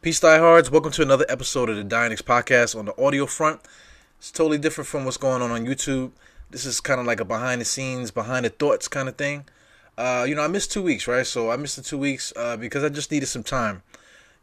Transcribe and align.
Peace, 0.00 0.20
diehards. 0.20 0.70
Welcome 0.70 0.92
to 0.92 1.02
another 1.02 1.26
episode 1.28 1.68
of 1.68 1.74
the 1.74 1.82
Dynix 1.82 2.22
podcast 2.22 2.78
on 2.78 2.84
the 2.84 3.04
audio 3.04 3.26
front. 3.26 3.60
It's 4.18 4.30
totally 4.30 4.56
different 4.56 4.86
from 4.86 5.04
what's 5.04 5.16
going 5.16 5.42
on 5.42 5.50
on 5.50 5.66
YouTube. 5.66 6.12
This 6.50 6.64
is 6.64 6.80
kind 6.80 7.00
of 7.00 7.06
like 7.06 7.18
a 7.18 7.24
behind 7.24 7.60
the 7.60 7.64
scenes, 7.64 8.12
behind 8.12 8.44
the 8.44 8.50
thoughts 8.50 8.86
kind 8.86 9.08
of 9.08 9.16
thing. 9.16 9.46
Uh, 9.96 10.24
you 10.28 10.36
know, 10.36 10.42
I 10.42 10.46
missed 10.46 10.70
two 10.70 10.84
weeks, 10.84 11.08
right? 11.08 11.26
So 11.26 11.50
I 11.50 11.56
missed 11.56 11.74
the 11.74 11.82
two 11.82 11.98
weeks 11.98 12.32
uh, 12.36 12.56
because 12.56 12.84
I 12.84 12.90
just 12.90 13.10
needed 13.10 13.26
some 13.26 13.42
time, 13.42 13.82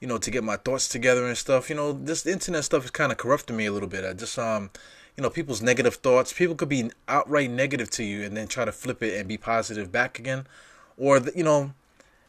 you 0.01 0.09
know, 0.09 0.17
to 0.17 0.29
get 0.29 0.43
my 0.43 0.57
thoughts 0.57 0.89
together 0.89 1.25
and 1.25 1.37
stuff. 1.37 1.69
You 1.69 1.77
know, 1.77 1.93
this 1.93 2.25
internet 2.25 2.65
stuff 2.65 2.83
is 2.83 2.91
kind 2.91 3.13
of 3.13 3.17
corrupting 3.17 3.55
me 3.55 3.65
a 3.65 3.71
little 3.71 3.87
bit. 3.87 4.03
I 4.03 4.11
just, 4.11 4.37
um, 4.37 4.71
you 5.15 5.23
know, 5.23 5.29
people's 5.29 5.61
negative 5.61 5.95
thoughts. 5.95 6.33
People 6.33 6.55
could 6.55 6.67
be 6.67 6.91
outright 7.07 7.49
negative 7.49 7.89
to 7.91 8.03
you 8.03 8.23
and 8.23 8.35
then 8.35 8.47
try 8.47 8.65
to 8.65 8.73
flip 8.73 9.01
it 9.01 9.17
and 9.17 9.25
be 9.25 9.37
positive 9.37 9.89
back 9.89 10.19
again, 10.19 10.47
or 10.97 11.21
you 11.33 11.45
know 11.45 11.71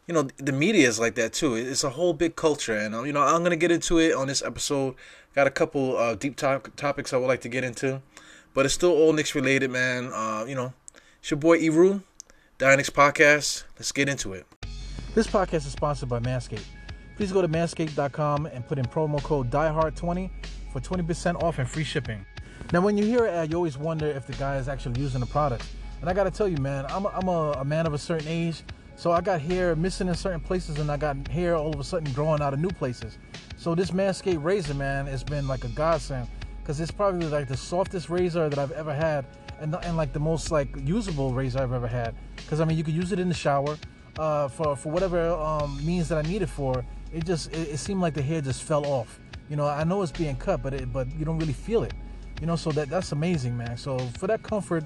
you 0.07 0.15
know 0.15 0.29
the 0.37 0.53
media 0.53 0.87
is 0.89 0.99
like 0.99 1.15
that 1.17 1.33
too. 1.33 1.55
It's 1.55 1.85
a 1.85 1.91
whole 1.91 2.13
big 2.13 2.37
culture, 2.37 2.77
and 2.77 3.07
you 3.07 3.13
know 3.13 3.23
I'm 3.23 3.43
gonna 3.43 3.57
get 3.57 3.71
into 3.71 3.99
it 3.99 4.15
on 4.15 4.29
this 4.29 4.43
episode. 4.43 4.95
Got 5.35 5.47
a 5.47 5.51
couple 5.51 5.97
uh, 5.97 6.15
deep 6.15 6.37
top- 6.37 6.75
topics 6.77 7.13
I 7.13 7.17
would 7.19 7.27
like 7.27 7.43
to 7.43 7.49
get 7.49 7.65
into, 7.65 8.01
but 8.55 8.65
it's 8.65 8.75
still 8.75 8.93
all 8.93 9.13
Knicks 9.13 9.35
related, 9.35 9.71
man. 9.71 10.11
Uh, 10.13 10.45
you 10.49 10.55
know, 10.55 10.73
it's 11.21 11.31
your 11.31 11.39
boy 11.39 11.59
Eru, 11.59 12.01
Dynix 12.59 12.91
Podcast. 12.91 13.65
Let's 13.77 13.93
get 13.93 14.09
into 14.09 14.33
it. 14.33 14.47
This 15.15 15.27
podcast 15.27 15.67
is 15.67 15.73
sponsored 15.73 16.09
by 16.09 16.21
Manscaped. 16.21 16.65
Please 17.17 17.33
go 17.33 17.41
to 17.41 17.49
manscaped.com 17.49 18.47
and 18.47 18.67
put 18.67 18.79
in 18.79 18.85
promo 18.85 19.23
code 19.23 19.51
DieHard20 19.51 20.31
for 20.71 20.81
20% 20.81 21.43
off 21.43 21.59
and 21.59 21.69
free 21.69 21.85
shipping. 21.85 22.25
Now, 22.73 22.83
when 22.83 22.99
you 22.99 23.05
hear 23.05 23.27
ad, 23.27 23.51
you 23.51 23.57
always 23.57 23.79
wonder 23.79 24.07
if 24.07 24.27
the 24.27 24.35
guy 24.35 24.59
is 24.59 24.69
actually 24.69 25.01
using 25.01 25.21
the 25.21 25.27
product. 25.27 25.67
And 26.01 26.11
I 26.11 26.13
gotta 26.13 26.31
tell 26.31 26.47
you, 26.47 26.59
man, 26.59 26.85
I'm 26.87 27.07
a, 27.07 27.09
I'm 27.09 27.29
a, 27.29 27.53
a 27.53 27.65
man 27.65 27.87
of 27.87 27.95
a 27.95 27.99
certain 27.99 28.29
age. 28.29 28.63
So 28.97 29.13
I 29.13 29.21
got 29.21 29.43
hair 29.43 29.77
missing 29.77 30.09
in 30.09 30.15
certain 30.15 30.41
places, 30.41 30.79
and 30.79 30.91
I 30.91 30.97
got 30.97 31.29
hair 31.29 31.55
all 31.55 31.73
of 31.73 31.79
a 31.79 31.85
sudden 31.85 32.11
growing 32.15 32.41
out 32.41 32.55
of 32.55 32.61
new 32.61 32.71
places. 32.71 33.19
So 33.59 33.75
this 33.75 33.91
Manscaped 33.91 34.43
razor, 34.43 34.73
man, 34.73 35.07
has 35.07 35.23
been 35.23 35.47
like 35.47 35.65
a 35.65 35.69
godsend 35.69 36.27
because 36.61 36.81
it's 36.81 36.91
probably 36.91 37.29
like 37.29 37.47
the 37.47 37.57
softest 37.57 38.09
razor 38.09 38.49
that 38.49 38.59
I've 38.59 38.73
ever 38.73 38.95
had, 38.95 39.27
and 39.61 39.77
and 39.83 39.99
like 39.99 40.15
the 40.15 40.21
most 40.21 40.51
like 40.51 40.69
usable 40.83 41.35
razor 41.35 41.61
I've 41.61 41.75
ever 41.75 41.87
had. 41.87 42.15
Because 42.37 42.61
I 42.61 42.65
mean, 42.65 42.79
you 42.79 42.85
could 42.85 42.95
use 42.95 43.13
it 43.13 43.19
in 43.19 43.29
the 43.29 43.35
shower 43.35 43.77
uh, 44.19 44.49
for 44.49 44.75
for 44.75 44.91
whatever 44.91 45.31
um, 45.31 45.85
means 45.85 46.09
that 46.09 46.25
I 46.25 46.27
need 46.29 46.41
it 46.41 46.49
for. 46.49 46.83
It 47.13 47.27
just 47.27 47.53
it, 47.53 47.69
it 47.69 47.79
seemed 47.79 48.01
like 48.01 48.15
the 48.15 48.23
hair 48.23 48.41
just 48.41 48.63
fell 48.63 48.87
off. 48.87 49.21
You 49.51 49.57
know, 49.57 49.67
I 49.67 49.85
know 49.85 50.01
it's 50.03 50.11
being 50.11 50.37
cut, 50.37 50.63
but 50.63 50.73
it, 50.73 50.91
but 50.91 51.07
you 51.19 51.27
don't 51.27 51.39
really 51.39 51.53
feel 51.53 51.83
it. 51.83 51.93
You 52.41 52.47
know, 52.47 52.57
so 52.57 52.73
that 52.73 52.89
that's 52.89 53.13
amazing, 53.13 53.57
man. 53.59 53.77
So 53.77 53.99
for 54.19 54.27
that 54.27 54.43
comfort 54.43 54.85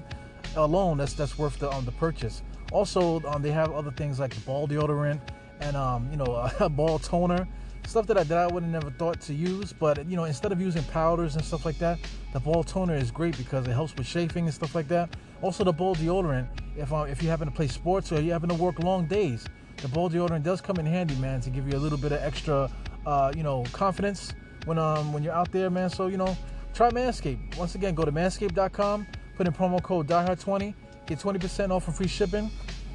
alone, 0.57 0.97
that's 0.97 1.13
that's 1.13 1.37
worth 1.37 1.57
the 1.59 1.71
um, 1.71 1.85
the 1.85 1.93
purchase. 1.93 2.41
Also, 2.71 3.21
um, 3.27 3.41
they 3.41 3.51
have 3.51 3.71
other 3.73 3.91
things 3.91 4.19
like 4.19 4.33
ball 4.45 4.67
deodorant 4.67 5.19
and 5.59 5.75
um, 5.75 6.07
you 6.11 6.17
know 6.17 6.49
a 6.59 6.69
ball 6.69 6.99
toner, 6.99 7.47
stuff 7.87 8.07
that 8.07 8.17
I 8.17 8.23
that 8.23 8.37
I 8.37 8.47
would 8.47 8.63
have 8.63 8.71
never 8.71 8.89
thought 8.91 9.21
to 9.21 9.33
use. 9.33 9.73
But 9.73 10.05
you 10.07 10.15
know, 10.15 10.23
instead 10.23 10.51
of 10.51 10.61
using 10.61 10.83
powders 10.85 11.35
and 11.35 11.43
stuff 11.43 11.65
like 11.65 11.77
that, 11.79 11.99
the 12.33 12.39
ball 12.39 12.63
toner 12.63 12.95
is 12.95 13.11
great 13.11 13.37
because 13.37 13.67
it 13.67 13.73
helps 13.73 13.95
with 13.95 14.07
chafing 14.07 14.45
and 14.45 14.53
stuff 14.53 14.75
like 14.75 14.87
that. 14.87 15.15
Also, 15.41 15.63
the 15.63 15.73
ball 15.73 15.95
deodorant, 15.95 16.47
if 16.77 16.91
uh, 16.93 17.03
if 17.03 17.21
you 17.21 17.29
happen 17.29 17.47
to 17.47 17.53
play 17.53 17.67
sports 17.67 18.11
or 18.11 18.21
you 18.21 18.31
happen 18.31 18.49
to 18.49 18.55
work 18.55 18.79
long 18.79 19.05
days, 19.05 19.45
the 19.77 19.87
ball 19.87 20.09
deodorant 20.09 20.43
does 20.43 20.61
come 20.61 20.77
in 20.77 20.85
handy, 20.85 21.15
man, 21.15 21.41
to 21.41 21.49
give 21.49 21.67
you 21.71 21.77
a 21.77 21.79
little 21.81 21.97
bit 21.97 22.11
of 22.11 22.21
extra, 22.21 22.69
uh, 23.05 23.31
you 23.35 23.43
know, 23.43 23.63
confidence 23.71 24.33
when 24.65 24.77
um 24.77 25.11
when 25.11 25.23
you're 25.23 25.33
out 25.33 25.51
there, 25.51 25.69
man. 25.69 25.89
So 25.89 26.07
you 26.07 26.17
know, 26.17 26.37
try 26.73 26.89
Manscaped. 26.89 27.57
Once 27.57 27.75
again, 27.75 27.95
go 27.95 28.05
to 28.05 28.11
manscaped.com, 28.11 29.07
put 29.35 29.45
in 29.45 29.53
promo 29.53 29.83
code 29.83 30.07
DieHard20 30.07 30.73
Get 31.05 31.19
20% 31.19 31.71
off 31.71 31.87
and 31.87 31.95
free 31.95 32.07
shipping. 32.07 32.49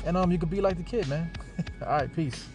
And 0.05 0.17
um, 0.17 0.31
you 0.31 0.39
could 0.39 0.51
be 0.51 0.61
like 0.61 0.77
the 0.77 0.83
kid, 0.83 1.09
man. 1.09 1.31
All 1.83 1.89
right, 1.89 2.15
peace. 2.15 2.47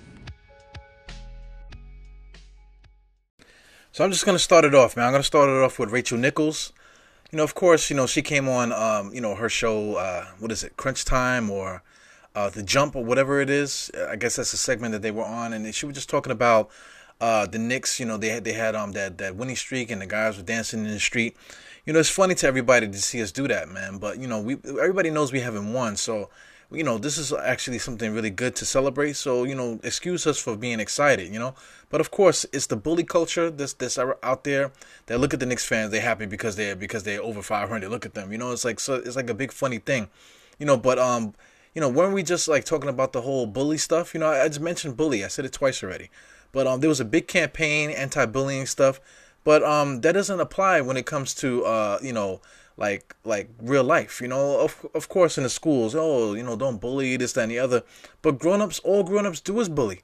So 3.94 4.06
I'm 4.06 4.12
just 4.12 4.26
gonna 4.26 4.40
start 4.40 4.64
it 4.64 4.74
off, 4.74 4.96
man. 4.96 5.06
I'm 5.06 5.12
gonna 5.12 5.24
start 5.24 5.50
it 5.50 5.62
off 5.62 5.78
with 5.78 5.92
Rachel 5.92 6.18
Nichols. 6.18 6.72
You 7.30 7.38
know, 7.38 7.44
of 7.44 7.56
course, 7.56 7.90
you 7.90 7.96
know 7.96 8.08
she 8.08 8.22
came 8.22 8.48
on, 8.48 8.72
um, 8.72 9.14
you 9.14 9.20
know, 9.20 9.36
her 9.36 9.50
show. 9.50 9.96
Uh, 9.96 10.28
what 10.40 10.50
is 10.50 10.64
it, 10.64 10.78
Crunch 10.78 11.04
Time 11.04 11.50
or 11.50 11.84
uh, 12.34 12.50
The 12.50 12.64
Jump 12.64 12.96
or 12.96 13.04
whatever 13.04 13.42
it 13.42 13.50
is. 13.50 13.92
I 14.10 14.16
guess 14.16 14.38
that's 14.38 14.54
a 14.54 14.58
segment 14.58 14.94
that 14.94 15.02
they 15.02 15.12
were 15.12 15.26
on, 15.26 15.52
and 15.52 15.76
she 15.76 15.86
was 15.86 15.96
just 15.96 16.10
talking 16.10 16.32
about 16.32 16.70
uh, 17.20 17.46
the 17.46 17.60
Knicks. 17.60 18.00
You 18.00 18.06
know, 18.06 18.16
they 18.16 18.30
had 18.30 18.46
they 18.46 18.54
had 18.54 18.76
um 18.76 18.94
that 18.94 19.18
that 19.18 19.36
winning 19.36 19.58
streak, 19.58 19.92
and 19.92 20.02
the 20.02 20.08
guys 20.08 20.38
were 20.38 20.44
dancing 20.44 20.86
in 20.86 20.92
the 20.92 21.00
street 21.00 21.36
you 21.86 21.94
know, 21.94 22.00
it's 22.00 22.10
funny 22.10 22.36
to 22.36 22.48
everybody 22.48 22.88
to 22.88 22.98
see 22.98 23.22
us 23.22 23.32
do 23.32 23.48
that, 23.48 23.70
man. 23.70 23.98
But 23.98 24.20
you 24.20 24.28
know, 24.28 24.40
we 24.40 24.58
everybody 24.66 25.10
knows 25.10 25.32
we 25.32 25.40
haven't 25.40 25.74
won, 25.74 25.96
so 25.96 26.30
you 26.72 26.84
know, 26.84 26.98
this 26.98 27.18
is 27.18 27.34
actually 27.34 27.80
something 27.80 28.14
really 28.14 28.30
good 28.30 28.56
to 28.58 28.66
celebrate. 28.66 29.14
So 29.14 29.44
you 29.44 29.56
know, 29.56 29.80
excuse 29.84 30.26
us 30.26 30.38
for 30.38 30.56
being 30.56 30.80
excited, 30.80 31.32
you 31.34 31.40
know. 31.40 31.54
But 31.90 32.02
of 32.02 32.12
course, 32.12 32.46
it's 32.54 32.68
the 32.68 32.78
bully 32.78 33.04
culture 33.04 33.50
that's 33.50 33.74
that's 33.74 33.98
out 33.98 34.44
there 34.44 34.72
that 35.08 35.20
look 35.20 35.34
at 35.34 35.40
the 35.40 35.46
Knicks 35.46 35.66
fans. 35.66 35.92
They're 35.92 36.02
happy 36.02 36.26
because 36.26 36.56
they're 36.56 36.76
because 36.76 37.04
they're 37.04 37.22
over 37.22 37.42
500. 37.42 37.90
Look 37.90 38.06
at 38.06 38.14
them, 38.14 38.32
you 38.32 38.38
know. 38.38 38.52
It's 38.52 38.66
like 38.66 38.80
so 38.80 38.96
it's 38.96 39.16
like 39.16 39.30
a 39.30 39.34
big 39.36 39.52
funny 39.52 39.80
thing, 39.80 40.10
you 40.60 40.66
know. 40.66 40.78
But 40.78 41.00
um, 41.00 41.34
you 41.74 41.82
know, 41.82 41.90
weren't 41.90 42.14
we 42.14 42.24
just 42.24 42.48
like 42.48 42.64
talking 42.64 42.90
about 42.90 43.12
the 43.12 43.22
whole 43.22 43.48
bully 43.48 43.78
stuff? 43.78 44.14
You 44.14 44.20
know, 44.20 44.30
I 44.30 44.48
just 44.48 44.62
mentioned 44.62 44.98
bully. 44.98 45.26
I 45.26 45.28
said 45.28 45.46
it 45.46 45.54
twice 45.54 45.84
already. 45.84 46.10
But 46.54 46.68
um, 46.68 46.82
there 46.82 46.90
was 46.90 47.00
a 47.00 47.06
big 47.06 47.28
campaign, 47.28 47.92
anti-bullying 47.92 48.66
stuff 48.66 49.00
but 49.44 49.64
um, 49.64 50.02
that 50.02 50.14
doesn't 50.14 50.40
apply 50.40 50.82
when 50.82 50.98
it 50.98 51.06
comes 51.06 51.34
to 51.36 51.66
uh, 51.66 52.00
you 52.02 52.14
know, 52.14 52.42
like 52.78 53.16
like 53.24 53.50
real 53.62 53.84
life. 53.84 54.22
You 54.22 54.28
know, 54.28 54.60
of 54.60 54.86
of 54.94 55.10
course 55.10 55.38
in 55.38 55.44
the 55.44 55.50
schools, 55.50 55.96
oh, 55.96 56.34
you 56.34 56.44
know, 56.44 56.56
don't 56.56 56.80
bully 56.80 57.18
this, 57.18 57.34
that, 57.34 57.44
and 57.44 57.52
the 57.52 57.60
other. 57.60 57.84
But 58.22 58.40
grown-ups, 58.40 58.80
all 58.80 59.04
grown-ups 59.04 59.42
do 59.42 59.60
is 59.60 59.70
bully. 59.70 60.02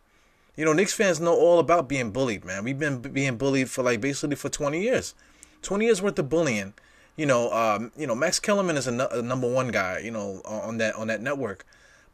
You 0.56 0.66
know, 0.66 0.74
Knicks 0.74 0.94
fans 0.94 1.20
know 1.20 1.36
all 1.36 1.60
about 1.60 1.88
being 1.88 2.12
bullied, 2.12 2.44
man. 2.44 2.64
We've 2.64 2.80
been 2.80 3.00
being 3.00 3.38
bullied 3.38 3.70
for 3.70 3.84
like 3.84 4.02
basically 4.02 4.36
for 4.36 4.50
20 4.50 4.82
years, 4.82 5.14
20 5.62 5.86
years 5.86 6.02
worth 6.02 6.18
of 6.18 6.30
bullying. 6.30 6.74
You 7.16 7.26
know, 7.26 7.52
um, 7.52 7.92
you 7.98 8.08
know, 8.08 8.16
Max 8.16 8.40
Kellerman 8.40 8.78
is 8.78 8.88
a, 8.88 9.08
a 9.12 9.22
number 9.22 9.52
one 9.52 9.70
guy. 9.70 10.00
You 10.00 10.12
know, 10.12 10.42
on 10.46 10.78
that 10.78 10.96
on 10.96 11.08
that 11.08 11.22
network. 11.22 11.66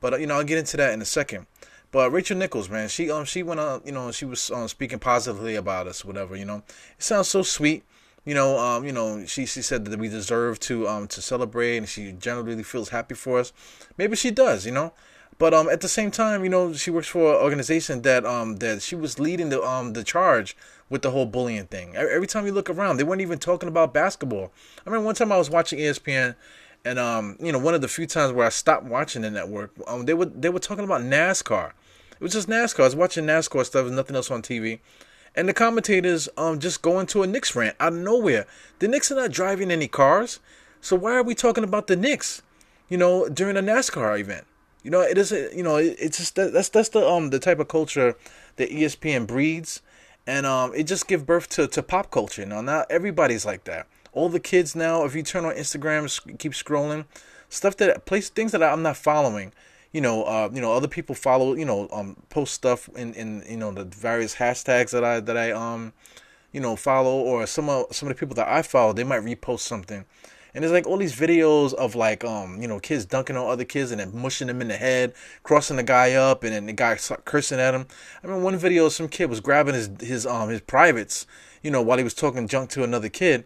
But 0.02 0.14
uh, 0.14 0.18
you 0.18 0.28
know, 0.28 0.36
I'll 0.36 0.44
get 0.44 0.58
into 0.58 0.76
that 0.78 0.94
in 0.94 1.02
a 1.02 1.06
second. 1.06 1.48
But 1.94 2.12
Rachel 2.12 2.36
Nichols, 2.36 2.72
man, 2.72 2.90
she 2.90 3.12
um 3.12 3.24
she 3.24 3.44
went 3.44 3.60
on, 3.60 3.84
you 3.86 3.92
know, 3.92 4.12
she 4.12 4.26
was 4.26 4.50
um, 4.50 4.68
speaking 4.68 4.98
positively 4.98 5.56
about 5.56 5.86
us, 5.86 6.04
whatever, 6.04 6.36
you 6.36 6.44
know. 6.44 6.64
It 6.98 7.04
sounds 7.04 7.28
so 7.28 7.44
sweet, 7.44 7.84
you 8.26 8.34
know. 8.34 8.58
Um, 8.58 8.84
you 8.84 8.92
know, 8.92 9.28
she 9.28 9.46
she 9.46 9.62
said 9.62 9.86
that 9.86 10.00
we 10.00 10.10
deserve 10.10 10.60
to 10.62 10.88
um 10.88 11.08
to 11.10 11.22
celebrate, 11.22 11.78
and 11.78 11.88
she 11.88 12.12
generally 12.14 12.64
feels 12.64 12.90
happy 12.90 13.14
for 13.14 13.38
us. 13.38 13.54
Maybe 13.96 14.16
she 14.16 14.32
does, 14.32 14.66
you 14.66 14.72
know. 14.72 14.92
But 15.38 15.54
um 15.54 15.70
at 15.70 15.82
the 15.82 15.88
same 15.88 16.10
time, 16.10 16.44
you 16.44 16.50
know, 16.50 16.74
she 16.74 16.90
works 16.90 17.08
for 17.08 17.36
an 17.36 17.44
organization 17.44 18.02
that 18.02 18.26
um 18.26 18.56
that 18.56 18.82
she 18.82 18.96
was 18.96 19.20
leading 19.20 19.50
the 19.50 19.62
um 19.62 19.94
the 19.94 20.04
charge 20.04 20.58
with 20.90 21.04
the 21.04 21.12
whole 21.12 21.28
bullying 21.28 21.68
thing. 21.68 21.96
Every 21.96 22.28
time 22.28 22.48
you 22.48 22.54
look 22.54 22.72
around, 22.72 22.98
they 22.98 23.04
weren't 23.04 23.22
even 23.22 23.38
talking 23.38 23.70
about 23.70 23.94
basketball. 23.94 24.52
I 24.80 24.90
remember 24.90 25.06
one 25.06 25.16
time 25.16 25.32
I 25.32 25.38
was 25.38 25.52
watching 25.52 25.78
ESPN 25.78 26.34
and 26.86 27.00
um, 27.00 27.38
you 27.40 27.52
know, 27.52 27.60
one 27.60 27.74
of 27.74 27.82
the 27.82 27.88
few 27.88 28.06
times 28.06 28.34
where 28.34 28.46
I 28.46 28.50
stopped 28.50 28.86
watching 28.86 29.22
the 29.22 29.32
network, 29.32 29.72
um, 29.88 30.06
they 30.06 30.14
were 30.14 30.26
they 30.26 30.50
were 30.50 30.60
talking 30.60 30.84
about 30.84 31.02
NASCAR, 31.02 31.72
was 32.24 32.34
just 32.34 32.48
NASCAR. 32.48 32.80
I 32.80 32.84
was 32.84 32.96
watching 32.96 33.26
NASCAR 33.26 33.66
stuff. 33.66 33.84
There's 33.84 33.92
nothing 33.92 34.16
else 34.16 34.32
on 34.32 34.42
TV. 34.42 34.80
And 35.36 35.50
the 35.50 35.54
commentators 35.54 36.30
um 36.38 36.60
just 36.60 36.82
go 36.82 37.00
into 37.00 37.24
a 37.24 37.28
Knicks 37.28 37.56
rant 37.56 37.76
out 37.80 37.94
of 37.94 38.00
nowhere. 38.00 38.48
The 38.80 38.88
Knicks 38.88 39.12
are 39.12 39.16
not 39.16 39.32
driving 39.32 39.72
any 39.72 39.88
cars. 39.88 40.40
So 40.82 40.96
why 40.96 41.16
are 41.16 41.24
we 41.24 41.36
talking 41.36 41.64
about 41.64 41.88
the 41.88 41.96
Knicks? 41.96 42.42
You 42.90 42.98
know, 42.98 43.28
during 43.28 43.58
a 43.58 43.62
NASCAR 43.62 44.20
event. 44.20 44.46
You 44.84 44.92
know, 44.92 45.02
it 45.02 45.18
is 45.18 45.32
you 45.32 45.64
know, 45.64 45.78
it, 45.78 45.96
it's 46.00 46.18
just 46.18 46.36
that, 46.36 46.54
that's 46.54 46.70
that's 46.70 46.90
the 46.90 47.08
um 47.08 47.30
the 47.30 47.40
type 47.40 47.60
of 47.60 47.68
culture 47.68 48.16
that 48.56 48.70
ESPN 48.70 49.28
breeds 49.28 49.82
and 50.26 50.46
um 50.46 50.74
it 50.76 50.84
just 50.84 51.08
give 51.08 51.26
birth 51.26 51.50
to 51.50 51.68
to 51.68 51.84
pop 51.84 52.12
culture. 52.12 52.44
You 52.44 52.48
know, 52.48 52.62
not 52.62 52.90
everybody's 52.90 53.46
like 53.46 53.64
that. 53.66 53.88
All 54.14 54.30
the 54.30 54.40
kids 54.40 54.76
now, 54.76 55.04
if 55.06 55.16
you 55.16 55.24
turn 55.24 55.44
on 55.44 55.56
Instagram, 55.56 56.38
keep 56.38 56.52
scrolling, 56.52 57.06
stuff 57.50 57.76
that 57.78 58.06
place 58.06 58.30
things 58.30 58.52
that 58.52 58.62
I'm 58.62 58.84
not 58.84 58.98
following 58.98 59.52
you 59.94 60.02
know, 60.02 60.24
uh, 60.24 60.50
you 60.52 60.60
know, 60.60 60.74
other 60.74 60.88
people 60.88 61.16
follow, 61.16 61.54
you 61.54 61.66
know, 61.66 61.88
um, 61.94 62.18
post 62.30 62.54
stuff 62.54 62.90
in, 62.96 63.14
in, 63.14 63.44
you 63.48 63.58
know, 63.58 63.72
the 63.72 63.86
various 63.86 64.36
hashtags 64.36 64.90
that 64.92 65.04
I, 65.04 65.20
that 65.20 65.38
I, 65.38 65.52
um, 65.52 65.94
you 66.52 66.60
know, 66.60 66.76
follow, 66.76 67.14
or 67.14 67.46
some 67.46 67.70
of, 67.70 67.96
some 67.96 68.10
of 68.10 68.16
the 68.16 68.20
people 68.20 68.36
that 68.36 68.48
I 68.48 68.64
follow, 68.64 68.92
they 68.92 69.04
might 69.04 69.22
repost 69.22 69.60
something. 69.60 70.04
And 70.56 70.64
there's 70.64 70.72
like 70.72 70.88
all 70.88 70.98
these 70.98 71.16
videos 71.16 71.74
of 71.74 71.96
like, 71.96 72.24
um, 72.26 72.62
you 72.62 72.68
know, 72.68 72.80
kids 72.80 73.06
dunking 73.06 73.38
on 73.38 73.48
other 73.48 73.66
kids 73.66 73.92
and 73.92 74.00
then 74.00 74.16
mushing 74.16 74.48
them 74.48 74.62
in 74.62 74.68
the 74.68 74.78
head, 74.78 75.14
crossing 75.44 75.78
the 75.78 75.84
guy 75.84 76.14
up, 76.14 76.44
and 76.44 76.54
then 76.54 76.66
the 76.66 76.74
guy 76.74 76.98
cursing 77.26 77.60
at 77.60 77.74
him. 77.74 77.88
I 78.24 78.28
mean, 78.28 78.44
one 78.44 78.58
video, 78.58 78.90
some 78.90 79.08
kid 79.08 79.30
was 79.30 79.42
grabbing 79.42 79.76
his, 79.76 79.90
his, 80.00 80.26
um, 80.26 80.50
his 80.50 80.62
privates, 80.62 81.26
you 81.62 81.72
know, 81.72 81.82
while 81.82 81.98
he 81.98 82.04
was 82.04 82.14
talking 82.14 82.48
junk 82.48 82.72
to 82.72 82.84
another 82.84 83.10
kid 83.10 83.46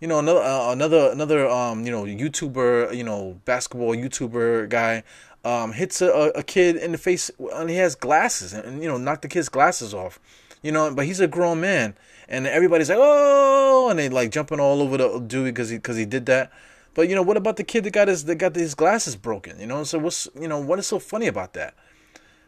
you 0.00 0.08
know 0.08 0.18
another 0.18 0.40
uh, 0.40 0.72
another 0.72 1.10
another 1.12 1.48
um 1.48 1.86
you 1.86 1.92
know 1.92 2.02
YouTuber 2.02 2.92
you 2.92 3.04
know 3.04 3.40
basketball 3.44 3.94
YouTuber 3.94 4.68
guy 4.68 5.04
um, 5.44 5.72
hits 5.72 6.00
a, 6.00 6.08
a 6.34 6.42
kid 6.42 6.76
in 6.76 6.92
the 6.92 6.98
face 6.98 7.30
and 7.54 7.68
he 7.68 7.76
has 7.76 7.94
glasses 7.94 8.52
and, 8.52 8.82
you 8.82 8.88
know 8.88 8.96
knock 8.96 9.22
the 9.22 9.28
kid's 9.28 9.48
glasses 9.48 9.92
off 9.92 10.20
you 10.62 10.70
know 10.70 10.94
but 10.94 11.04
he's 11.04 11.20
a 11.20 11.26
grown 11.26 11.60
man 11.60 11.94
and 12.28 12.46
everybody's 12.46 12.88
like 12.88 12.98
oh 13.00 13.88
and 13.90 13.98
they 13.98 14.08
like 14.08 14.30
jumping 14.30 14.60
all 14.60 14.80
over 14.80 14.96
the 14.96 15.18
dude 15.20 15.46
because 15.46 15.70
he 15.70 15.76
because 15.76 15.96
he 15.96 16.04
did 16.04 16.26
that 16.26 16.52
but 16.94 17.08
you 17.08 17.14
know 17.14 17.22
what 17.22 17.36
about 17.36 17.56
the 17.56 17.64
kid 17.64 17.84
that 17.84 17.92
got 17.92 18.08
his 18.08 18.24
that 18.24 18.36
got 18.36 18.54
his 18.54 18.74
glasses 18.74 19.16
broken 19.16 19.58
you 19.58 19.66
know 19.66 19.82
so 19.82 19.98
what's 19.98 20.28
you 20.40 20.46
know 20.46 20.60
what 20.60 20.78
is 20.78 20.86
so 20.86 20.98
funny 20.98 21.26
about 21.26 21.54
that 21.54 21.74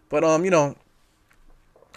but 0.08 0.22
um 0.22 0.44
you 0.44 0.50
know 0.50 0.76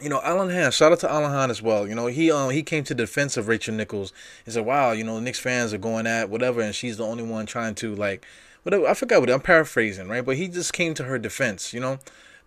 you 0.02 0.10
know, 0.10 0.22
Alan 0.24 0.50
Hahn, 0.50 0.72
shout 0.72 0.92
out 0.92 1.00
to 1.00 1.12
Alan 1.12 1.32
Hahn 1.32 1.50
as 1.50 1.62
well. 1.62 1.88
You 1.88 1.96
know, 1.96 2.08
he 2.08 2.32
um 2.32 2.52
he 2.52 2.62
came 2.62 2.84
to 2.84 2.94
the 2.94 3.04
defense 3.04 3.36
of 3.36 3.48
Rachel 3.48 3.74
Nichols. 3.74 4.14
He 4.46 4.52
said, 4.52 4.66
"Wow, 4.66 4.92
you 4.92 5.04
know, 5.04 5.20
Knicks 5.20 5.40
fans 5.40 5.74
are 5.74 5.80
going 5.80 6.06
at 6.06 6.30
whatever, 6.30 6.62
and 6.62 6.76
she's 6.76 6.98
the 6.98 7.06
only 7.06 7.24
one 7.24 7.46
trying 7.46 7.74
to 7.76 7.96
like, 7.96 8.26
whatever." 8.64 8.88
I 8.88 8.94
forgot 8.94 9.22
what 9.22 9.30
I'm 9.30 9.42
paraphrasing, 9.42 10.08
right? 10.08 10.26
But 10.26 10.38
he 10.38 10.48
just 10.48 10.74
came 10.74 10.94
to 10.96 11.04
her 11.04 11.18
defense, 11.20 11.74
you 11.74 11.80
know. 11.80 12.00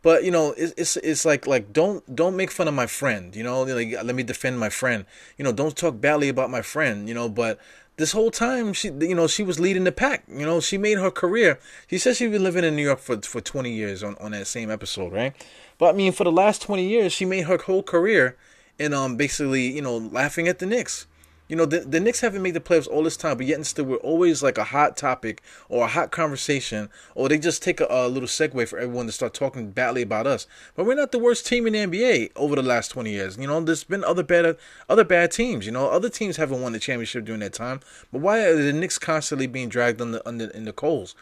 But 0.02 0.24
you 0.24 0.30
know, 0.30 0.54
it's 0.56 0.74
it's, 0.76 0.96
it's 0.98 1.24
like 1.24 1.46
like 1.46 1.72
don't 1.72 2.14
don't 2.14 2.36
make 2.36 2.50
fun 2.50 2.68
of 2.68 2.74
my 2.74 2.86
friend, 2.86 3.34
you 3.36 3.42
know. 3.42 3.62
Like 3.62 3.92
let 4.02 4.14
me 4.14 4.22
defend 4.22 4.58
my 4.58 4.70
friend, 4.70 5.04
you 5.36 5.44
know. 5.44 5.52
Don't 5.52 5.76
talk 5.76 6.00
badly 6.00 6.28
about 6.28 6.50
my 6.50 6.62
friend, 6.62 7.08
you 7.08 7.14
know. 7.14 7.28
But 7.28 7.58
this 7.96 8.12
whole 8.12 8.30
time 8.30 8.72
she 8.72 8.88
you 8.88 9.14
know 9.14 9.26
she 9.26 9.42
was 9.42 9.60
leading 9.60 9.84
the 9.84 9.92
pack 9.92 10.24
you 10.26 10.46
know 10.46 10.58
she 10.58 10.78
made 10.78 10.96
her 10.96 11.10
career 11.10 11.60
she 11.86 11.98
said 11.98 12.16
she'd 12.16 12.32
been 12.32 12.42
living 12.42 12.64
in 12.64 12.74
new 12.74 12.82
york 12.82 12.98
for 12.98 13.20
for 13.20 13.42
20 13.42 13.70
years 13.70 14.02
on 14.02 14.16
on 14.18 14.30
that 14.30 14.46
same 14.46 14.70
episode 14.70 15.12
right 15.12 15.34
but 15.80 15.94
I 15.94 15.96
mean, 15.96 16.12
for 16.12 16.24
the 16.24 16.30
last 16.30 16.60
20 16.60 16.86
years, 16.86 17.10
she 17.10 17.24
made 17.24 17.46
her 17.46 17.56
whole 17.56 17.82
career 17.82 18.36
in 18.78 18.92
um 18.92 19.16
basically, 19.16 19.72
you 19.72 19.80
know, 19.80 19.96
laughing 19.96 20.46
at 20.46 20.58
the 20.58 20.66
Knicks. 20.66 21.06
You 21.50 21.56
know, 21.56 21.67
the, 21.67 21.81
the 21.81 21.99
Knicks 21.99 22.20
haven't 22.20 22.43
made 22.43 22.55
the 22.55 22.61
playoffs 22.61 22.87
all 22.87 23.02
this 23.02 23.17
time, 23.17 23.37
but 23.37 23.44
yet 23.44 23.56
and 23.56 23.67
still 23.67 23.85
we're 23.85 23.97
always 23.97 24.41
like 24.41 24.56
a 24.56 24.62
hot 24.62 24.97
topic 24.97 25.43
or 25.69 25.85
a 25.85 25.88
hot 25.88 26.12
conversation, 26.12 26.88
or 27.17 27.29
they 27.29 27.41
just 27.41 27.61
take 27.61 27.81
a, 27.81 27.88
a, 27.91 28.06
little 28.06 28.29
segue 28.29 28.69
for 28.69 28.79
everyone 28.79 29.06
to 29.06 29.12
start 29.12 29.35
talking 29.35 29.73
badly 29.73 30.00
about 30.00 30.29
us. 30.29 30.47
But 30.76 30.87
we're 30.87 30.94
not 30.94 31.11
the 31.11 31.19
worst 31.19 31.44
team 31.44 31.67
in 31.67 31.73
the 31.73 31.81
NBA 31.81 32.31
over 32.37 32.55
the 32.55 32.62
last 32.62 32.93
20 32.93 33.11
years. 33.11 33.37
You 33.37 33.49
know, 33.49 33.61
there's 33.61 33.82
been 33.82 34.05
other 34.05 34.23
bad 34.23 34.56
other 34.88 35.02
bad 35.02 35.32
teams. 35.32 35.67
You 35.67 35.73
know, 35.73 35.88
other 35.88 36.08
teams 36.08 36.37
haven't 36.37 36.62
won 36.62 36.73
the 36.73 36.79
championship 36.79 37.25
during 37.25 37.41
that 37.41 37.53
time. 37.53 37.81
But 38.12 38.20
why 38.20 38.44
are 38.44 38.55
the 38.55 38.73
Knicks 38.73 39.00
constantly 39.00 39.49
being 39.49 39.69
dragged 39.69 40.00
under 40.00 40.23
under 40.25 40.50
in 40.50 40.67
the 40.67 40.73
coals? 40.73 41.17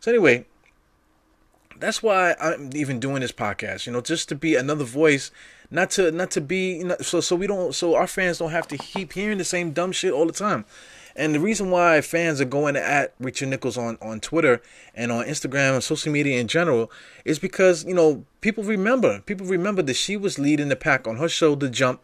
So 0.00 0.10
anyway, 0.10 0.46
that's 1.78 2.02
why 2.02 2.36
I'm 2.40 2.70
even 2.74 3.00
doing 3.00 3.20
this 3.20 3.32
podcast. 3.32 3.86
You 3.86 3.92
know, 3.92 4.00
just 4.00 4.30
to 4.30 4.34
be 4.34 4.54
another 4.54 4.84
voice, 4.84 5.30
not 5.70 5.90
to 5.90 6.10
not 6.10 6.30
to 6.32 6.40
be 6.40 6.84
so 7.00 7.20
so 7.20 7.36
we 7.36 7.46
don't 7.46 7.74
so 7.74 7.94
our 7.94 8.06
fans 8.06 8.38
don't 8.38 8.50
have 8.50 8.68
to 8.68 8.78
keep 8.78 9.12
hearing 9.12 9.38
the 9.38 9.44
same 9.44 9.72
dumb 9.72 9.92
shit 9.92 10.12
all 10.12 10.26
the 10.26 10.32
time. 10.32 10.64
And 11.16 11.34
the 11.34 11.40
reason 11.40 11.70
why 11.70 12.00
fans 12.00 12.40
are 12.40 12.44
going 12.44 12.76
at 12.76 13.12
Rachel 13.18 13.48
Nichols 13.48 13.76
on, 13.76 13.98
on 14.00 14.20
Twitter 14.20 14.62
and 14.94 15.10
on 15.10 15.24
Instagram 15.24 15.74
and 15.74 15.82
social 15.82 16.12
media 16.12 16.38
in 16.38 16.46
general 16.46 16.92
is 17.24 17.40
because, 17.40 17.84
you 17.84 17.92
know, 17.92 18.24
people 18.40 18.62
remember. 18.62 19.18
People 19.22 19.44
remember 19.44 19.82
that 19.82 19.94
she 19.94 20.16
was 20.16 20.38
leading 20.38 20.68
the 20.68 20.76
pack 20.76 21.08
on 21.08 21.16
her 21.16 21.28
show, 21.28 21.56
The 21.56 21.70
Jump, 21.70 22.00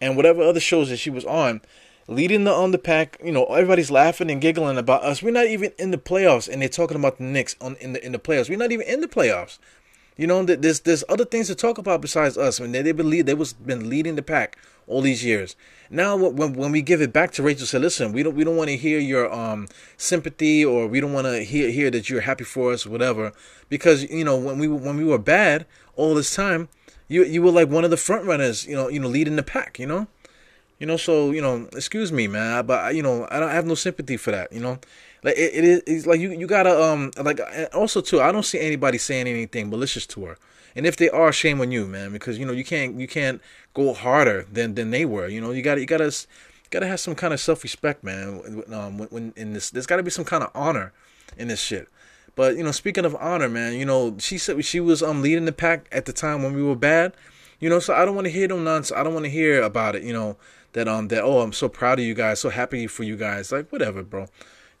and 0.00 0.16
whatever 0.16 0.40
other 0.40 0.58
shows 0.58 0.88
that 0.88 0.96
she 0.96 1.10
was 1.10 1.26
on 1.26 1.60
leading 2.08 2.44
the 2.44 2.52
on 2.52 2.70
the 2.70 2.78
pack. 2.78 3.18
You 3.22 3.32
know, 3.32 3.44
everybody's 3.46 3.90
laughing 3.90 4.30
and 4.30 4.40
giggling 4.40 4.78
about 4.78 5.02
us. 5.02 5.22
We're 5.22 5.32
not 5.32 5.46
even 5.46 5.72
in 5.78 5.90
the 5.90 5.98
playoffs, 5.98 6.48
and 6.48 6.62
they're 6.62 6.68
talking 6.68 6.96
about 6.96 7.18
the 7.18 7.24
Knicks 7.24 7.56
on 7.60 7.76
in 7.76 7.92
the 7.92 8.04
in 8.04 8.12
the 8.12 8.18
playoffs. 8.18 8.48
We're 8.48 8.58
not 8.58 8.72
even 8.72 8.86
in 8.86 9.00
the 9.00 9.08
playoffs. 9.08 9.58
You 10.16 10.26
know, 10.26 10.42
there's 10.44 10.80
there's 10.80 11.04
other 11.08 11.26
things 11.26 11.48
to 11.48 11.54
talk 11.54 11.76
about 11.76 12.00
besides 12.00 12.38
us. 12.38 12.58
I 12.58 12.64
mean, 12.64 12.72
they 12.72 12.82
they 12.82 12.92
believe 12.92 13.26
they 13.26 13.34
was 13.34 13.52
been 13.52 13.90
leading 13.90 14.16
the 14.16 14.22
pack 14.22 14.56
all 14.86 15.02
these 15.02 15.24
years. 15.24 15.56
Now, 15.90 16.16
when 16.16 16.54
when 16.54 16.72
we 16.72 16.80
give 16.80 17.02
it 17.02 17.12
back 17.12 17.32
to 17.32 17.42
Rachel, 17.42 17.66
say, 17.66 17.78
listen, 17.78 18.12
we 18.12 18.22
don't 18.22 18.34
we 18.34 18.42
don't 18.42 18.56
want 18.56 18.70
to 18.70 18.76
hear 18.76 18.98
your 18.98 19.30
um 19.32 19.68
sympathy, 19.98 20.64
or 20.64 20.86
we 20.86 21.00
don't 21.00 21.12
want 21.12 21.26
to 21.26 21.44
hear 21.44 21.70
hear 21.70 21.90
that 21.90 22.08
you're 22.08 22.22
happy 22.22 22.44
for 22.44 22.72
us, 22.72 22.86
whatever. 22.86 23.32
Because 23.68 24.04
you 24.10 24.24
know, 24.24 24.38
when 24.38 24.58
we 24.58 24.68
when 24.68 24.96
we 24.96 25.04
were 25.04 25.18
bad 25.18 25.66
all 25.96 26.14
this 26.14 26.34
time, 26.34 26.70
you 27.08 27.22
you 27.24 27.42
were 27.42 27.52
like 27.52 27.68
one 27.68 27.84
of 27.84 27.90
the 27.90 27.98
front 27.98 28.24
runners. 28.24 28.66
You 28.66 28.76
know, 28.76 28.88
you 28.88 29.00
know, 29.00 29.08
leading 29.08 29.36
the 29.36 29.42
pack. 29.42 29.78
You 29.78 29.86
know. 29.86 30.06
You 30.78 30.86
know, 30.86 30.98
so 30.98 31.30
you 31.30 31.40
know, 31.40 31.68
excuse 31.72 32.12
me, 32.12 32.28
man, 32.28 32.66
but 32.66 32.94
you 32.94 33.02
know, 33.02 33.26
I 33.30 33.40
don't 33.40 33.48
I 33.48 33.54
have 33.54 33.64
no 33.64 33.74
sympathy 33.74 34.18
for 34.18 34.30
that. 34.30 34.52
You 34.52 34.60
know, 34.60 34.78
like 35.26 35.36
it, 35.36 35.54
it 35.54 35.64
is 35.64 35.82
it's 35.88 36.06
like 36.06 36.20
you 36.20 36.30
you 36.30 36.46
gotta 36.46 36.80
um 36.80 37.10
like 37.20 37.40
also 37.74 38.00
too. 38.00 38.20
I 38.20 38.30
don't 38.30 38.44
see 38.44 38.60
anybody 38.60 38.96
saying 38.96 39.26
anything 39.26 39.68
malicious 39.68 40.06
to 40.06 40.24
her, 40.26 40.38
and 40.76 40.86
if 40.86 40.96
they 40.96 41.10
are, 41.10 41.32
shame 41.32 41.60
on 41.60 41.72
you, 41.72 41.84
man, 41.86 42.12
because 42.12 42.38
you 42.38 42.46
know 42.46 42.52
you 42.52 42.64
can't 42.64 43.00
you 43.00 43.08
can't 43.08 43.42
go 43.74 43.92
harder 43.92 44.46
than 44.50 44.76
than 44.76 44.92
they 44.92 45.04
were. 45.04 45.26
You 45.26 45.40
know, 45.40 45.50
you 45.50 45.62
gotta 45.62 45.80
you 45.80 45.86
gotta 45.86 46.14
gotta 46.70 46.86
have 46.86 47.00
some 47.00 47.16
kind 47.16 47.34
of 47.34 47.40
self 47.40 47.64
respect, 47.64 48.04
man. 48.04 48.62
Um, 48.72 48.98
when, 48.98 49.08
when 49.08 49.32
in 49.36 49.52
this, 49.52 49.70
there's 49.70 49.86
got 49.86 49.96
to 49.96 50.04
be 50.04 50.10
some 50.10 50.24
kind 50.24 50.44
of 50.44 50.50
honor 50.54 50.92
in 51.36 51.48
this 51.48 51.60
shit. 51.60 51.88
But 52.36 52.56
you 52.56 52.62
know, 52.62 52.70
speaking 52.70 53.04
of 53.04 53.16
honor, 53.16 53.48
man, 53.48 53.74
you 53.74 53.84
know, 53.84 54.16
she 54.20 54.38
said 54.38 54.64
she 54.64 54.78
was 54.78 55.02
um 55.02 55.22
leading 55.22 55.44
the 55.44 55.52
pack 55.52 55.88
at 55.90 56.04
the 56.04 56.12
time 56.12 56.44
when 56.44 56.54
we 56.54 56.62
were 56.62 56.76
bad. 56.76 57.14
You 57.58 57.68
know, 57.68 57.80
so 57.80 57.94
I 57.94 58.04
don't 58.04 58.14
want 58.14 58.26
to 58.26 58.32
hear 58.32 58.46
no 58.46 58.60
nonsense. 58.60 58.96
I 58.96 59.02
don't 59.02 59.14
want 59.14 59.24
to 59.24 59.30
hear 59.30 59.60
about 59.60 59.96
it. 59.96 60.04
You 60.04 60.12
know, 60.12 60.36
that 60.74 60.86
um 60.86 61.08
that 61.08 61.24
oh 61.24 61.40
I'm 61.40 61.52
so 61.52 61.68
proud 61.68 61.98
of 61.98 62.04
you 62.04 62.14
guys, 62.14 62.38
so 62.38 62.50
happy 62.50 62.86
for 62.86 63.02
you 63.02 63.16
guys. 63.16 63.50
Like 63.50 63.72
whatever, 63.72 64.04
bro. 64.04 64.28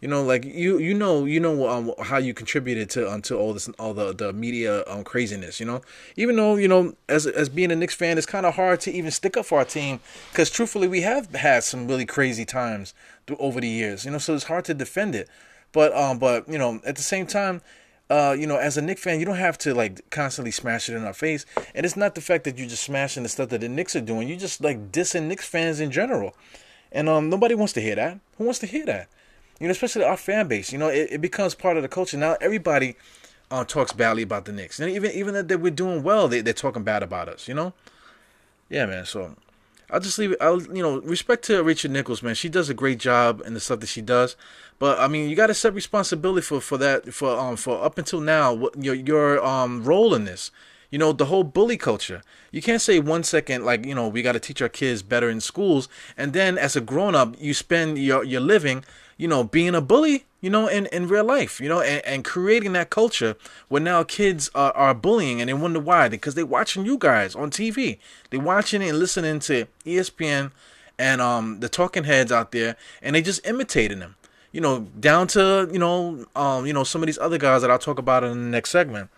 You 0.00 0.08
know, 0.08 0.22
like 0.22 0.44
you 0.44 0.78
you 0.78 0.92
know 0.92 1.24
you 1.24 1.40
know 1.40 1.68
um, 1.68 1.92
how 2.02 2.18
you 2.18 2.34
contributed 2.34 2.90
to 2.90 3.10
um, 3.10 3.22
to 3.22 3.36
all 3.36 3.54
this 3.54 3.68
all 3.78 3.94
the 3.94 4.12
the 4.12 4.32
media 4.32 4.84
um 4.86 5.04
craziness. 5.04 5.58
You 5.58 5.66
know, 5.66 5.80
even 6.16 6.36
though 6.36 6.56
you 6.56 6.68
know 6.68 6.94
as 7.08 7.26
as 7.26 7.48
being 7.48 7.72
a 7.72 7.76
Knicks 7.76 7.94
fan, 7.94 8.18
it's 8.18 8.26
kind 8.26 8.44
of 8.44 8.54
hard 8.54 8.80
to 8.80 8.92
even 8.92 9.10
stick 9.10 9.36
up 9.36 9.46
for 9.46 9.58
our 9.58 9.64
team 9.64 10.00
because 10.30 10.50
truthfully 10.50 10.88
we 10.88 11.00
have 11.00 11.34
had 11.34 11.64
some 11.64 11.88
really 11.88 12.06
crazy 12.06 12.44
times 12.44 12.92
over 13.38 13.60
the 13.60 13.68
years. 13.68 14.04
You 14.04 14.10
know, 14.10 14.18
so 14.18 14.34
it's 14.34 14.44
hard 14.44 14.64
to 14.66 14.74
defend 14.74 15.14
it. 15.14 15.28
But 15.72 15.94
um 15.96 16.18
but 16.18 16.48
you 16.48 16.58
know 16.58 16.80
at 16.84 16.96
the 16.96 17.02
same 17.02 17.26
time 17.26 17.62
uh, 18.08 18.36
you 18.38 18.46
know, 18.46 18.56
as 18.56 18.76
a 18.76 18.82
Knicks 18.82 19.02
fan, 19.02 19.18
you 19.18 19.26
don't 19.26 19.36
have 19.36 19.58
to 19.58 19.74
like 19.74 20.08
constantly 20.10 20.52
smash 20.52 20.88
it 20.88 20.94
in 20.94 21.04
our 21.04 21.12
face. 21.12 21.44
And 21.74 21.84
it's 21.84 21.96
not 21.96 22.14
the 22.14 22.20
fact 22.20 22.44
that 22.44 22.56
you're 22.56 22.68
just 22.68 22.84
smashing 22.84 23.24
the 23.24 23.28
stuff 23.28 23.48
that 23.48 23.60
the 23.60 23.68
Knicks 23.68 23.96
are 23.96 24.00
doing. 24.00 24.28
You 24.28 24.36
just 24.36 24.60
like 24.60 24.92
dissing 24.92 25.24
Knicks 25.24 25.46
fans 25.46 25.80
in 25.80 25.90
general. 25.90 26.34
And 26.92 27.08
um, 27.08 27.28
nobody 27.28 27.54
wants 27.54 27.72
to 27.74 27.80
hear 27.80 27.96
that. 27.96 28.20
Who 28.38 28.44
wants 28.44 28.60
to 28.60 28.66
hear 28.66 28.86
that? 28.86 29.08
You 29.60 29.66
know, 29.68 29.72
especially 29.72 30.04
our 30.04 30.16
fan 30.16 30.48
base. 30.48 30.72
You 30.72 30.78
know, 30.78 30.88
it, 30.88 31.08
it 31.12 31.20
becomes 31.20 31.54
part 31.54 31.76
of 31.76 31.82
the 31.82 31.88
culture 31.88 32.16
now. 32.16 32.36
Everybody 32.40 32.96
uh, 33.50 33.64
talks 33.64 33.92
badly 33.92 34.22
about 34.22 34.44
the 34.44 34.52
Knicks, 34.52 34.80
and 34.80 34.90
even 34.90 35.10
even 35.12 35.46
that 35.46 35.60
we're 35.60 35.70
doing 35.70 36.02
well, 36.02 36.28
they 36.28 36.40
they're 36.40 36.52
talking 36.52 36.82
bad 36.82 37.02
about 37.02 37.28
us. 37.28 37.48
You 37.48 37.54
know, 37.54 37.72
yeah, 38.68 38.86
man. 38.86 39.06
So 39.06 39.36
I'll 39.90 40.00
just 40.00 40.18
leave 40.18 40.32
it. 40.32 40.38
I'll 40.40 40.62
you 40.62 40.82
know 40.82 41.00
respect 41.00 41.44
to 41.44 41.62
Rachel 41.62 41.90
Nichols, 41.90 42.22
man. 42.22 42.34
She 42.34 42.48
does 42.48 42.68
a 42.68 42.74
great 42.74 42.98
job 42.98 43.42
in 43.46 43.54
the 43.54 43.60
stuff 43.60 43.80
that 43.80 43.86
she 43.86 44.02
does. 44.02 44.36
But 44.78 44.98
I 44.98 45.08
mean, 45.08 45.30
you 45.30 45.36
got 45.36 45.46
to 45.46 45.54
set 45.54 45.74
responsibility 45.74 46.42
for 46.42 46.60
for 46.60 46.76
that 46.78 47.14
for 47.14 47.38
um 47.38 47.56
for 47.56 47.82
up 47.84 47.96
until 47.98 48.20
now 48.20 48.52
what 48.52 48.82
your 48.82 48.94
your 48.94 49.44
um 49.44 49.84
role 49.84 50.14
in 50.14 50.24
this. 50.24 50.50
You 50.90 50.98
know 50.98 51.12
the 51.12 51.26
whole 51.26 51.44
bully 51.44 51.76
culture. 51.76 52.22
You 52.52 52.62
can't 52.62 52.82
say 52.82 52.98
one 53.00 53.22
second 53.24 53.64
like 53.64 53.84
you 53.84 53.94
know 53.94 54.08
we 54.08 54.22
got 54.22 54.32
to 54.32 54.40
teach 54.40 54.62
our 54.62 54.68
kids 54.68 55.02
better 55.02 55.28
in 55.28 55.40
schools, 55.40 55.88
and 56.16 56.32
then 56.32 56.58
as 56.58 56.76
a 56.76 56.80
grown 56.80 57.14
up 57.14 57.34
you 57.38 57.54
spend 57.54 57.98
your 57.98 58.24
your 58.24 58.40
living 58.40 58.84
you 59.16 59.28
know 59.28 59.44
being 59.44 59.74
a 59.74 59.80
bully 59.80 60.26
you 60.46 60.50
know, 60.50 60.68
in, 60.68 60.86
in 60.92 61.08
real 61.08 61.24
life, 61.24 61.60
you 61.60 61.68
know, 61.68 61.80
and, 61.80 62.04
and 62.06 62.24
creating 62.24 62.72
that 62.74 62.88
culture 62.88 63.34
where 63.66 63.82
now 63.82 64.04
kids 64.04 64.48
are, 64.54 64.70
are 64.76 64.94
bullying 64.94 65.40
and 65.40 65.48
they 65.48 65.54
wonder 65.54 65.80
why. 65.80 66.08
Because 66.08 66.36
they're 66.36 66.46
watching 66.46 66.86
you 66.86 66.98
guys 66.98 67.34
on 67.34 67.50
TV. 67.50 67.98
They're 68.30 68.38
watching 68.38 68.80
and 68.80 68.96
listening 68.96 69.40
to 69.40 69.66
ESPN 69.84 70.52
and 70.98 71.20
um 71.20 71.60
the 71.60 71.68
talking 71.68 72.04
heads 72.04 72.30
out 72.30 72.52
there 72.52 72.76
and 73.02 73.16
they 73.16 73.22
just 73.22 73.44
imitating 73.44 73.98
them. 73.98 74.14
You 74.52 74.60
know, 74.60 74.86
down 75.00 75.26
to, 75.28 75.68
you 75.72 75.80
know, 75.80 76.24
um, 76.36 76.64
you 76.64 76.72
know, 76.72 76.84
some 76.84 77.02
of 77.02 77.06
these 77.06 77.18
other 77.18 77.38
guys 77.38 77.62
that 77.62 77.70
I'll 77.70 77.78
talk 77.80 77.98
about 77.98 78.22
in 78.22 78.30
the 78.30 78.48
next 78.48 78.70
segment. 78.70 79.10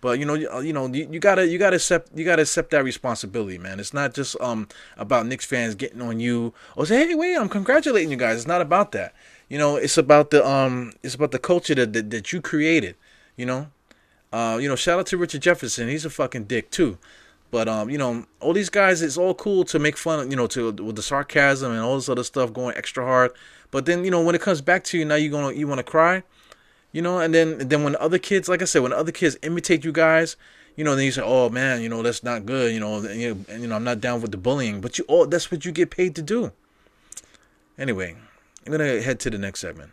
But 0.00 0.18
you 0.18 0.24
know, 0.24 0.34
you, 0.34 0.48
you 0.62 0.72
know, 0.72 0.86
you, 0.86 1.08
you, 1.10 1.18
gotta 1.18 1.46
you 1.46 1.58
gotta 1.58 1.76
accept 1.76 2.16
you 2.16 2.24
gotta 2.24 2.42
accept 2.42 2.70
that 2.70 2.84
responsibility, 2.84 3.58
man. 3.58 3.80
It's 3.80 3.92
not 3.92 4.14
just 4.14 4.40
um 4.40 4.68
about 4.96 5.26
Knicks 5.26 5.44
fans 5.44 5.74
getting 5.74 6.00
on 6.00 6.20
you 6.20 6.54
or 6.76 6.86
say, 6.86 7.06
hey, 7.06 7.14
wait, 7.14 7.36
I'm 7.36 7.48
congratulating 7.48 8.10
you 8.10 8.16
guys. 8.16 8.36
It's 8.36 8.46
not 8.46 8.60
about 8.60 8.92
that. 8.92 9.14
You 9.48 9.58
know, 9.58 9.76
it's 9.76 9.98
about 9.98 10.30
the 10.30 10.46
um, 10.46 10.92
it's 11.02 11.14
about 11.14 11.32
the 11.32 11.38
culture 11.38 11.74
that 11.74 11.92
that, 11.94 12.10
that 12.10 12.32
you 12.32 12.40
created. 12.40 12.96
You 13.36 13.46
know, 13.46 13.68
uh, 14.32 14.58
you 14.60 14.68
know, 14.68 14.76
shout 14.76 15.00
out 15.00 15.06
to 15.06 15.16
Richard 15.16 15.42
Jefferson. 15.42 15.88
He's 15.88 16.04
a 16.04 16.10
fucking 16.10 16.44
dick 16.44 16.70
too. 16.70 16.98
But 17.50 17.66
um, 17.66 17.88
you 17.88 17.96
know, 17.96 18.26
all 18.40 18.52
these 18.52 18.68
guys, 18.68 19.00
it's 19.00 19.16
all 19.16 19.34
cool 19.34 19.64
to 19.64 19.78
make 19.78 19.96
fun, 19.96 20.30
you 20.30 20.36
know, 20.36 20.46
to 20.48 20.70
with 20.70 20.96
the 20.96 21.02
sarcasm 21.02 21.72
and 21.72 21.80
all 21.80 21.96
this 21.96 22.08
other 22.08 22.24
stuff 22.24 22.52
going 22.52 22.76
extra 22.76 23.04
hard. 23.04 23.32
But 23.70 23.86
then, 23.86 24.04
you 24.04 24.10
know, 24.10 24.22
when 24.22 24.34
it 24.34 24.40
comes 24.40 24.60
back 24.60 24.84
to 24.84 24.98
you, 24.98 25.04
now 25.04 25.14
you're 25.14 25.32
gonna 25.32 25.54
you 25.54 25.66
want 25.66 25.78
to 25.78 25.84
cry, 25.84 26.22
you 26.92 27.02
know. 27.02 27.18
And 27.18 27.34
then, 27.34 27.58
then 27.68 27.84
when 27.84 27.96
other 27.96 28.18
kids, 28.18 28.48
like 28.48 28.62
I 28.62 28.64
said, 28.64 28.82
when 28.82 28.92
other 28.92 29.12
kids 29.12 29.36
imitate 29.42 29.84
you 29.84 29.92
guys, 29.92 30.36
you 30.76 30.84
know, 30.84 30.94
then 30.94 31.04
you 31.04 31.12
say, 31.12 31.22
oh 31.24 31.48
man, 31.48 31.82
you 31.82 31.88
know, 31.88 32.02
that's 32.02 32.22
not 32.22 32.46
good, 32.46 32.72
you 32.72 32.80
know, 32.80 32.96
and, 32.98 33.20
you, 33.20 33.44
and, 33.48 33.62
you 33.62 33.68
know, 33.68 33.76
I'm 33.76 33.84
not 33.84 34.00
down 34.00 34.20
with 34.22 34.30
the 34.30 34.36
bullying. 34.36 34.80
But 34.80 34.98
you, 34.98 35.04
all 35.08 35.26
that's 35.26 35.50
what 35.50 35.64
you 35.64 35.72
get 35.72 35.90
paid 35.90 36.14
to 36.16 36.22
do. 36.22 36.52
Anyway, 37.76 38.16
I'm 38.64 38.72
gonna 38.72 39.00
head 39.02 39.20
to 39.20 39.30
the 39.30 39.38
next 39.38 39.60
segment. 39.60 39.92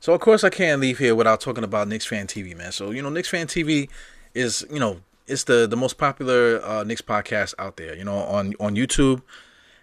So 0.00 0.12
of 0.12 0.20
course 0.20 0.42
I 0.42 0.50
can't 0.50 0.80
leave 0.80 0.98
here 0.98 1.14
without 1.14 1.40
talking 1.40 1.64
about 1.64 1.88
Knicks 1.88 2.06
Fan 2.06 2.26
TV, 2.26 2.56
man. 2.56 2.72
So 2.72 2.90
you 2.90 3.02
know, 3.02 3.08
Knicks 3.08 3.28
Fan 3.28 3.46
TV 3.46 3.88
is 4.34 4.66
you 4.70 4.80
know 4.80 5.00
it's 5.26 5.44
the 5.44 5.66
the 5.66 5.76
most 5.76 5.98
popular 5.98 6.64
uh, 6.64 6.84
Knicks 6.84 7.02
podcast 7.02 7.54
out 7.58 7.76
there. 7.76 7.96
You 7.96 8.04
know, 8.04 8.18
on 8.18 8.54
on 8.58 8.76
YouTube 8.76 9.22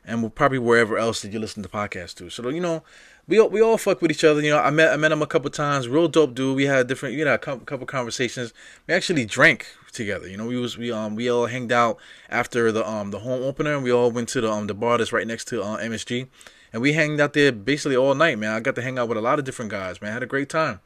and 0.05 0.33
probably 0.33 0.59
wherever 0.59 0.97
else 0.97 1.21
that 1.21 1.31
you 1.31 1.39
listen 1.39 1.63
to 1.63 1.69
podcasts 1.69 2.15
to. 2.15 2.29
So 2.29 2.49
you 2.49 2.59
know, 2.59 2.83
we 3.29 3.39
all, 3.39 3.49
we 3.49 3.61
all 3.61 3.77
fuck 3.77 4.01
with 4.01 4.11
each 4.11 4.23
other. 4.23 4.41
You 4.41 4.49
know, 4.49 4.59
I 4.59 4.71
met 4.71 4.91
I 4.91 4.97
met 4.97 5.11
him 5.11 5.21
a 5.21 5.27
couple 5.27 5.49
times. 5.51 5.87
Real 5.87 6.07
dope 6.07 6.33
dude. 6.33 6.55
We 6.55 6.65
had 6.65 6.87
different 6.87 7.15
you 7.15 7.23
know 7.23 7.35
a 7.35 7.37
couple, 7.37 7.85
conversations. 7.85 8.53
We 8.87 8.93
actually 8.93 9.25
drank 9.25 9.67
together. 9.91 10.27
You 10.27 10.35
know, 10.35 10.47
we 10.47 10.57
was 10.57 10.77
we 10.77 10.91
um 10.91 11.15
we 11.15 11.29
all 11.29 11.45
hanged 11.45 11.71
out 11.71 11.97
after 12.29 12.71
the 12.71 12.87
um 12.89 13.11
the 13.11 13.19
home 13.19 13.43
opener. 13.43 13.75
and 13.75 13.83
We 13.83 13.91
all 13.93 14.11
went 14.11 14.29
to 14.29 14.41
the 14.41 14.51
um 14.51 14.67
the 14.67 14.73
bar 14.73 14.97
that's 14.97 15.13
right 15.13 15.27
next 15.27 15.45
to 15.49 15.61
uh, 15.61 15.77
MSG 15.77 16.27
and 16.73 16.81
we 16.81 16.93
hanged 16.93 17.19
out 17.19 17.33
there 17.33 17.51
basically 17.51 17.95
all 17.95 18.15
night, 18.15 18.37
man. 18.37 18.53
I 18.53 18.59
got 18.59 18.75
to 18.75 18.81
hang 18.81 18.99
out 18.99 19.07
with 19.07 19.17
a 19.17 19.21
lot 19.21 19.39
of 19.39 19.45
different 19.45 19.71
guys, 19.71 20.01
man. 20.01 20.11
I 20.11 20.13
had 20.13 20.23
a 20.23 20.27
great 20.27 20.49
time. 20.49 20.79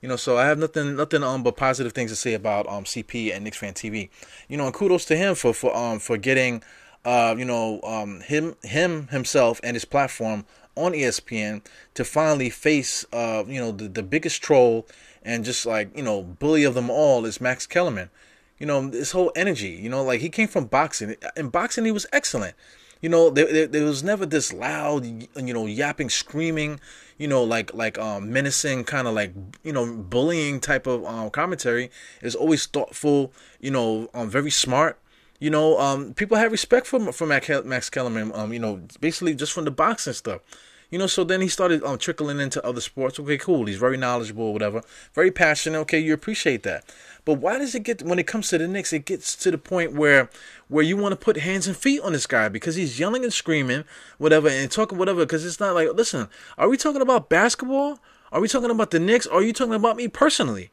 You 0.00 0.08
know, 0.08 0.16
so 0.16 0.38
I 0.38 0.46
have 0.46 0.58
nothing 0.58 0.96
nothing 0.96 1.22
um 1.22 1.42
but 1.42 1.56
positive 1.56 1.92
things 1.92 2.10
to 2.10 2.16
say 2.16 2.34
about 2.34 2.68
um 2.68 2.84
CP 2.84 3.34
and 3.34 3.44
Knicks 3.44 3.58
fan 3.58 3.74
TV. 3.74 4.10
You 4.48 4.56
know, 4.56 4.64
and 4.64 4.74
kudos 4.74 5.04
to 5.06 5.16
him 5.16 5.34
for 5.34 5.52
for 5.52 5.76
um 5.76 5.98
for 5.98 6.16
getting 6.16 6.62
uh 7.04 7.34
you 7.36 7.44
know 7.44 7.80
um 7.82 8.20
him 8.20 8.56
him 8.62 9.08
himself 9.08 9.60
and 9.62 9.74
his 9.74 9.84
platform 9.84 10.46
on 10.80 10.92
ESPN 10.92 11.62
to 11.94 12.04
finally 12.04 12.50
face 12.50 13.04
uh 13.12 13.44
you 13.46 13.60
know 13.60 13.72
the 13.72 13.88
the 13.88 14.02
biggest 14.02 14.42
troll 14.42 14.86
and 15.22 15.44
just 15.44 15.66
like 15.66 15.96
you 15.96 16.02
know 16.02 16.22
bully 16.22 16.64
of 16.64 16.74
them 16.74 16.90
all 16.90 17.24
is 17.24 17.40
Max 17.40 17.66
Kellerman. 17.66 18.10
You 18.58 18.66
know, 18.66 18.88
this 18.88 19.12
whole 19.12 19.32
energy. 19.34 19.70
You 19.70 19.88
know, 19.88 20.02
like 20.02 20.20
he 20.20 20.28
came 20.28 20.48
from 20.48 20.66
boxing. 20.66 21.16
In 21.36 21.48
boxing, 21.48 21.84
he 21.86 21.92
was 21.92 22.06
excellent. 22.12 22.54
You 23.00 23.08
know, 23.08 23.30
there, 23.30 23.50
there, 23.50 23.66
there 23.66 23.84
was 23.84 24.02
never 24.02 24.26
this 24.26 24.52
loud, 24.52 25.06
you 25.06 25.54
know, 25.54 25.64
yapping, 25.64 26.10
screaming, 26.10 26.78
you 27.16 27.26
know, 27.26 27.42
like 27.42 27.72
like 27.72 27.98
um 27.98 28.30
menacing 28.30 28.84
kind 28.84 29.08
of 29.08 29.14
like 29.14 29.32
you 29.64 29.72
know 29.72 29.96
bullying 29.96 30.60
type 30.60 30.86
of 30.86 31.04
um, 31.06 31.30
commentary. 31.30 31.90
Is 32.20 32.34
always 32.34 32.66
thoughtful, 32.66 33.32
you 33.60 33.70
know, 33.70 34.10
um 34.12 34.28
very 34.28 34.50
smart. 34.50 34.98
You 35.38 35.48
know, 35.48 35.78
um 35.78 36.12
people 36.12 36.36
have 36.36 36.52
respect 36.52 36.86
for 36.86 37.12
for 37.12 37.26
Max 37.26 37.88
Kellerman. 37.88 38.32
Um, 38.34 38.52
you 38.52 38.58
know, 38.58 38.82
basically 39.00 39.34
just 39.34 39.54
from 39.54 39.64
the 39.64 39.70
boxing 39.70 40.12
stuff. 40.12 40.42
You 40.90 40.98
know, 40.98 41.06
so 41.06 41.22
then 41.22 41.40
he 41.40 41.48
started 41.48 41.84
um, 41.84 41.98
trickling 41.98 42.40
into 42.40 42.64
other 42.66 42.80
sports. 42.80 43.18
Okay, 43.20 43.38
cool. 43.38 43.66
He's 43.66 43.76
very 43.76 43.96
knowledgeable, 43.96 44.52
whatever. 44.52 44.82
Very 45.14 45.30
passionate. 45.30 45.78
Okay, 45.80 46.00
you 46.00 46.12
appreciate 46.12 46.64
that. 46.64 46.84
But 47.24 47.34
why 47.34 47.58
does 47.58 47.74
it 47.74 47.84
get 47.84 48.02
when 48.02 48.18
it 48.18 48.26
comes 48.26 48.48
to 48.48 48.58
the 48.58 48.66
Knicks? 48.66 48.92
It 48.92 49.04
gets 49.04 49.36
to 49.36 49.50
the 49.52 49.58
point 49.58 49.92
where 49.92 50.28
where 50.68 50.84
you 50.84 50.96
want 50.96 51.12
to 51.12 51.16
put 51.16 51.36
hands 51.36 51.68
and 51.68 51.76
feet 51.76 52.00
on 52.00 52.12
this 52.12 52.26
guy 52.26 52.48
because 52.48 52.74
he's 52.74 52.98
yelling 52.98 53.22
and 53.22 53.32
screaming, 53.32 53.84
whatever, 54.18 54.48
and 54.48 54.70
talking 54.70 54.98
whatever. 54.98 55.20
Because 55.20 55.46
it's 55.46 55.60
not 55.60 55.74
like, 55.74 55.88
listen, 55.94 56.28
are 56.58 56.68
we 56.68 56.76
talking 56.76 57.02
about 57.02 57.28
basketball? 57.28 58.00
Are 58.32 58.40
we 58.40 58.48
talking 58.48 58.70
about 58.70 58.90
the 58.90 59.00
Knicks? 59.00 59.26
Are 59.26 59.42
you 59.42 59.52
talking 59.52 59.74
about 59.74 59.96
me 59.96 60.08
personally? 60.08 60.70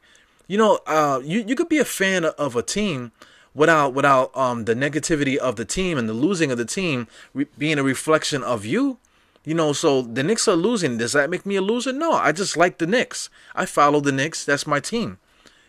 You 0.48 0.58
know, 0.58 0.80
uh, 0.86 1.20
you 1.22 1.44
you 1.46 1.54
could 1.54 1.68
be 1.68 1.78
a 1.78 1.84
fan 1.84 2.24
of 2.24 2.56
a 2.56 2.62
team 2.62 3.12
without 3.54 3.94
without 3.94 4.36
um 4.36 4.64
the 4.64 4.74
negativity 4.74 5.36
of 5.36 5.56
the 5.56 5.64
team 5.64 5.96
and 5.96 6.08
the 6.08 6.12
losing 6.14 6.50
of 6.50 6.58
the 6.58 6.64
team 6.64 7.06
re- 7.34 7.46
being 7.56 7.78
a 7.78 7.82
reflection 7.84 8.42
of 8.42 8.64
you. 8.64 8.98
You 9.44 9.54
know, 9.54 9.72
so 9.72 10.02
the 10.02 10.22
Knicks 10.22 10.46
are 10.48 10.56
losing. 10.56 10.98
Does 10.98 11.12
that 11.12 11.30
make 11.30 11.46
me 11.46 11.56
a 11.56 11.62
loser? 11.62 11.92
No, 11.92 12.12
I 12.12 12.32
just 12.32 12.56
like 12.56 12.78
the 12.78 12.86
Knicks. 12.86 13.30
I 13.54 13.66
follow 13.66 14.00
the 14.00 14.12
Knicks. 14.12 14.44
That's 14.44 14.66
my 14.66 14.80
team. 14.80 15.18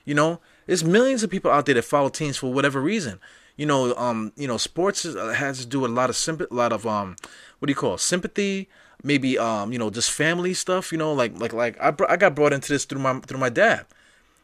You 0.05 0.15
know, 0.15 0.39
there's 0.65 0.83
millions 0.83 1.23
of 1.23 1.29
people 1.29 1.51
out 1.51 1.65
there 1.65 1.75
that 1.75 1.83
follow 1.83 2.09
teams 2.09 2.37
for 2.37 2.51
whatever 2.51 2.81
reason. 2.81 3.19
You 3.55 3.65
know, 3.65 3.95
um, 3.95 4.31
you 4.35 4.47
know, 4.47 4.57
sports 4.57 5.05
uh, 5.05 5.33
has 5.35 5.59
to 5.59 5.65
do 5.65 5.81
with 5.81 5.91
a 5.91 5.93
lot 5.93 6.09
of 6.09 6.15
sympathy, 6.15 6.49
a 6.51 6.55
lot 6.55 6.73
of 6.73 6.87
um, 6.87 7.15
what 7.59 7.67
do 7.67 7.71
you 7.71 7.75
call 7.75 7.95
it? 7.95 7.99
sympathy? 7.99 8.69
Maybe 9.03 9.37
um, 9.37 9.71
you 9.71 9.79
know, 9.79 9.89
just 9.89 10.11
family 10.11 10.53
stuff. 10.53 10.91
You 10.91 10.97
know, 10.97 11.13
like 11.13 11.39
like 11.39 11.53
like 11.53 11.79
I 11.79 11.91
br- 11.91 12.09
I 12.09 12.17
got 12.17 12.35
brought 12.35 12.53
into 12.53 12.71
this 12.73 12.85
through 12.85 13.01
my 13.01 13.19
through 13.19 13.39
my 13.39 13.49
dad. 13.49 13.85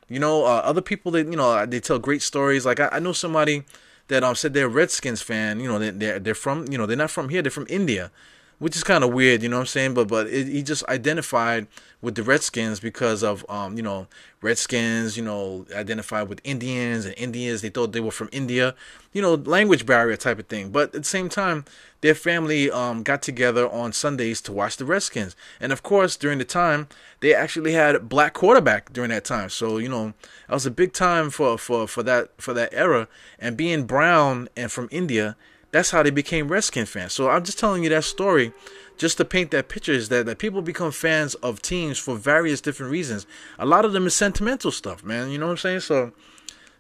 You 0.08 0.20
know, 0.20 0.46
uh, 0.46 0.62
other 0.64 0.82
people 0.82 1.12
that 1.14 1.28
you 1.28 1.36
know 1.36 1.66
they 1.66 1.80
tell 1.80 2.00
great 2.00 2.22
stories. 2.22 2.66
Like 2.66 2.80
I, 2.80 2.90
I 2.92 3.00
know 3.00 3.14
somebody 3.14 3.64
that 4.08 4.24
um 4.24 4.36
said 4.36 4.54
they're 4.54 4.70
Redskins 4.70 5.22
fan. 5.22 5.60
You 5.60 5.68
know, 5.68 5.80
they, 5.80 5.90
they're 5.90 6.20
they're 6.20 6.36
from 6.36 6.68
you 6.70 6.78
know 6.78 6.86
they're 6.86 6.98
not 6.98 7.12
from 7.12 7.30
here. 7.30 7.42
They're 7.42 7.52
from 7.52 7.68
India 7.70 8.12
which 8.60 8.76
is 8.76 8.84
kind 8.84 9.04
of 9.04 9.14
weird, 9.14 9.44
you 9.44 9.50
know 9.50 9.58
what 9.58 9.62
I'm 9.62 9.68
saying? 9.68 9.94
But 9.94 10.08
but 10.08 10.28
it, 10.28 10.48
he 10.48 10.64
just 10.64 10.84
identified 10.88 11.68
with 12.02 12.16
the 12.16 12.24
Redskins 12.24 12.80
because 12.80 13.24
of 13.24 13.46
um 13.50 13.76
you 13.78 13.84
know 13.84 14.08
Redskins, 14.42 15.18
you 15.18 15.24
know 15.24 15.66
identified 15.76 16.30
with 16.30 16.40
Indians 16.44 17.06
and 17.06 17.16
Indians. 17.18 17.62
They 17.62 17.70
thought 17.70 17.92
they 17.92 18.00
were 18.00 18.12
from 18.12 18.30
India, 18.32 18.76
you 19.12 19.22
know 19.22 19.34
language 19.34 19.86
barrier 19.86 20.16
type 20.16 20.40
of 20.40 20.48
thing. 20.48 20.70
But 20.70 20.96
at 20.96 21.02
the 21.02 21.04
same 21.04 21.30
time, 21.30 21.66
their 22.02 22.16
family 22.16 22.72
um 22.72 23.04
got 23.04 23.22
together 23.22 23.68
on 23.70 23.92
Sundays 23.92 24.42
to 24.42 24.54
watch 24.54 24.78
the 24.78 24.86
Redskins, 24.86 25.36
and 25.60 25.74
of 25.74 25.84
course 25.84 26.16
during 26.16 26.38
the 26.38 26.46
time 26.46 26.88
they 27.20 27.34
actually 27.34 27.74
had 27.74 28.08
black 28.08 28.34
quarterback 28.34 28.94
during 28.94 29.10
that 29.10 29.26
time. 29.26 29.50
So 29.50 29.78
you 29.78 29.90
know 29.90 30.14
that 30.48 30.54
was 30.54 30.66
a 30.66 30.72
big 30.72 30.94
time 30.94 31.30
for 31.30 31.58
for 31.58 31.88
for 31.88 32.04
that 32.04 32.30
for 32.40 32.54
that 32.54 32.70
era. 32.72 33.08
And 33.40 33.58
being 33.58 33.86
brown 33.86 34.48
and 34.56 34.72
from 34.72 34.88
India 34.92 35.36
that's 35.76 35.92
how 35.92 36.02
they 36.02 36.10
became 36.10 36.48
Redskin 36.48 36.86
fans. 36.86 37.12
So 37.12 37.30
I'm 37.30 37.44
just 37.44 37.60
telling 37.60 37.84
you 37.84 37.90
that 37.90 38.06
story 38.06 38.54
just 38.98 39.18
to 39.18 39.26
paint 39.26 39.52
that 39.52 39.68
picture 39.68 39.92
is 39.92 40.08
that, 40.08 40.26
that 40.26 40.38
people 40.38 40.62
become 40.62 40.90
fans 40.90 41.34
of 41.36 41.62
teams 41.62 42.00
for 42.00 42.16
various 42.16 42.62
different 42.62 42.94
reasons. 42.94 43.28
A 43.60 43.66
lot 43.66 43.84
of 43.84 43.92
them 43.92 44.08
is 44.08 44.14
sentimental 44.14 44.72
stuff, 44.72 45.04
man. 45.04 45.30
You 45.32 45.38
know 45.38 45.48
what 45.48 45.52
I'm 45.52 45.58
saying? 45.58 45.82
So, 45.82 46.14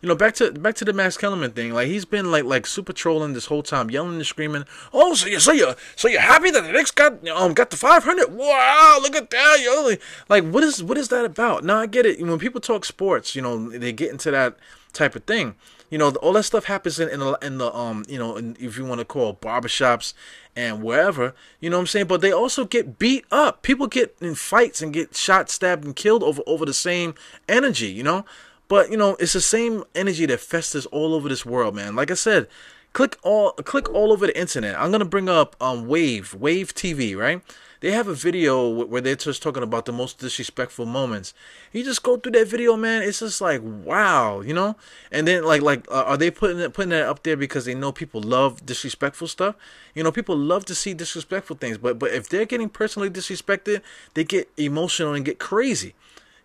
you 0.02 0.08
know, 0.08 0.16
back 0.16 0.36
to 0.36 0.50
back 0.54 0.76
to 0.76 0.86
the 0.86 0.94
Max 0.94 1.18
Kellerman 1.18 1.52
thing. 1.52 1.74
Like 1.74 1.88
he's 1.88 2.06
been 2.06 2.32
like 2.32 2.46
like 2.46 2.66
super 2.66 2.94
trolling 2.94 3.34
this 3.34 3.48
whole 3.48 3.64
time, 3.64 3.92
yelling 3.92 4.16
and 4.16 4.26
screaming. 4.26 4.64
Oh, 4.94 5.14
so 5.14 5.28
you 5.28 5.42
so 5.42 5.52
you 5.52 5.74
so 5.98 6.08
you're 6.08 6.22
happy 6.22 6.52
that 6.52 6.64
the 6.64 6.72
Knicks 6.72 6.92
got 6.92 7.28
um 7.28 7.54
got 7.54 7.72
the 7.72 7.78
500? 7.78 8.32
Wow, 8.32 9.00
look 9.02 9.16
at 9.16 9.30
that, 9.30 9.58
yo! 9.62 9.96
Like 10.30 10.50
what 10.50 10.64
is 10.64 10.82
what 10.82 10.98
is 10.98 11.10
that 11.10 11.26
about? 11.26 11.66
Now 11.66 11.80
I 11.80 11.88
get 11.88 12.06
it. 12.06 12.22
When 12.22 12.40
people 12.40 12.62
talk 12.62 12.86
sports, 12.86 13.36
you 13.36 13.42
know, 13.42 13.70
they 13.70 13.92
get 13.92 14.12
into 14.12 14.32
that 14.32 14.56
type 14.94 15.18
of 15.18 15.26
thing 15.26 15.56
you 15.90 15.98
know, 15.98 16.10
all 16.16 16.34
that 16.34 16.44
stuff 16.44 16.66
happens 16.66 17.00
in, 17.00 17.10
in 17.10 17.20
the 17.20 17.38
in 17.42 17.58
the 17.58 17.74
um 17.74 18.04
you 18.08 18.18
know 18.18 18.36
in, 18.38 18.58
if 18.60 18.78
you 18.78 18.86
want 18.86 19.00
to 19.00 19.06
call 19.06 19.36
barbershops 19.36 20.14
and 20.56 20.82
wherever 20.82 21.34
you 21.60 21.70
know 21.70 21.78
what 21.78 21.82
I'm 21.82 21.88
saying. 21.88 22.08
But 22.08 22.22
they 22.22 22.32
also 22.32 22.66
get 22.66 22.98
beat 22.98 23.26
up. 23.32 23.62
People 23.62 23.88
get 23.88 24.16
in 24.22 24.36
fights 24.36 24.82
and 24.82 24.94
get 24.94 25.16
shot, 25.16 25.50
stabbed, 25.50 25.86
and 25.86 25.96
killed 25.96 26.24
over 26.24 26.42
over 26.48 26.66
the 26.66 26.74
same 26.74 27.16
energy. 27.48 27.88
You 27.88 28.04
know, 28.04 28.26
but 28.68 28.90
you 28.90 28.98
know 28.98 29.16
it's 29.20 29.34
the 29.34 29.42
same 29.42 29.84
energy 29.94 30.26
that 30.26 30.40
festers 30.40 30.86
all 30.88 31.14
over 31.14 31.30
this 31.30 31.46
world, 31.46 31.76
man. 31.76 31.96
Like 31.96 32.12
I 32.12 32.16
said, 32.16 32.48
click 32.94 33.18
all 33.24 33.52
click 33.52 33.90
all 33.94 34.12
over 34.12 34.26
the 34.26 34.38
internet. 34.40 34.80
I'm 34.80 34.92
gonna 34.92 35.06
bring 35.06 35.30
up 35.30 35.56
um 35.62 35.88
Wave 35.88 36.34
Wave 36.34 36.74
TV, 36.74 37.16
right? 37.16 37.42
They 37.86 37.92
have 37.92 38.08
a 38.08 38.16
video 38.16 38.68
where 38.68 39.00
they're 39.00 39.16
just 39.16 39.44
talking 39.44 39.62
about 39.62 39.86
the 39.86 39.92
most 39.92 40.18
disrespectful 40.18 40.88
moments. 40.88 41.36
You 41.72 41.84
just 41.84 42.02
go 42.02 42.18
through 42.18 42.32
that 42.32 42.48
video, 42.48 42.76
man. 42.76 43.04
It's 43.04 43.20
just 43.20 43.42
like 43.42 43.62
wow, 43.64 44.42
you 44.42 44.56
know. 44.56 44.76
And 45.12 45.28
then 45.28 45.44
like 45.44 45.62
like 45.62 45.86
uh, 45.92 46.02
are 46.02 46.18
they 46.18 46.32
putting 46.32 46.58
it 46.58 46.74
putting 46.74 46.90
that 46.90 47.06
up 47.06 47.22
there 47.22 47.38
because 47.38 47.66
they 47.66 47.76
know 47.76 47.92
people 47.92 48.22
love 48.22 48.66
disrespectful 48.66 49.28
stuff? 49.28 49.54
You 49.94 50.02
know, 50.02 50.12
people 50.12 50.36
love 50.36 50.66
to 50.66 50.74
see 50.74 50.96
disrespectful 50.96 51.58
things, 51.58 51.78
but 51.78 52.00
but 52.00 52.10
if 52.10 52.28
they're 52.28 52.48
getting 52.48 52.70
personally 52.70 53.12
disrespected, 53.12 53.84
they 54.16 54.24
get 54.24 54.50
emotional 54.58 55.14
and 55.14 55.24
get 55.24 55.38
crazy. 55.38 55.94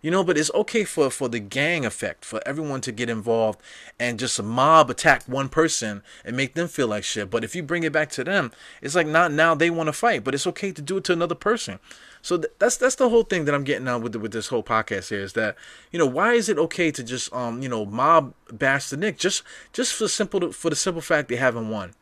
You 0.01 0.09
know, 0.09 0.23
but 0.23 0.37
it's 0.37 0.51
okay 0.55 0.83
for 0.83 1.11
for 1.11 1.29
the 1.29 1.39
gang 1.39 1.85
effect, 1.85 2.25
for 2.25 2.41
everyone 2.45 2.81
to 2.81 2.91
get 2.91 3.09
involved 3.09 3.59
and 3.99 4.17
just 4.17 4.39
a 4.39 4.43
mob 4.43 4.89
attack 4.89 5.23
one 5.25 5.47
person 5.47 6.01
and 6.25 6.35
make 6.35 6.55
them 6.55 6.67
feel 6.67 6.87
like 6.87 7.03
shit. 7.03 7.29
But 7.29 7.43
if 7.43 7.55
you 7.55 7.61
bring 7.61 7.83
it 7.83 7.93
back 7.93 8.09
to 8.11 8.23
them, 8.23 8.51
it's 8.81 8.95
like 8.95 9.05
not 9.05 9.31
now 9.31 9.53
they 9.53 9.69
want 9.69 9.87
to 9.87 9.93
fight, 9.93 10.23
but 10.23 10.33
it's 10.33 10.47
okay 10.47 10.71
to 10.71 10.81
do 10.81 10.97
it 10.97 11.03
to 11.05 11.13
another 11.13 11.35
person. 11.35 11.79
So 12.23 12.37
th- 12.37 12.53
that's 12.57 12.77
that's 12.77 12.95
the 12.95 13.09
whole 13.09 13.23
thing 13.23 13.45
that 13.45 13.53
I'm 13.53 13.63
getting 13.63 13.87
on 13.87 14.01
with 14.01 14.13
the, 14.13 14.19
with 14.19 14.31
this 14.31 14.47
whole 14.47 14.63
podcast 14.63 15.09
here 15.09 15.19
is 15.19 15.33
that 15.33 15.55
you 15.91 15.99
know 15.99 16.05
why 16.05 16.33
is 16.33 16.49
it 16.49 16.57
okay 16.57 16.91
to 16.91 17.03
just 17.03 17.31
um 17.33 17.61
you 17.61 17.69
know 17.69 17.85
mob 17.85 18.33
bash 18.51 18.89
the 18.89 18.97
Knick 18.97 19.17
just 19.17 19.43
just 19.73 19.93
for 19.93 20.07
simple 20.07 20.51
for 20.51 20.69
the 20.69 20.75
simple 20.75 21.01
fact 21.01 21.29
they 21.29 21.35
haven't 21.35 21.69
won, 21.69 21.93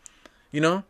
you 0.51 0.61
know, 0.61 0.83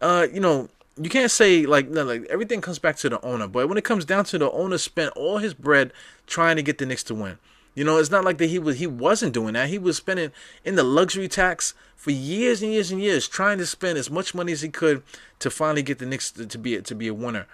uh 0.00 0.26
you 0.32 0.40
know 0.40 0.68
you 1.00 1.08
can't 1.08 1.30
say 1.30 1.64
like 1.64 1.88
no, 1.88 2.04
like 2.04 2.26
everything 2.28 2.60
comes 2.60 2.78
back 2.78 2.96
to 2.96 3.08
the 3.08 3.24
owner, 3.24 3.48
but 3.48 3.68
when 3.68 3.78
it 3.78 3.84
comes 3.84 4.04
down 4.04 4.24
to 4.26 4.38
the 4.38 4.50
owner 4.50 4.78
spent 4.78 5.12
all 5.16 5.38
his 5.38 5.54
bread 5.54 5.92
trying 6.26 6.56
to 6.56 6.62
get 6.62 6.78
the 6.78 6.86
Knicks 6.86 7.02
to 7.04 7.14
win. 7.14 7.38
You 7.74 7.84
know, 7.84 7.96
it's 7.96 8.10
not 8.10 8.24
like 8.24 8.36
that 8.38 8.48
he 8.48 8.58
was 8.58 8.78
he 8.78 8.86
wasn't 8.86 9.32
doing 9.32 9.54
that. 9.54 9.70
He 9.70 9.78
was 9.78 9.96
spending 9.96 10.32
in 10.64 10.74
the 10.74 10.82
luxury 10.82 11.28
tax 11.28 11.72
for 11.96 12.10
years 12.10 12.62
and 12.62 12.72
years 12.72 12.90
and 12.90 13.00
years, 13.00 13.26
trying 13.26 13.56
to 13.58 13.66
spend 13.66 13.96
as 13.96 14.10
much 14.10 14.34
money 14.34 14.52
as 14.52 14.60
he 14.60 14.68
could 14.68 15.02
to 15.38 15.48
finally 15.50 15.82
get 15.82 15.98
the 15.98 16.04
Knicks 16.04 16.30
to, 16.32 16.44
to 16.46 16.58
be 16.58 16.80
to 16.80 16.94
be 16.94 17.08
a 17.08 17.14
winner. 17.14 17.46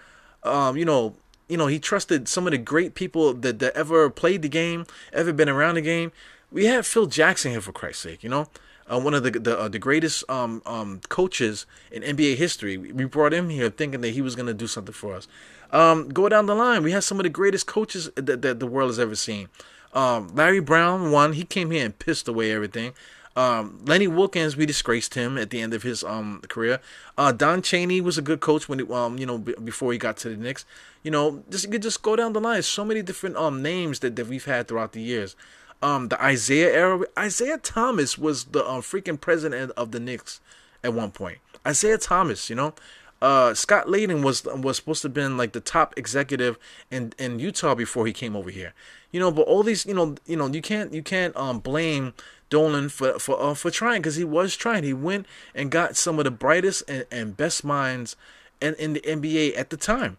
Um, 0.43 0.77
you 0.77 0.85
know, 0.85 1.15
you 1.49 1.57
know, 1.57 1.69
he 1.69 1.79
trusted 1.79 2.27
some 2.27 2.47
of 2.47 2.51
the 2.51 2.59
great 2.59 2.95
people 2.95 3.33
that, 3.35 3.61
that 3.61 3.77
ever 3.77 4.11
played 4.11 4.43
the 4.43 4.49
game, 4.49 4.87
ever 5.13 5.33
been 5.33 5.49
around 5.49 5.77
the 5.77 5.83
game. 5.83 6.11
We 6.51 6.65
had 6.65 6.85
Phil 6.87 7.07
Jackson 7.07 7.53
here 7.53 7.61
for 7.61 7.73
Christ's 7.73 8.03
sake, 8.03 8.25
you 8.25 8.31
know 8.31 8.49
uh, 8.91 8.99
one 8.99 9.15
of 9.15 9.23
the 9.23 9.31
the, 9.31 9.59
uh, 9.59 9.69
the 9.69 9.79
greatest 9.79 10.29
um, 10.31 10.63
um, 10.67 11.01
coaches 11.09 11.67
in 11.91 12.03
NBA 12.03 12.37
history. 12.37 12.77
We 12.77 13.05
brought 13.05 13.33
him 13.33 13.49
here 13.51 13.71
thinking 13.71 14.01
that 14.01 14.11
he 14.11 14.23
was 14.23 14.35
going 14.35 14.47
to 14.47 14.55
do 14.55 14.67
something 14.67 14.95
for 14.95 15.15
us. 15.15 15.29
Um, 15.71 16.09
go 16.09 16.29
down 16.29 16.47
the 16.47 16.55
line, 16.55 16.83
we 16.83 16.93
have 16.93 17.05
some 17.05 17.19
of 17.19 17.25
the 17.25 17.31
greatest 17.31 17.67
coaches 17.67 18.11
that, 18.15 18.43
that 18.43 18.59
the 18.59 18.67
world 18.67 18.89
has 18.89 18.99
ever 18.99 19.15
seen. 19.15 19.49
Um, 19.93 20.35
Larry 20.35 20.61
Brown 20.61 21.11
one, 21.11 21.35
He 21.35 21.45
came 21.45 21.71
here 21.71 21.85
and 21.85 21.99
pissed 21.99 22.29
away 22.29 22.53
everything. 22.53 22.95
Um, 23.37 23.81
Lenny 23.85 24.09
Wilkens, 24.09 24.57
we 24.57 24.67
disgraced 24.67 25.15
him 25.15 25.39
at 25.39 25.51
the 25.51 25.61
end 25.61 25.73
of 25.73 25.85
his 25.85 26.03
um, 26.03 26.41
career. 26.49 26.81
Uh, 27.17 27.31
Don 27.31 27.63
Chaney 27.63 28.01
was 28.01 28.19
a 28.19 28.23
good 28.23 28.41
coach 28.41 28.69
when 28.69 28.81
it, 28.81 28.89
you 28.89 29.27
know 29.27 29.39
b- 29.39 29.55
before 29.63 29.93
he 29.93 29.99
got 29.99 30.17
to 30.19 30.31
the 30.31 30.37
Knicks. 30.37 30.65
You 31.05 31.13
know, 31.13 31.45
just 31.49 31.65
you 31.65 31.71
could 31.71 31.83
just 31.83 32.03
go 32.03 32.17
down 32.17 32.33
the 32.33 32.41
line. 32.41 32.63
So 32.63 32.85
many 32.85 33.01
different 33.01 33.37
names 33.63 34.01
that, 34.01 34.17
that 34.17 34.27
we've 34.27 34.45
had 34.45 34.67
throughout 34.67 34.93
the 34.93 35.01
years 35.01 35.37
um 35.83 36.09
the 36.09 36.27
Isiah 36.27 36.71
era. 36.71 37.01
Isiah 37.19 37.59
Thomas 37.59 38.19
was 38.19 38.45
the 38.45 38.69
um, 38.69 38.83
freaking 38.83 39.21
president 39.21 39.73
of 39.77 39.93
the 39.93 40.01
Knicks 40.01 40.41
at 40.83 40.95
one 40.95 41.11
point. 41.11 41.39
Isiah 41.67 41.99
Thomas, 41.99 42.49
you 42.51 42.57
know. 42.57 42.75
Uh, 43.21 43.53
Scott 43.53 43.87
Layden 43.87 44.23
was 44.23 44.45
was 44.45 44.77
supposed 44.77 45.03
to 45.03 45.09
have 45.09 45.15
been 45.15 45.37
like 45.37 45.53
the 45.53 45.61
top 45.61 45.93
executive 45.97 46.57
in, 46.91 47.13
in 47.19 47.41
Utah 47.41 47.75
before 47.75 48.07
he 48.07 48.13
came 48.13 48.37
over 48.37 48.51
here. 48.51 48.75
You 49.11 49.19
know, 49.19 49.33
but 49.33 49.43
all 49.43 49.63
these, 49.65 49.87
you 49.87 49.95
know, 49.95 50.15
you 50.27 50.37
know, 50.37 50.47
you 50.47 50.63
can't 50.63 50.93
you 50.93 51.03
can't 51.03 51.37
um 51.37 51.59
blame 51.59 52.15
Dolan 52.49 52.89
for 52.89 53.19
for 53.19 53.41
uh, 53.41 53.55
for 53.55 53.71
trying 53.71 54.03
because 54.03 54.17
he 54.17 54.25
was 54.25 54.55
trying. 54.55 54.85
He 54.85 54.93
went 54.93 55.27
and 55.55 55.71
got 55.71 55.97
some 55.97 56.19
of 56.19 56.25
the 56.25 56.31
brightest 56.31 56.85
and, 56.89 57.07
and 57.11 57.37
best 57.37 57.65
minds 57.65 58.15
in, 58.61 58.75
in 58.75 58.93
the 58.93 59.01
NBA 59.01 59.59
at 59.59 59.71
the 59.71 59.77
time. 59.77 60.19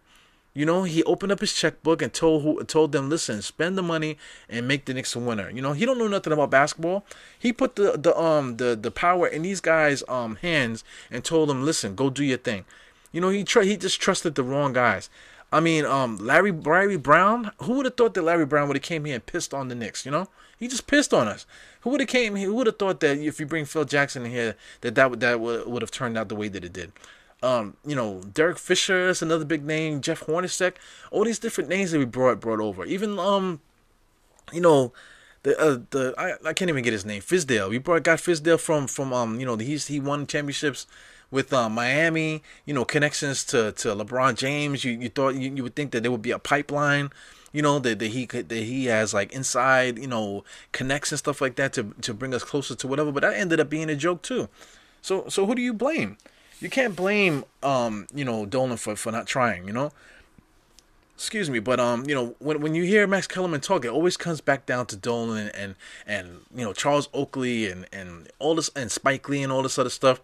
You 0.52 0.66
know, 0.66 0.82
he 0.82 1.04
opened 1.04 1.30
up 1.30 1.40
his 1.40 1.54
checkbook 1.54 2.02
and 2.02 2.12
told 2.12 2.42
who 2.42 2.62
told 2.64 2.90
them, 2.90 3.08
listen, 3.08 3.40
spend 3.40 3.78
the 3.78 3.82
money 3.82 4.18
and 4.48 4.66
make 4.66 4.84
the 4.84 4.94
Knicks 4.94 5.14
a 5.14 5.20
winner. 5.20 5.48
You 5.48 5.62
know, 5.62 5.74
he 5.74 5.86
don't 5.86 5.98
know 5.98 6.08
nothing 6.08 6.32
about 6.32 6.50
basketball. 6.50 7.04
He 7.38 7.52
put 7.52 7.76
the 7.76 7.92
the 7.92 8.18
um 8.18 8.56
the 8.56 8.76
the 8.80 8.90
power 8.90 9.28
in 9.28 9.42
these 9.42 9.60
guys' 9.60 10.02
um 10.08 10.36
hands 10.36 10.82
and 11.10 11.24
told 11.24 11.48
them, 11.48 11.64
listen, 11.64 11.94
go 11.94 12.10
do 12.10 12.24
your 12.24 12.38
thing. 12.38 12.64
You 13.12 13.20
know, 13.20 13.28
he 13.28 13.44
tr- 13.44 13.62
he 13.62 13.76
just 13.76 14.00
trusted 14.00 14.34
the 14.34 14.42
wrong 14.42 14.72
guys. 14.72 15.08
I 15.52 15.60
mean, 15.60 15.84
um, 15.84 16.16
Larry 16.18 16.52
Larry 16.52 16.96
Brown. 16.96 17.52
Who 17.62 17.74
would 17.74 17.86
have 17.86 17.96
thought 17.96 18.14
that 18.14 18.22
Larry 18.22 18.46
Brown 18.46 18.68
would 18.68 18.76
have 18.76 18.82
came 18.82 19.04
here 19.04 19.14
and 19.14 19.26
pissed 19.26 19.54
on 19.54 19.68
the 19.68 19.74
Knicks? 19.74 20.04
You 20.04 20.12
know, 20.12 20.28
he 20.58 20.68
just 20.68 20.86
pissed 20.86 21.12
on 21.14 21.28
us. 21.28 21.46
Who 21.80 21.90
would 21.90 22.00
have 22.00 22.08
came? 22.08 22.36
Who 22.36 22.54
would 22.54 22.66
have 22.66 22.78
thought 22.78 23.00
that 23.00 23.18
if 23.18 23.40
you 23.40 23.46
bring 23.46 23.64
Phil 23.64 23.84
Jackson 23.84 24.24
in 24.24 24.30
here, 24.30 24.56
that 24.80 24.94
that 24.96 25.10
would 25.10 25.20
that 25.20 25.40
would 25.40 25.66
would 25.66 25.82
have 25.82 25.90
turned 25.90 26.18
out 26.18 26.28
the 26.28 26.36
way 26.36 26.48
that 26.48 26.64
it 26.64 26.72
did? 26.72 26.92
Um, 27.42 27.76
you 27.86 27.96
know, 27.96 28.20
Derek 28.20 28.58
Fisher 28.58 29.08
is 29.08 29.22
another 29.22 29.44
big 29.44 29.64
name. 29.64 30.00
Jeff 30.00 30.20
Hornacek, 30.26 30.74
all 31.10 31.24
these 31.24 31.38
different 31.38 31.70
names 31.70 31.90
that 31.90 31.98
we 31.98 32.04
brought 32.04 32.40
brought 32.40 32.60
over. 32.60 32.84
Even 32.84 33.18
um, 33.18 33.60
you 34.52 34.60
know, 34.60 34.92
the 35.42 35.58
uh, 35.58 35.78
the 35.90 36.14
I, 36.18 36.48
I 36.48 36.52
can't 36.52 36.68
even 36.68 36.84
get 36.84 36.92
his 36.92 37.06
name. 37.06 37.22
Fizdale. 37.22 37.70
We 37.70 37.78
brought 37.78 38.02
got 38.02 38.18
Fizdale 38.18 38.60
from 38.60 38.86
from 38.86 39.12
um 39.12 39.40
you 39.40 39.46
know 39.46 39.56
he's 39.56 39.86
he 39.86 40.00
won 40.00 40.26
championships 40.26 40.86
with 41.30 41.52
um, 41.52 41.74
Miami, 41.74 42.42
you 42.66 42.74
know, 42.74 42.84
connections 42.84 43.44
to, 43.44 43.72
to 43.72 43.88
LeBron 43.88 44.36
James. 44.36 44.84
You 44.84 44.92
you 44.92 45.08
thought 45.08 45.34
you, 45.34 45.52
you 45.54 45.62
would 45.62 45.76
think 45.76 45.92
that 45.92 46.02
there 46.02 46.10
would 46.10 46.22
be 46.22 46.32
a 46.32 46.38
pipeline, 46.38 47.10
you 47.52 47.62
know, 47.62 47.78
that, 47.78 47.98
that 48.00 48.08
he 48.08 48.26
could 48.26 48.48
that 48.48 48.62
he 48.64 48.86
has 48.86 49.14
like 49.14 49.32
inside, 49.32 49.98
you 49.98 50.08
know, 50.08 50.44
connects 50.72 51.12
and 51.12 51.18
stuff 51.18 51.40
like 51.40 51.56
that 51.56 51.72
to 51.74 51.94
to 52.02 52.12
bring 52.12 52.34
us 52.34 52.44
closer 52.44 52.74
to 52.74 52.88
whatever. 52.88 53.12
But 53.12 53.22
that 53.22 53.34
ended 53.34 53.60
up 53.60 53.70
being 53.70 53.90
a 53.90 53.96
joke 53.96 54.22
too. 54.22 54.48
So 55.02 55.28
so 55.28 55.46
who 55.46 55.54
do 55.54 55.62
you 55.62 55.72
blame? 55.72 56.18
You 56.60 56.68
can't 56.68 56.94
blame 56.94 57.44
um, 57.62 58.06
you 58.14 58.24
know, 58.24 58.46
Dolan 58.46 58.76
for, 58.76 58.96
for 58.96 59.10
not 59.10 59.26
trying, 59.26 59.66
you 59.66 59.72
know? 59.72 59.92
excuse 61.14 61.50
me, 61.50 61.58
but 61.58 61.78
um, 61.78 62.08
you 62.08 62.14
know, 62.14 62.34
when 62.38 62.62
when 62.62 62.74
you 62.74 62.82
hear 62.84 63.06
Max 63.06 63.26
Kellerman 63.26 63.60
talk, 63.60 63.84
it 63.84 63.88
always 63.88 64.16
comes 64.16 64.40
back 64.40 64.64
down 64.64 64.86
to 64.86 64.96
Dolan 64.96 65.48
and 65.48 65.74
and, 66.06 66.40
you 66.54 66.64
know 66.64 66.72
Charles 66.72 67.10
Oakley 67.12 67.70
and 67.70 67.84
and 67.92 68.30
all 68.38 68.54
this 68.54 68.70
and 68.74 68.90
Spike 68.90 69.28
Lee 69.28 69.42
and 69.42 69.52
all 69.52 69.62
this 69.62 69.78
other 69.78 69.90
stuff 69.90 70.22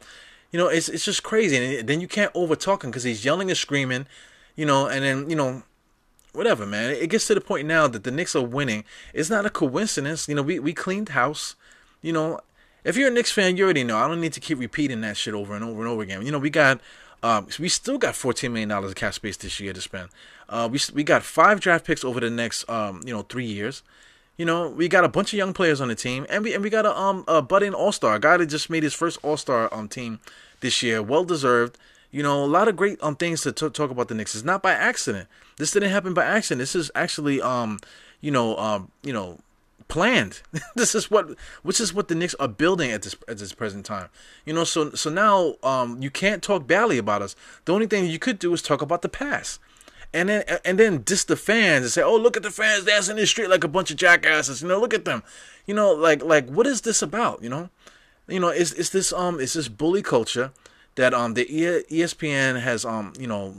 you 0.56 0.58
know, 0.58 0.68
it's 0.68 0.88
it's 0.88 1.04
just 1.04 1.22
crazy. 1.22 1.78
And 1.78 1.88
then 1.88 2.00
you 2.00 2.08
can't 2.08 2.32
overtalk 2.32 2.84
him 2.84 2.90
because 2.90 3.02
he's 3.02 3.24
yelling 3.24 3.50
and 3.50 3.58
screaming, 3.58 4.06
you 4.54 4.64
know, 4.64 4.86
and 4.86 5.04
then 5.04 5.28
you 5.28 5.36
know, 5.36 5.62
whatever, 6.32 6.66
man. 6.66 6.90
It 6.90 7.10
gets 7.10 7.26
to 7.26 7.34
the 7.34 7.40
point 7.40 7.66
now 7.66 7.88
that 7.88 8.04
the 8.04 8.10
Knicks 8.10 8.36
are 8.36 8.42
winning. 8.42 8.84
It's 9.12 9.30
not 9.30 9.46
a 9.46 9.50
coincidence. 9.50 10.28
You 10.28 10.34
know, 10.34 10.42
we 10.42 10.58
we 10.58 10.72
cleaned 10.72 11.10
house. 11.10 11.56
You 12.02 12.12
know, 12.12 12.40
if 12.86 12.96
you're 12.96 13.08
a 13.08 13.10
Knicks 13.10 13.32
fan, 13.32 13.56
you 13.56 13.64
already 13.64 13.82
know. 13.82 13.98
I 13.98 14.06
don't 14.06 14.20
need 14.20 14.32
to 14.34 14.40
keep 14.40 14.60
repeating 14.60 15.00
that 15.00 15.16
shit 15.16 15.34
over 15.34 15.54
and 15.54 15.64
over 15.64 15.80
and 15.80 15.88
over 15.88 16.02
again. 16.02 16.24
You 16.24 16.32
know, 16.32 16.38
we 16.38 16.50
got. 16.50 16.80
Um, 17.22 17.48
we 17.58 17.68
still 17.68 17.98
got 17.98 18.14
fourteen 18.14 18.52
million 18.52 18.68
dollars 18.68 18.90
of 18.90 18.96
cap 18.96 19.14
space 19.14 19.36
this 19.36 19.58
year 19.58 19.72
to 19.72 19.80
spend. 19.80 20.10
Uh, 20.48 20.68
we 20.70 20.78
we 20.94 21.02
got 21.02 21.22
five 21.24 21.60
draft 21.60 21.84
picks 21.84 22.04
over 22.04 22.20
the 22.20 22.30
next 22.30 22.68
um, 22.70 23.00
you 23.04 23.12
know 23.12 23.22
three 23.22 23.44
years. 23.44 23.82
You 24.36 24.44
know, 24.44 24.68
we 24.68 24.86
got 24.86 25.02
a 25.02 25.08
bunch 25.08 25.32
of 25.32 25.38
young 25.38 25.52
players 25.52 25.80
on 25.80 25.88
the 25.88 25.94
team, 25.94 26.26
and 26.28 26.44
we 26.44 26.54
and 26.54 26.62
we 26.62 26.70
got 26.70 26.86
a 26.86 26.96
um 26.96 27.24
a 27.26 27.42
budding 27.42 27.74
all 27.74 27.90
star, 27.90 28.14
a 28.14 28.20
guy 28.20 28.36
that 28.36 28.46
just 28.46 28.70
made 28.70 28.82
his 28.82 28.94
first 28.94 29.18
all 29.22 29.36
star 29.36 29.72
um 29.74 29.88
team 29.88 30.20
this 30.60 30.82
year, 30.82 31.02
well 31.02 31.24
deserved. 31.24 31.78
You 32.12 32.22
know, 32.22 32.44
a 32.44 32.46
lot 32.46 32.68
of 32.68 32.76
great 32.76 33.02
um 33.02 33.16
things 33.16 33.40
to 33.42 33.52
t- 33.52 33.70
talk 33.70 33.90
about 33.90 34.08
the 34.08 34.14
Knicks. 34.14 34.34
It's 34.34 34.44
not 34.44 34.62
by 34.62 34.72
accident. 34.72 35.26
This 35.56 35.72
didn't 35.72 35.90
happen 35.90 36.14
by 36.14 36.24
accident. 36.24 36.60
This 36.60 36.76
is 36.76 36.90
actually 36.94 37.40
um 37.40 37.78
you 38.20 38.30
know 38.30 38.56
um 38.58 38.92
you 39.02 39.12
know 39.12 39.38
planned. 39.88 40.42
this 40.74 40.94
is 40.94 41.10
what 41.10 41.36
which 41.62 41.80
is 41.80 41.94
what 41.94 42.08
the 42.08 42.14
Knicks 42.14 42.34
are 42.36 42.48
building 42.48 42.90
at 42.90 43.02
this 43.02 43.16
at 43.28 43.38
this 43.38 43.52
present 43.52 43.84
time. 43.84 44.08
You 44.44 44.54
know, 44.54 44.64
so 44.64 44.90
so 44.90 45.10
now 45.10 45.56
um 45.62 46.02
you 46.02 46.10
can't 46.10 46.42
talk 46.42 46.66
badly 46.66 46.98
about 46.98 47.22
us. 47.22 47.36
The 47.64 47.72
only 47.72 47.86
thing 47.86 48.06
you 48.06 48.18
could 48.18 48.38
do 48.38 48.52
is 48.52 48.62
talk 48.62 48.82
about 48.82 49.02
the 49.02 49.08
past 49.08 49.60
and 50.12 50.28
then 50.28 50.44
and 50.64 50.78
then 50.78 51.02
diss 51.02 51.24
the 51.24 51.36
fans 51.36 51.84
and 51.84 51.92
say, 51.92 52.02
"Oh, 52.02 52.16
look 52.16 52.36
at 52.36 52.42
the 52.42 52.50
fans 52.50 52.84
dancing 52.84 53.16
in 53.16 53.20
the 53.20 53.26
street 53.26 53.50
like 53.50 53.64
a 53.64 53.68
bunch 53.68 53.90
of 53.90 53.96
jackasses." 53.96 54.62
You 54.62 54.68
know, 54.68 54.80
look 54.80 54.94
at 54.94 55.04
them. 55.04 55.22
You 55.66 55.74
know, 55.74 55.92
like 55.92 56.22
like 56.22 56.48
what 56.48 56.66
is 56.66 56.82
this 56.82 57.02
about? 57.02 57.42
You 57.42 57.50
know, 57.50 57.70
you 58.28 58.40
know, 58.40 58.48
is 58.48 58.72
is 58.72 58.90
this 58.90 59.12
um 59.12 59.40
is 59.40 59.52
this 59.54 59.68
bully 59.68 60.02
culture 60.02 60.52
that 60.94 61.12
um 61.12 61.34
the 61.34 61.44
ESPN 61.90 62.60
has 62.60 62.84
um 62.84 63.12
you 63.18 63.26
know 63.26 63.54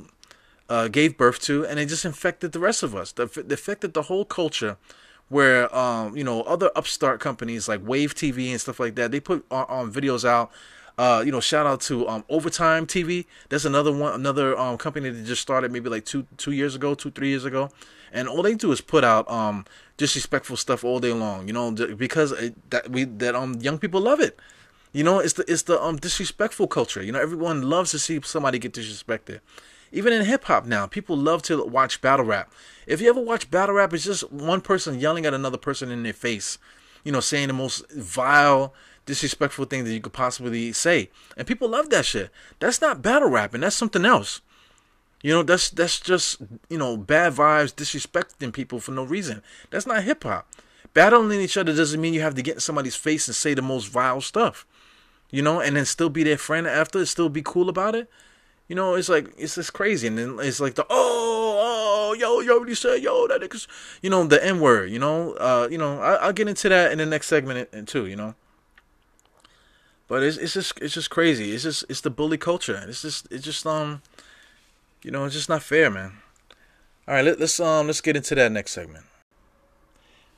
uh, 0.70 0.88
gave 0.88 1.18
birth 1.18 1.40
to, 1.42 1.66
and 1.66 1.80
it 1.80 1.88
just 1.88 2.06
infected 2.06 2.52
the 2.52 2.60
rest 2.60 2.84
of 2.84 2.96
us. 2.96 3.12
The, 3.12 3.24
affected 3.52 3.94
the 3.94 4.04
whole 4.04 4.26
culture. 4.26 4.78
Where 5.30 5.74
um 5.76 6.16
you 6.16 6.24
know 6.24 6.42
other 6.44 6.72
upstart 6.76 7.20
companies 7.20 7.68
like 7.68 7.86
Wave 7.86 8.16
TV 8.16 8.52
and 8.52 8.62
stuff 8.62 8.80
like 8.80 8.96
that, 8.96 9.12
they 9.12 9.20
put 9.20 9.46
on, 9.52 9.66
on 9.68 9.92
videos 9.92 10.24
out 10.24 10.52
uh, 10.98 11.22
you 11.24 11.32
know, 11.32 11.40
shout 11.40 11.68
out 11.68 11.80
to 11.80 12.08
um, 12.08 12.26
Overtime 12.28 12.88
TV. 12.88 13.26
That's 13.50 13.66
another 13.66 13.92
one, 13.92 14.14
another 14.14 14.58
um, 14.58 14.78
company 14.78 15.10
that 15.10 15.26
just 15.26 15.42
started 15.42 15.72
maybe 15.72 15.90
like 15.90 16.06
two 16.06 16.26
two 16.38 16.52
years 16.52 16.76
ago, 16.76 16.96
two 16.96 17.12
three 17.12 17.30
years 17.30 17.46
ago, 17.46 17.70
and 18.12 18.28
all 18.28 18.42
they 18.42 18.56
do 18.56 18.72
is 18.72 18.82
put 18.82 19.04
out 19.04 19.30
um, 19.30 19.66
disrespectful 19.98 20.58
stuff 20.58 20.84
all 20.84 21.00
day 21.00 21.14
long. 21.14 21.48
You 21.48 21.54
know, 21.54 21.72
because 21.72 22.32
it, 22.32 22.70
that 22.72 22.90
we 22.90 23.04
that 23.04 23.36
um 23.36 23.56
young 23.62 23.78
people 23.78 24.02
love 24.02 24.20
it. 24.20 24.40
You 24.92 25.04
know, 25.04 25.20
it's 25.20 25.34
the 25.34 25.46
it's 25.48 25.64
the 25.64 25.80
um 25.82 25.98
disrespectful 25.98 26.68
culture. 26.68 27.04
You 27.04 27.12
know, 27.12 27.22
everyone 27.22 27.62
loves 27.62 27.92
to 27.92 28.00
see 28.00 28.20
somebody 28.24 28.58
get 28.58 28.74
disrespected. 28.74 29.42
Even 29.92 30.14
in 30.14 30.26
hip 30.26 30.46
hop 30.46 30.66
now, 30.66 30.86
people 30.88 31.16
love 31.16 31.42
to 31.44 31.64
watch 31.64 32.02
battle 32.02 32.26
rap. 32.26 32.52
If 32.86 33.02
you 33.02 33.10
ever 33.10 33.22
watch 33.22 33.50
battle 33.50 33.76
rap, 33.76 33.94
it's 33.94 34.06
just 34.06 34.32
one 34.32 34.62
person 34.62 35.00
yelling 35.00 35.26
at 35.26 35.34
another 35.34 35.58
person 35.58 35.92
in 35.92 36.04
their 36.04 36.14
face. 36.14 36.58
You 37.04 37.12
know, 37.12 37.20
saying 37.20 37.48
the 37.48 37.54
most 37.54 37.90
vile 37.92 38.74
disrespectful 39.06 39.66
thing 39.66 39.86
that 39.86 39.94
you 39.94 40.02
could 40.02 40.14
possibly 40.14 40.74
say. 40.74 41.10
And 41.36 41.48
people 41.48 41.70
love 41.70 41.90
that 41.90 42.06
shit. 42.06 42.30
That's 42.60 42.82
not 42.82 43.02
battle 43.02 43.30
rapping. 43.30 43.62
That's 43.62 43.76
something 43.76 44.06
else. 44.06 44.42
You 45.24 45.34
know, 45.34 45.44
that's 45.44 45.72
that's 45.72 46.00
just 46.00 46.38
you 46.70 46.78
know 46.78 46.96
bad 46.96 47.34
vibes, 47.34 47.74
disrespecting 47.74 48.54
people 48.54 48.80
for 48.80 48.92
no 48.92 49.04
reason. 49.04 49.42
That's 49.72 49.88
not 49.88 50.04
hip 50.04 50.24
hop. 50.24 50.48
Battling 50.94 51.42
each 51.42 51.58
other 51.58 51.76
doesn't 51.76 52.00
mean 52.00 52.14
you 52.14 52.22
have 52.22 52.36
to 52.36 52.42
get 52.42 52.56
in 52.56 52.60
somebody's 52.60 52.96
face 52.96 53.28
and 53.28 53.36
say 53.36 53.54
the 53.54 53.62
most 53.62 53.86
vile 53.86 54.22
stuff. 54.22 54.66
You 55.32 55.42
know, 55.42 55.60
and 55.60 55.76
then 55.76 55.86
still 55.86 56.10
be 56.10 56.24
their 56.24 56.38
friend 56.38 56.68
after, 56.68 57.06
still 57.06 57.30
be 57.30 57.42
cool 57.44 57.68
about 57.68 57.96
it. 57.96 58.10
You 58.68 58.76
know, 58.76 58.96
it's 58.96 59.10
like 59.10 59.34
it's 59.38 59.56
just 59.56 59.74
crazy, 59.74 60.08
and 60.08 60.18
then 60.18 60.38
it's 60.42 60.60
like 60.60 60.76
the 60.76 60.86
oh 60.90 61.58
oh 61.60 62.14
yo 62.14 62.42
yo 62.42 62.66
you 62.66 62.76
said 62.76 63.02
yo 63.02 63.28
that 63.28 63.42
niggas, 63.42 63.68
you 64.02 64.10
know 64.10 64.26
the 64.26 64.44
n 64.44 64.60
word. 64.60 64.90
You 64.92 65.00
know, 65.00 65.34
uh, 65.34 65.68
you 65.72 65.78
know 65.78 66.02
I, 66.02 66.28
will 66.28 66.34
get 66.34 66.50
into 66.50 66.68
that 66.70 66.92
in 66.92 66.98
the 66.98 67.06
next 67.06 67.28
segment 67.28 67.70
and 67.72 67.88
too. 67.88 68.06
You 68.08 68.18
know. 68.18 68.36
But 70.08 70.24
it's 70.24 70.38
it's 70.38 70.54
just 70.54 70.80
it's 70.82 70.94
just 70.94 71.10
crazy. 71.10 71.54
It's 71.54 71.64
just 71.64 71.86
it's 71.90 72.02
the 72.02 72.10
bully 72.10 72.38
culture. 72.38 72.84
It's 72.88 73.02
just 73.02 73.28
it's 73.32 73.44
just 73.44 73.66
um, 73.66 74.02
you 75.04 75.12
know, 75.12 75.26
it's 75.26 75.36
just 75.36 75.50
not 75.50 75.64
fair, 75.64 75.90
man. 75.90 76.14
All 77.08 77.14
right, 77.14 77.24
let, 77.24 77.40
let's 77.40 77.60
um 77.60 77.88
let's 77.88 78.02
get 78.02 78.18
into 78.18 78.36
that 78.36 78.52
next 78.52 78.72
segment. 78.72 79.06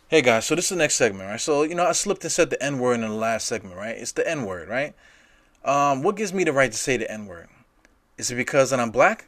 Hey 0.07 0.21
guys, 0.21 0.45
so 0.45 0.55
this 0.55 0.65
is 0.65 0.69
the 0.69 0.75
next 0.75 0.95
segment, 0.95 1.29
right? 1.29 1.39
So 1.39 1.63
you 1.63 1.75
know, 1.75 1.85
I 1.85 1.91
slipped 1.93 2.23
and 2.23 2.31
said 2.31 2.49
the 2.49 2.61
N 2.61 2.79
word 2.79 2.95
in 2.95 3.01
the 3.01 3.09
last 3.09 3.47
segment, 3.47 3.75
right? 3.75 3.95
It's 3.95 4.11
the 4.11 4.27
N 4.27 4.45
word, 4.45 4.69
right? 4.69 4.93
Um, 5.63 6.03
what 6.03 6.15
gives 6.15 6.33
me 6.33 6.43
the 6.43 6.53
right 6.53 6.71
to 6.71 6.77
say 6.77 6.97
the 6.97 7.09
N 7.11 7.27
word? 7.27 7.47
Is 8.19 8.29
it 8.29 8.35
because 8.35 8.71
that 8.71 8.81
I'm 8.81 8.91
black? 8.91 9.27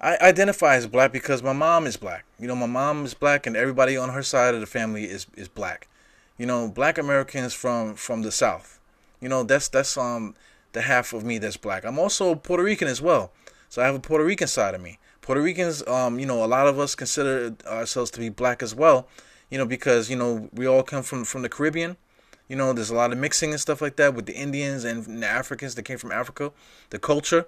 I 0.00 0.16
identify 0.18 0.76
as 0.76 0.86
black 0.86 1.10
because 1.10 1.42
my 1.42 1.52
mom 1.52 1.84
is 1.84 1.96
black. 1.96 2.24
You 2.38 2.46
know, 2.46 2.54
my 2.54 2.66
mom 2.66 3.04
is 3.04 3.12
black, 3.12 3.44
and 3.44 3.56
everybody 3.56 3.96
on 3.96 4.10
her 4.10 4.22
side 4.22 4.54
of 4.54 4.60
the 4.60 4.68
family 4.68 5.06
is 5.06 5.26
is 5.34 5.48
black. 5.48 5.88
You 6.38 6.46
know, 6.46 6.68
black 6.68 6.96
Americans 6.96 7.54
from 7.54 7.96
from 7.96 8.22
the 8.22 8.30
South. 8.30 8.78
You 9.20 9.28
know, 9.28 9.42
that's 9.42 9.66
that's 9.66 9.98
um 9.98 10.36
the 10.74 10.82
half 10.82 11.12
of 11.12 11.24
me 11.24 11.38
that's 11.38 11.56
black. 11.56 11.84
I'm 11.84 11.98
also 11.98 12.36
Puerto 12.36 12.62
Rican 12.62 12.86
as 12.86 13.02
well, 13.02 13.32
so 13.68 13.82
I 13.82 13.86
have 13.86 13.96
a 13.96 14.00
Puerto 14.00 14.24
Rican 14.24 14.46
side 14.46 14.76
of 14.76 14.80
me. 14.80 15.00
Puerto 15.20 15.42
Ricans, 15.42 15.84
um, 15.88 16.20
you 16.20 16.26
know, 16.26 16.44
a 16.44 16.46
lot 16.46 16.68
of 16.68 16.78
us 16.78 16.94
consider 16.94 17.56
ourselves 17.66 18.12
to 18.12 18.20
be 18.20 18.28
black 18.28 18.62
as 18.62 18.76
well. 18.76 19.08
You 19.50 19.58
know, 19.58 19.66
because 19.66 20.08
you 20.08 20.14
know 20.14 20.48
we 20.52 20.68
all 20.68 20.84
come 20.84 21.02
from 21.02 21.24
from 21.24 21.42
the 21.42 21.48
Caribbean. 21.48 21.96
You 22.46 22.54
know, 22.54 22.72
there's 22.72 22.90
a 22.90 22.94
lot 22.94 23.10
of 23.10 23.18
mixing 23.18 23.50
and 23.50 23.60
stuff 23.60 23.82
like 23.82 23.96
that 23.96 24.14
with 24.14 24.26
the 24.26 24.36
Indians 24.36 24.84
and 24.84 25.20
the 25.20 25.26
Africans 25.26 25.74
that 25.74 25.82
came 25.82 25.98
from 25.98 26.12
Africa. 26.12 26.52
The 26.90 27.00
culture, 27.00 27.46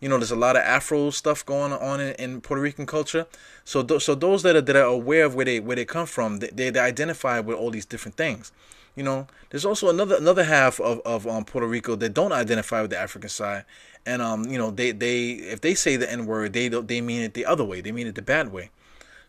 you 0.00 0.08
know, 0.08 0.18
there's 0.18 0.30
a 0.30 0.36
lot 0.36 0.56
of 0.56 0.62
Afro 0.62 1.10
stuff 1.10 1.44
going 1.44 1.72
on 1.72 2.00
in, 2.00 2.14
in 2.16 2.40
Puerto 2.40 2.60
Rican 2.60 2.86
culture. 2.86 3.26
So, 3.64 3.82
th- 3.82 4.02
so 4.02 4.14
those 4.14 4.42
that 4.42 4.54
are 4.54 4.60
that 4.60 4.76
are 4.76 4.82
aware 4.82 5.24
of 5.24 5.34
where 5.34 5.44
they 5.44 5.60
where 5.60 5.76
they 5.76 5.84
come 5.84 6.06
from, 6.06 6.38
they, 6.38 6.70
they, 6.70 6.78
identify 6.78 7.40
with 7.40 7.56
all 7.56 7.70
these 7.70 7.86
different 7.86 8.16
things. 8.16 8.52
You 8.94 9.02
know, 9.02 9.26
there's 9.50 9.64
also 9.64 9.88
another 9.88 10.16
another 10.16 10.44
half 10.44 10.80
of 10.80 11.00
of 11.00 11.26
um, 11.26 11.44
Puerto 11.44 11.66
Rico 11.66 11.96
that 11.96 12.14
don't 12.14 12.32
identify 12.32 12.82
with 12.82 12.90
the 12.90 12.98
African 12.98 13.30
side, 13.30 13.64
and 14.04 14.20
um, 14.20 14.44
you 14.44 14.58
know, 14.58 14.70
they 14.70 14.92
they 14.92 15.30
if 15.30 15.62
they 15.62 15.74
say 15.74 15.96
the 15.96 16.10
N 16.10 16.26
word, 16.26 16.52
they 16.52 16.68
they 16.68 17.00
mean 17.00 17.22
it 17.22 17.34
the 17.34 17.46
other 17.46 17.64
way. 17.64 17.80
They 17.80 17.92
mean 17.92 18.06
it 18.06 18.14
the 18.14 18.22
bad 18.22 18.52
way. 18.52 18.70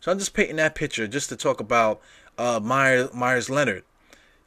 So 0.00 0.12
I'm 0.12 0.18
just 0.18 0.34
painting 0.34 0.56
that 0.56 0.74
picture 0.74 1.08
just 1.08 1.28
to 1.30 1.36
talk 1.36 1.60
about 1.60 2.00
uh, 2.36 2.60
Myers 2.62 3.12
Meyers 3.14 3.48
Leonard. 3.50 3.84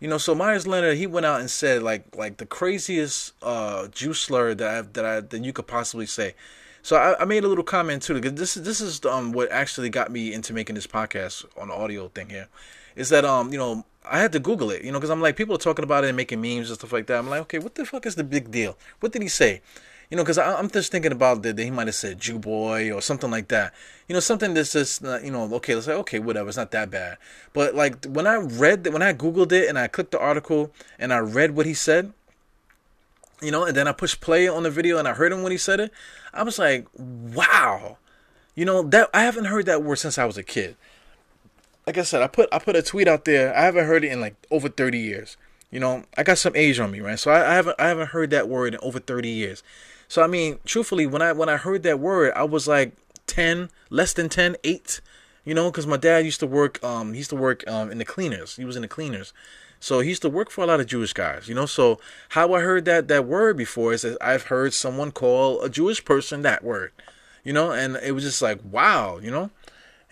You 0.02 0.08
know, 0.08 0.18
so 0.18 0.34
Myers 0.34 0.66
Leonard 0.66 0.98
he 0.98 1.06
went 1.06 1.28
out 1.28 1.40
and 1.40 1.50
said 1.50 1.84
like 1.84 2.16
like 2.16 2.38
the 2.38 2.46
craziest 2.48 3.34
uh, 3.44 3.88
slur 3.94 4.56
that 4.56 4.68
I 4.68 4.82
that 4.82 5.06
I 5.06 5.20
that 5.22 5.46
you 5.46 5.54
could 5.54 5.68
possibly 5.68 6.08
say. 6.08 6.34
So 6.82 6.96
I, 6.96 7.22
I 7.22 7.26
made 7.26 7.44
a 7.44 7.48
little 7.48 7.64
comment 7.64 8.02
too. 8.02 8.16
Because 8.16 8.34
this 8.34 8.56
this 8.56 8.82
is 8.82 9.06
um 9.06 9.32
what 9.32 9.52
actually 9.52 9.90
got 9.90 10.12
me 10.12 10.34
into 10.34 10.54
making 10.54 10.74
this 10.74 10.88
podcast 10.88 11.46
on 11.56 11.70
audio 11.70 12.08
thing 12.08 12.30
here, 12.30 12.48
is 12.96 13.10
that 13.10 13.26
um 13.26 13.54
you 13.54 13.60
know 13.60 13.86
I 14.04 14.18
had 14.18 14.32
to 14.32 14.40
Google 14.40 14.72
it, 14.72 14.84
you 14.84 14.92
know, 14.92 14.98
because 14.98 15.12
I'm 15.12 15.22
like, 15.22 15.36
people 15.36 15.54
are 15.54 15.60
talking 15.60 15.84
about 15.84 16.04
it 16.04 16.08
and 16.08 16.18
making 16.18 16.42
memes 16.42 16.70
and 16.72 16.80
stuff 16.80 16.92
like 16.92 17.06
that. 17.06 17.20
I'm 17.20 17.30
like, 17.30 17.42
okay, 17.42 17.60
what 17.60 17.76
the 17.76 17.86
fuck 17.86 18.08
is 18.08 18.16
the 18.16 18.24
big 18.24 18.50
deal? 18.50 18.76
What 19.00 19.12
did 19.12 19.22
he 19.22 19.28
say? 19.28 19.62
You 20.12 20.18
know, 20.18 20.24
because 20.24 20.38
I'm 20.38 20.70
just 20.70 20.92
thinking 20.92 21.14
about 21.14 21.42
that 21.44 21.58
he 21.58 21.72
might 21.72 21.88
have 21.88 21.96
said 21.96 22.20
Jew 22.20 22.38
boy 22.38 22.92
or 22.92 23.02
something 23.02 23.32
like 23.32 23.48
that. 23.48 23.74
You 24.10 24.14
know, 24.14 24.20
something 24.20 24.54
that's 24.54 24.74
just 24.74 25.06
uh, 25.06 25.20
you 25.20 25.32
know 25.32 25.44
okay. 25.56 25.74
Let's 25.74 25.88
say 25.88 25.94
okay, 25.94 26.20
whatever. 26.20 26.50
It's 26.50 26.58
not 26.58 26.72
that 26.72 26.92
bad. 26.92 27.18
But 27.54 27.76
like 27.76 28.04
when 28.06 28.28
I 28.28 28.36
read 28.36 28.84
that, 28.84 28.92
when 28.92 29.02
I 29.02 29.14
googled 29.14 29.54
it 29.54 29.70
and 29.70 29.80
I 29.80 29.88
clicked 29.88 30.12
the 30.12 30.20
article 30.20 30.72
and 31.00 31.14
I 31.14 31.20
read 31.20 31.56
what 31.56 31.66
he 31.66 31.74
said, 31.74 32.12
you 33.42 33.52
know, 33.52 33.64
and 33.64 33.76
then 33.76 33.88
I 33.88 33.94
pushed 33.94 34.20
play 34.20 34.50
on 34.50 34.64
the 34.64 34.70
video 34.70 34.98
and 34.98 35.08
I 35.08 35.14
heard 35.14 35.32
him 35.32 35.44
when 35.44 35.54
he 35.54 35.58
said 35.58 35.80
it. 35.80 35.92
I 36.34 36.44
was 36.44 36.60
like, 36.60 36.88
wow. 36.94 37.98
You 38.54 38.66
know 38.66 38.84
that 38.84 39.10
I 39.14 39.24
haven't 39.24 39.46
heard 39.46 39.66
that 39.68 39.82
word 39.82 39.96
since 39.96 40.18
I 40.18 40.26
was 40.26 40.38
a 40.38 40.44
kid. 40.44 40.76
Like 41.88 41.98
I 41.98 42.04
said, 42.04 42.22
I 42.22 42.28
put 42.28 42.50
I 42.52 42.60
put 42.60 42.76
a 42.76 42.82
tweet 42.82 43.08
out 43.08 43.24
there. 43.24 43.56
I 43.56 43.62
haven't 43.62 43.86
heard 43.86 44.04
it 44.04 44.12
in 44.12 44.20
like 44.20 44.36
over 44.52 44.68
thirty 44.68 45.00
years. 45.00 45.38
You 45.72 45.80
know, 45.80 46.04
I 46.18 46.24
got 46.24 46.38
some 46.38 46.54
age 46.54 46.82
on 46.82 46.92
me, 46.92 47.00
right? 47.00 47.18
So 47.18 47.32
I, 47.32 47.52
I 47.52 47.56
haven't 47.56 47.80
I 47.80 47.88
haven't 47.88 48.10
heard 48.10 48.30
that 48.32 48.50
word 48.50 48.74
in 48.74 48.80
over 48.84 49.00
thirty 49.00 49.30
years. 49.30 49.64
So 50.12 50.22
I 50.22 50.28
mean, 50.28 50.60
truthfully, 50.66 51.08
when 51.08 51.22
I 51.22 51.32
when 51.32 51.48
I 51.48 51.56
heard 51.56 51.84
that 51.84 51.98
word, 51.98 52.34
I 52.36 52.44
was 52.44 52.68
like 52.68 52.98
ten, 53.28 53.70
less 53.90 54.12
than 54.12 54.28
10, 54.28 54.58
8, 54.62 55.00
you 55.46 55.54
know, 55.54 55.72
because 55.72 55.88
my 55.88 55.96
dad 55.96 56.26
used 56.26 56.42
to 56.42 56.48
work. 56.48 56.84
Um, 56.84 57.14
he 57.14 57.20
used 57.20 57.30
to 57.30 57.38
work 57.38 57.66
um 57.66 57.90
in 57.90 57.98
the 57.98 58.04
cleaners. 58.04 58.58
He 58.58 58.66
was 58.66 58.76
in 58.76 58.82
the 58.82 58.90
cleaners, 58.90 59.32
so 59.80 60.02
he 60.02 60.10
used 60.10 60.22
to 60.24 60.30
work 60.30 60.52
for 60.52 60.66
a 60.66 60.68
lot 60.68 60.82
of 60.82 60.88
Jewish 60.88 61.14
guys, 61.14 61.48
you 61.48 61.56
know. 61.56 61.66
So 61.66 61.98
how 62.28 62.54
I 62.54 62.60
heard 62.60 62.84
that 62.84 63.08
that 63.08 63.26
word 63.26 63.56
before 63.56 63.94
is 63.94 64.02
that 64.02 64.18
I've 64.20 64.48
heard 64.48 64.74
someone 64.74 65.14
call 65.14 65.62
a 65.62 65.70
Jewish 65.70 66.04
person 66.04 66.42
that 66.42 66.62
word, 66.62 66.92
you 67.46 67.54
know, 67.54 67.72
and 67.72 67.96
it 67.96 68.12
was 68.12 68.26
just 68.26 68.42
like 68.42 68.60
wow, 68.70 69.18
you 69.18 69.32
know, 69.32 69.50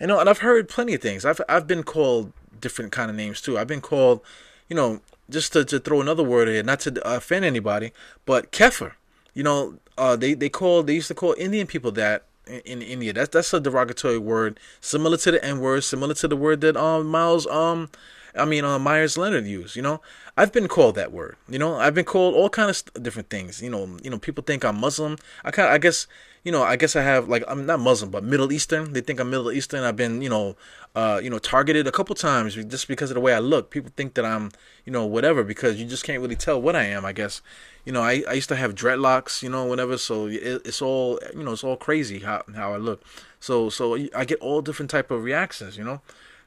you 0.00 0.06
know, 0.06 0.18
and 0.18 0.30
I've 0.30 0.38
heard 0.38 0.70
plenty 0.70 0.94
of 0.94 1.02
things. 1.02 1.26
I've 1.26 1.42
I've 1.46 1.66
been 1.66 1.82
called 1.82 2.32
different 2.58 2.90
kind 2.90 3.10
of 3.10 3.16
names 3.16 3.42
too. 3.42 3.58
I've 3.58 3.68
been 3.68 3.82
called, 3.82 4.22
you 4.66 4.76
know, 4.76 5.02
just 5.28 5.52
to, 5.52 5.62
to 5.66 5.78
throw 5.78 6.00
another 6.00 6.24
word 6.24 6.48
in, 6.48 6.64
not 6.64 6.80
to 6.80 7.06
offend 7.06 7.44
anybody, 7.44 7.92
but 8.24 8.50
kafir. 8.50 8.96
You 9.34 9.44
know, 9.44 9.78
uh, 10.00 10.16
they 10.16 10.32
they 10.34 10.48
call 10.48 10.82
they 10.82 10.94
used 10.94 11.08
to 11.08 11.14
call 11.14 11.34
Indian 11.38 11.66
people 11.66 11.92
that 11.92 12.24
in, 12.46 12.60
in 12.60 12.82
India. 12.82 13.12
That's 13.12 13.28
that's 13.28 13.52
a 13.52 13.60
derogatory 13.60 14.18
word, 14.18 14.58
similar 14.80 15.18
to 15.18 15.30
the 15.32 15.44
N 15.44 15.60
word, 15.60 15.84
similar 15.84 16.14
to 16.14 16.26
the 16.26 16.36
word 16.36 16.62
that 16.62 16.76
um 16.76 17.06
Miles 17.06 17.46
um 17.46 17.90
I 18.34 18.44
mean 18.44 18.64
uh, 18.64 18.78
Myers 18.78 19.18
Leonard 19.18 19.46
used. 19.46 19.76
You 19.76 19.82
know, 19.82 20.00
I've 20.36 20.52
been 20.52 20.68
called 20.68 20.94
that 20.96 21.12
word. 21.12 21.36
You 21.48 21.58
know, 21.58 21.76
I've 21.76 21.94
been 21.94 22.04
called 22.04 22.34
all 22.34 22.48
kind 22.48 22.70
of 22.70 22.76
st- 22.76 23.02
different 23.02 23.30
things. 23.30 23.62
You 23.62 23.70
know, 23.70 23.96
you 24.02 24.10
know 24.10 24.18
people 24.18 24.44
think 24.44 24.64
I'm 24.64 24.78
Muslim. 24.78 25.16
I 25.44 25.50
kind 25.50 25.68
I 25.68 25.78
guess 25.78 26.06
you 26.44 26.52
know, 26.52 26.62
I 26.62 26.76
guess 26.76 26.96
I 26.96 27.02
have 27.02 27.28
like 27.28 27.44
I'm 27.46 27.66
not 27.66 27.80
Muslim, 27.80 28.10
but 28.10 28.24
Middle 28.24 28.50
Eastern. 28.52 28.92
They 28.92 29.02
think 29.02 29.20
I'm 29.20 29.28
Middle 29.28 29.52
Eastern. 29.52 29.84
I've 29.84 29.96
been, 29.96 30.22
you 30.22 30.30
know, 30.30 30.56
uh, 30.94 31.20
you 31.22 31.28
know, 31.28 31.38
targeted 31.38 31.86
a 31.86 31.92
couple 31.92 32.14
times 32.14 32.54
just 32.54 32.88
because 32.88 33.10
of 33.10 33.14
the 33.14 33.20
way 33.20 33.34
I 33.34 33.40
look. 33.40 33.70
People 33.70 33.92
think 33.94 34.14
that 34.14 34.24
I'm, 34.24 34.50
you 34.86 34.92
know, 34.92 35.04
whatever 35.04 35.44
because 35.44 35.78
you 35.78 35.86
just 35.86 36.04
can't 36.04 36.20
really 36.20 36.36
tell 36.36 36.60
what 36.60 36.74
I 36.74 36.84
am. 36.84 37.04
I 37.04 37.12
guess, 37.12 37.42
you 37.84 37.92
know, 37.92 38.00
I, 38.00 38.22
I 38.26 38.32
used 38.32 38.48
to 38.48 38.56
have 38.56 38.74
dreadlocks, 38.74 39.42
you 39.42 39.50
know, 39.50 39.64
whatever. 39.64 39.98
So 39.98 40.26
it, 40.26 40.62
it's 40.64 40.80
all, 40.80 41.20
you 41.36 41.44
know, 41.44 41.52
it's 41.52 41.64
all 41.64 41.76
crazy 41.76 42.20
how 42.20 42.42
how 42.54 42.72
I 42.72 42.78
look. 42.78 43.02
So 43.38 43.68
so 43.68 43.98
I 44.16 44.24
get 44.24 44.40
all 44.40 44.62
different 44.62 44.90
type 44.90 45.10
of 45.10 45.22
reactions, 45.22 45.76
you 45.76 45.84
know. 45.84 46.00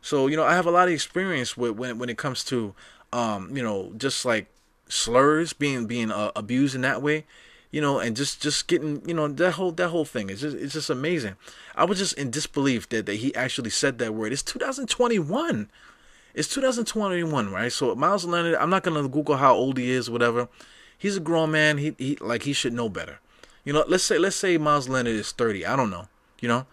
So 0.03 0.27
you 0.27 0.37
know, 0.37 0.43
I 0.43 0.53
have 0.53 0.67
a 0.67 0.71
lot 0.71 0.87
of 0.87 0.93
experience 0.93 1.57
with 1.57 1.71
when 1.71 1.97
when 1.97 2.09
it 2.09 2.19
comes 2.19 2.43
to, 2.45 2.75
um, 3.11 3.57
you 3.57 3.63
know, 3.63 3.91
just 3.97 4.23
like 4.23 4.45
slurs 4.87 5.51
being 5.53 5.87
being 5.87 6.11
uh, 6.11 6.31
abused 6.35 6.75
in 6.75 6.81
that 6.81 7.01
way 7.01 7.25
you 7.73 7.81
know, 7.81 7.97
and 7.97 8.15
just 8.15 8.39
just 8.39 8.67
getting, 8.67 9.01
you 9.03 9.15
know, 9.15 9.27
that 9.27 9.53
whole 9.53 9.71
that 9.71 9.89
whole 9.89 10.05
thing 10.05 10.29
is 10.29 10.41
just 10.41 10.55
it's 10.55 10.73
just 10.73 10.91
amazing. 10.91 11.35
I 11.75 11.85
was 11.85 11.97
just 11.97 12.13
in 12.13 12.29
disbelief 12.29 12.87
that, 12.89 13.07
that 13.07 13.15
he 13.15 13.33
actually 13.33 13.71
said 13.71 13.97
that 13.97 14.13
word. 14.13 14.31
It's 14.31 14.43
2021. 14.43 15.71
It's 16.35 16.47
2021, 16.49 17.51
right? 17.51 17.71
So 17.71 17.95
Miles 17.95 18.25
Leonard, 18.25 18.55
I'm 18.55 18.69
not 18.69 18.83
gonna 18.83 19.07
Google 19.07 19.37
how 19.37 19.55
old 19.55 19.79
he 19.79 19.89
is, 19.89 20.07
whatever. 20.07 20.49
He's 20.95 21.17
a 21.17 21.19
grown 21.19 21.49
man. 21.49 21.79
He 21.79 21.95
he 21.97 22.15
like 22.21 22.43
he 22.43 22.53
should 22.53 22.73
know 22.73 22.89
better. 22.89 23.19
You 23.65 23.73
know, 23.73 23.83
let's 23.87 24.03
say 24.03 24.19
let's 24.19 24.35
say 24.35 24.59
Miles 24.59 24.87
Leonard 24.87 25.15
is 25.15 25.31
30. 25.31 25.65
I 25.65 25.75
don't 25.75 25.89
know. 25.89 26.07
You 26.41 26.49
know, 26.49 26.67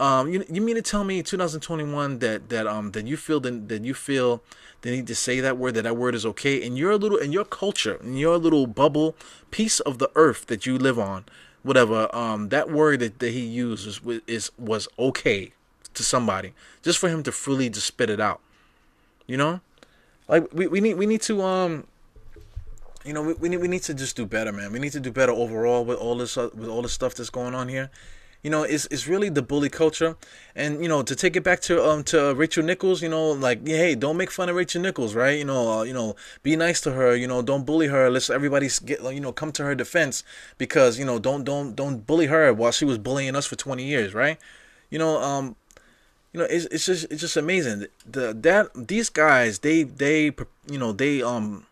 um, 0.00 0.28
you 0.28 0.44
you 0.50 0.60
mean 0.60 0.74
to 0.74 0.82
tell 0.82 1.04
me 1.04 1.22
2021 1.22 2.18
that 2.18 2.48
that 2.48 2.66
um 2.66 2.90
that 2.92 3.06
you 3.06 3.16
feel 3.16 3.40
that 3.40 3.68
that 3.68 3.84
you 3.84 3.94
feel 3.94 4.42
the 4.82 4.90
need 4.90 5.06
to 5.06 5.14
say 5.14 5.40
that 5.40 5.56
word 5.56 5.74
that 5.74 5.82
that 5.82 5.96
word 5.96 6.14
is 6.14 6.26
okay? 6.26 6.56
In 6.56 6.76
your 6.76 6.96
little 6.98 7.18
in 7.18 7.32
your 7.32 7.44
culture 7.44 8.00
in 8.02 8.16
your 8.16 8.36
little 8.36 8.66
bubble 8.66 9.14
piece 9.50 9.80
of 9.80 9.98
the 9.98 10.10
earth 10.16 10.46
that 10.46 10.66
you 10.66 10.78
live 10.78 10.98
on, 10.98 11.24
whatever 11.62 12.14
um 12.14 12.48
that 12.48 12.70
word 12.70 13.00
that, 13.00 13.20
that 13.20 13.30
he 13.30 13.40
used 13.40 14.00
was 14.04 14.20
is 14.26 14.50
was 14.58 14.88
okay 14.98 15.52
to 15.94 16.02
somebody 16.02 16.52
just 16.82 16.98
for 16.98 17.08
him 17.08 17.22
to 17.22 17.30
freely 17.30 17.70
just 17.70 17.86
spit 17.86 18.10
it 18.10 18.20
out, 18.20 18.40
you 19.28 19.36
know, 19.36 19.60
like 20.26 20.52
we, 20.52 20.66
we 20.66 20.80
need 20.80 20.94
we 20.94 21.06
need 21.06 21.22
to 21.22 21.40
um 21.42 21.86
you 23.04 23.12
know, 23.12 23.22
we, 23.22 23.34
we 23.34 23.48
need 23.48 23.58
we 23.58 23.68
need 23.68 23.82
to 23.82 23.94
just 23.94 24.16
do 24.16 24.26
better, 24.26 24.50
man. 24.50 24.72
We 24.72 24.78
need 24.80 24.92
to 24.92 25.00
do 25.00 25.12
better 25.12 25.30
overall 25.30 25.84
with 25.84 25.98
all 25.98 26.16
this 26.16 26.36
uh, 26.36 26.48
with 26.52 26.68
all 26.68 26.82
the 26.82 26.88
stuff 26.88 27.14
that's 27.14 27.30
going 27.30 27.54
on 27.54 27.68
here 27.68 27.90
you 28.44 28.50
know, 28.50 28.62
it's, 28.62 28.86
it's 28.90 29.08
really 29.08 29.30
the 29.30 29.40
bully 29.42 29.70
culture. 29.70 30.16
And, 30.54 30.82
you 30.82 30.88
know, 30.88 31.02
to 31.02 31.16
take 31.16 31.34
it 31.34 31.42
back 31.42 31.60
to 31.62 31.82
um 31.82 32.04
to 32.04 32.34
Rachel 32.34 32.62
Nichols, 32.62 33.02
you 33.02 33.08
know, 33.08 33.30
like, 33.32 33.66
hey, 33.66 33.94
don't 33.94 34.18
make 34.18 34.30
fun 34.30 34.50
of 34.50 34.54
Rachel 34.54 34.82
Nichols, 34.82 35.14
right? 35.14 35.36
You 35.38 35.46
know, 35.46 35.80
uh, 35.80 35.82
you 35.82 35.94
know, 35.94 36.14
be 36.42 36.54
nice 36.54 36.82
to 36.82 36.92
her, 36.92 37.16
you 37.16 37.26
know, 37.26 37.40
don't 37.40 37.64
bully 37.64 37.88
her. 37.88 38.10
Let's 38.10 38.28
everybody 38.28 38.68
get, 38.84 39.02
you 39.02 39.20
know, 39.20 39.32
come 39.32 39.50
to 39.52 39.64
her 39.64 39.74
defense 39.74 40.22
because, 40.58 40.98
you 40.98 41.06
know, 41.06 41.18
don't, 41.18 41.42
don't, 41.42 41.74
don't 41.74 42.06
bully 42.06 42.26
her 42.26 42.52
while 42.52 42.70
she 42.70 42.84
was 42.84 42.98
bullying 42.98 43.34
us 43.34 43.46
for 43.46 43.56
20 43.56 43.82
years, 43.82 44.12
right? 44.12 44.38
You 44.90 44.98
know, 44.98 45.20
um, 45.22 45.56
you 46.34 46.40
know, 46.40 46.46
it's, 46.46 46.66
it's 46.66 46.84
just, 46.84 47.10
it's 47.10 47.22
just 47.22 47.38
amazing. 47.38 47.86
The, 48.04 48.34
that, 48.34 48.68
these 48.74 49.08
guys, 49.08 49.60
they, 49.60 49.84
they, 49.84 50.24
you 50.68 50.78
know, 50.78 50.92
they, 50.92 51.22
um, 51.22 51.64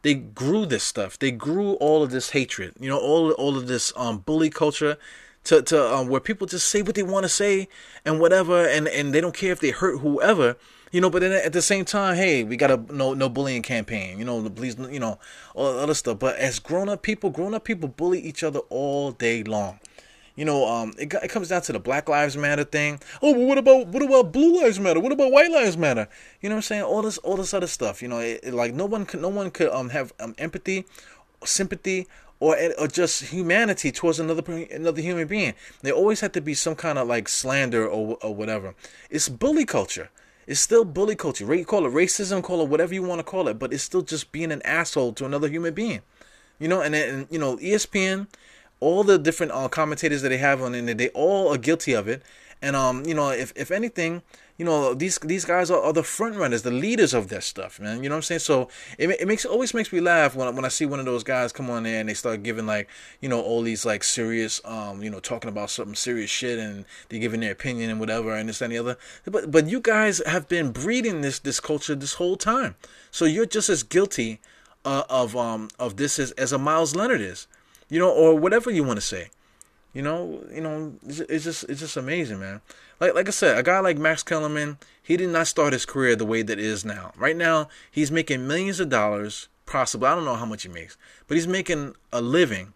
they 0.00 0.14
grew 0.14 0.64
this 0.66 0.84
stuff. 0.84 1.18
They 1.18 1.30
grew 1.32 1.72
all 1.74 2.02
of 2.02 2.10
this 2.10 2.30
hatred. 2.30 2.74
You 2.78 2.90
know, 2.90 2.98
all 2.98 3.32
all 3.32 3.56
of 3.56 3.68
this 3.68 3.90
um 3.96 4.18
bully 4.18 4.50
culture 4.50 4.98
to 5.44 5.62
to 5.62 5.94
um, 5.94 6.08
where 6.08 6.20
people 6.20 6.46
just 6.46 6.68
say 6.68 6.82
what 6.82 6.94
they 6.94 7.02
want 7.02 7.24
to 7.24 7.28
say 7.28 7.68
and 8.04 8.20
whatever, 8.20 8.66
and 8.66 8.88
and 8.88 9.14
they 9.14 9.20
don't 9.20 9.34
care 9.34 9.52
if 9.52 9.60
they 9.60 9.70
hurt 9.70 9.98
whoever, 10.00 10.56
you 10.90 11.00
know. 11.00 11.10
But 11.10 11.20
then 11.20 11.32
at 11.32 11.52
the 11.52 11.62
same 11.62 11.84
time, 11.84 12.16
hey, 12.16 12.44
we 12.44 12.56
got 12.56 12.70
a 12.70 12.76
no 12.92 13.14
no 13.14 13.28
bullying 13.28 13.62
campaign, 13.62 14.18
you 14.18 14.24
know, 14.24 14.40
the 14.40 14.50
police, 14.50 14.76
you 14.90 15.00
know, 15.00 15.18
all 15.54 15.72
that 15.72 15.80
other 15.80 15.94
stuff. 15.94 16.18
But 16.18 16.36
as 16.36 16.58
grown 16.58 16.88
up 16.88 17.02
people, 17.02 17.30
grown 17.30 17.54
up 17.54 17.64
people 17.64 17.88
bully 17.88 18.20
each 18.20 18.42
other 18.42 18.60
all 18.70 19.12
day 19.12 19.42
long. 19.44 19.78
You 20.36 20.44
know, 20.44 20.66
um, 20.66 20.94
it, 20.98 21.14
it 21.14 21.28
comes 21.28 21.50
down 21.50 21.62
to 21.62 21.72
the 21.72 21.78
Black 21.78 22.08
Lives 22.08 22.36
Matter 22.36 22.64
thing. 22.64 22.98
Oh, 23.22 23.34
but 23.34 23.42
what 23.42 23.58
about 23.58 23.86
what 23.88 24.02
about 24.02 24.32
Blue 24.32 24.60
Lives 24.60 24.80
Matter? 24.80 24.98
What 24.98 25.12
about 25.12 25.30
White 25.30 25.50
Lives 25.50 25.76
Matter? 25.76 26.08
You 26.40 26.48
know 26.48 26.56
what 26.56 26.58
I'm 26.58 26.62
saying? 26.62 26.82
All 26.82 27.02
this, 27.02 27.18
all 27.18 27.36
this 27.36 27.54
other 27.54 27.68
stuff. 27.68 28.02
You 28.02 28.08
know, 28.08 28.18
it, 28.18 28.40
it, 28.42 28.52
like 28.54 28.74
no 28.74 28.84
one 28.84 29.06
could, 29.06 29.22
no 29.22 29.28
one 29.28 29.52
could 29.52 29.68
um 29.68 29.90
have 29.90 30.12
um 30.18 30.34
empathy, 30.38 30.86
sympathy, 31.44 32.08
or 32.44 32.58
or 32.78 32.86
just 32.86 33.24
humanity 33.24 33.90
towards 33.90 34.20
another 34.20 34.44
another 34.70 35.00
human 35.00 35.26
being. 35.26 35.54
There 35.80 35.94
always 35.94 36.20
had 36.20 36.34
to 36.34 36.42
be 36.42 36.52
some 36.52 36.74
kind 36.74 36.98
of 36.98 37.08
like 37.08 37.26
slander 37.28 37.88
or 37.88 38.18
or 38.20 38.34
whatever. 38.34 38.74
It's 39.08 39.30
bully 39.30 39.64
culture. 39.64 40.10
It's 40.46 40.60
still 40.60 40.84
bully 40.84 41.16
culture. 41.16 41.54
You 41.54 41.64
call 41.64 41.86
it 41.86 41.92
racism, 41.92 42.42
call 42.42 42.60
it 42.60 42.68
whatever 42.68 42.92
you 42.92 43.02
want 43.02 43.20
to 43.20 43.24
call 43.24 43.48
it, 43.48 43.58
but 43.58 43.72
it's 43.72 43.82
still 43.82 44.02
just 44.02 44.30
being 44.30 44.52
an 44.52 44.60
asshole 44.62 45.14
to 45.14 45.24
another 45.24 45.48
human 45.48 45.72
being. 45.72 46.02
You 46.58 46.68
know, 46.68 46.82
and 46.82 46.94
and 46.94 47.26
you 47.30 47.38
know 47.38 47.56
ESPN, 47.56 48.26
all 48.78 49.04
the 49.04 49.18
different 49.18 49.52
uh, 49.52 49.68
commentators 49.68 50.20
that 50.20 50.28
they 50.28 50.36
have 50.36 50.60
on 50.60 50.74
it, 50.74 50.98
they 50.98 51.08
all 51.10 51.48
are 51.48 51.58
guilty 51.58 51.94
of 51.94 52.08
it. 52.08 52.22
And 52.60 52.76
um, 52.76 53.06
you 53.06 53.14
know, 53.14 53.30
if 53.30 53.54
if 53.56 53.70
anything, 53.70 54.20
you 54.56 54.64
know 54.64 54.94
these 54.94 55.18
these 55.18 55.44
guys 55.44 55.70
are, 55.70 55.80
are 55.80 55.92
the 55.92 56.04
front 56.04 56.36
runners, 56.36 56.62
the 56.62 56.70
leaders 56.70 57.12
of 57.12 57.28
that 57.28 57.42
stuff, 57.42 57.80
man. 57.80 58.02
You 58.02 58.08
know 58.08 58.14
what 58.14 58.18
I'm 58.18 58.22
saying? 58.22 58.38
So 58.40 58.68
it, 58.98 59.08
it 59.10 59.26
makes 59.26 59.44
always 59.44 59.74
makes 59.74 59.92
me 59.92 60.00
laugh 60.00 60.36
when 60.36 60.54
when 60.54 60.64
I 60.64 60.68
see 60.68 60.86
one 60.86 61.00
of 61.00 61.06
those 61.06 61.24
guys 61.24 61.52
come 61.52 61.70
on 61.70 61.82
there 61.82 61.98
and 61.98 62.08
they 62.08 62.14
start 62.14 62.42
giving 62.42 62.66
like 62.66 62.88
you 63.20 63.28
know 63.28 63.40
all 63.40 63.62
these 63.62 63.84
like 63.84 64.04
serious 64.04 64.60
um 64.64 65.02
you 65.02 65.10
know 65.10 65.18
talking 65.18 65.48
about 65.48 65.70
something 65.70 65.96
serious 65.96 66.30
shit 66.30 66.58
and 66.58 66.84
they're 67.08 67.20
giving 67.20 67.40
their 67.40 67.52
opinion 67.52 67.90
and 67.90 67.98
whatever 67.98 68.34
and 68.34 68.48
this 68.48 68.60
and 68.60 68.72
the 68.72 68.78
other. 68.78 68.96
But 69.24 69.50
but 69.50 69.66
you 69.66 69.80
guys 69.80 70.22
have 70.24 70.48
been 70.48 70.70
breeding 70.70 71.20
this 71.20 71.40
this 71.40 71.58
culture 71.58 71.96
this 71.96 72.14
whole 72.14 72.36
time, 72.36 72.76
so 73.10 73.24
you're 73.24 73.46
just 73.46 73.68
as 73.68 73.82
guilty 73.82 74.40
uh, 74.84 75.02
of 75.10 75.36
um 75.36 75.68
of 75.80 75.96
this 75.96 76.18
as 76.18 76.30
as 76.32 76.52
a 76.52 76.58
Miles 76.58 76.94
Leonard 76.94 77.20
is, 77.20 77.48
you 77.88 77.98
know, 77.98 78.10
or 78.10 78.38
whatever 78.38 78.70
you 78.70 78.84
want 78.84 78.98
to 78.98 79.06
say. 79.06 79.30
You 79.94 80.02
know, 80.02 80.44
you 80.52 80.60
know, 80.60 80.92
it's 81.06 81.44
just 81.44 81.64
it's 81.64 81.80
just 81.80 81.96
amazing, 81.96 82.40
man. 82.40 82.60
Like 83.00 83.14
like 83.14 83.28
I 83.28 83.30
said, 83.30 83.56
a 83.56 83.62
guy 83.62 83.78
like 83.78 83.96
Max 83.96 84.24
Kellerman, 84.24 84.78
he 85.00 85.16
did 85.16 85.30
not 85.30 85.46
start 85.46 85.72
his 85.72 85.86
career 85.86 86.16
the 86.16 86.26
way 86.26 86.42
that 86.42 86.58
it 86.58 86.64
is 86.64 86.84
now. 86.84 87.12
Right 87.16 87.36
now, 87.36 87.68
he's 87.90 88.10
making 88.10 88.46
millions 88.46 88.80
of 88.80 88.88
dollars, 88.88 89.48
possibly. 89.66 90.08
I 90.08 90.16
don't 90.16 90.24
know 90.24 90.34
how 90.34 90.46
much 90.46 90.64
he 90.64 90.68
makes, 90.68 90.96
but 91.28 91.36
he's 91.36 91.46
making 91.46 91.94
a 92.12 92.20
living, 92.20 92.72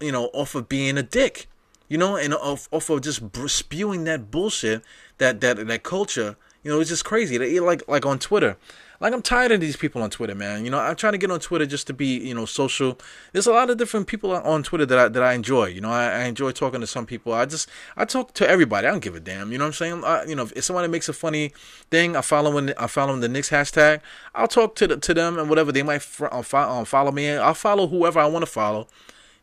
you 0.00 0.10
know, 0.10 0.30
off 0.32 0.54
of 0.54 0.66
being 0.66 0.96
a 0.96 1.02
dick, 1.02 1.46
you 1.88 1.98
know, 1.98 2.16
and 2.16 2.32
off, 2.32 2.68
off 2.72 2.88
of 2.88 3.02
just 3.02 3.20
spewing 3.48 4.04
that 4.04 4.30
bullshit, 4.30 4.82
that 5.18 5.42
that 5.42 5.66
that 5.66 5.82
culture. 5.82 6.36
You 6.62 6.72
know, 6.72 6.80
it's 6.80 6.88
just 6.88 7.04
crazy. 7.04 7.38
Like 7.60 7.82
like 7.86 8.06
on 8.06 8.18
Twitter, 8.18 8.56
like 9.00 9.12
I'm 9.12 9.22
tired 9.22 9.52
of 9.52 9.60
these 9.60 9.76
people 9.76 10.02
on 10.02 10.10
Twitter, 10.10 10.34
man. 10.34 10.64
You 10.64 10.70
know, 10.70 10.78
I'm 10.78 10.96
trying 10.96 11.12
to 11.12 11.18
get 11.18 11.30
on 11.30 11.40
Twitter 11.40 11.66
just 11.66 11.86
to 11.88 11.92
be, 11.92 12.18
you 12.18 12.34
know, 12.34 12.46
social. 12.46 12.98
There's 13.32 13.46
a 13.46 13.52
lot 13.52 13.70
of 13.70 13.76
different 13.76 14.06
people 14.06 14.32
on 14.32 14.62
Twitter 14.62 14.86
that 14.86 14.98
I 14.98 15.08
that 15.08 15.22
I 15.22 15.34
enjoy. 15.34 15.66
You 15.66 15.80
know, 15.80 15.90
I, 15.90 16.10
I 16.10 16.24
enjoy 16.24 16.52
talking 16.52 16.80
to 16.80 16.86
some 16.86 17.06
people. 17.06 17.32
I 17.32 17.46
just 17.46 17.68
I 17.96 18.04
talk 18.04 18.32
to 18.34 18.48
everybody. 18.48 18.86
I 18.86 18.90
don't 18.90 19.02
give 19.02 19.14
a 19.14 19.20
damn. 19.20 19.52
You 19.52 19.58
know 19.58 19.64
what 19.64 19.68
I'm 19.68 19.72
saying? 19.74 20.04
I, 20.04 20.24
you 20.24 20.34
know, 20.34 20.48
if 20.54 20.64
somebody 20.64 20.88
makes 20.88 21.08
a 21.08 21.12
funny 21.12 21.52
thing, 21.90 22.16
I 22.16 22.20
follow 22.20 22.52
when 22.52 22.72
I 22.78 22.86
follow 22.86 23.16
the 23.16 23.28
Knicks 23.28 23.50
hashtag. 23.50 24.00
I'll 24.34 24.48
talk 24.48 24.74
to 24.76 24.86
the, 24.86 24.96
to 24.96 25.14
them 25.14 25.38
and 25.38 25.48
whatever 25.48 25.72
they 25.72 25.82
might 25.82 26.06
uh, 26.20 26.42
follow 26.42 27.12
me. 27.12 27.30
I'll 27.30 27.54
follow 27.54 27.86
whoever 27.86 28.20
I 28.20 28.26
want 28.26 28.44
to 28.44 28.50
follow 28.50 28.88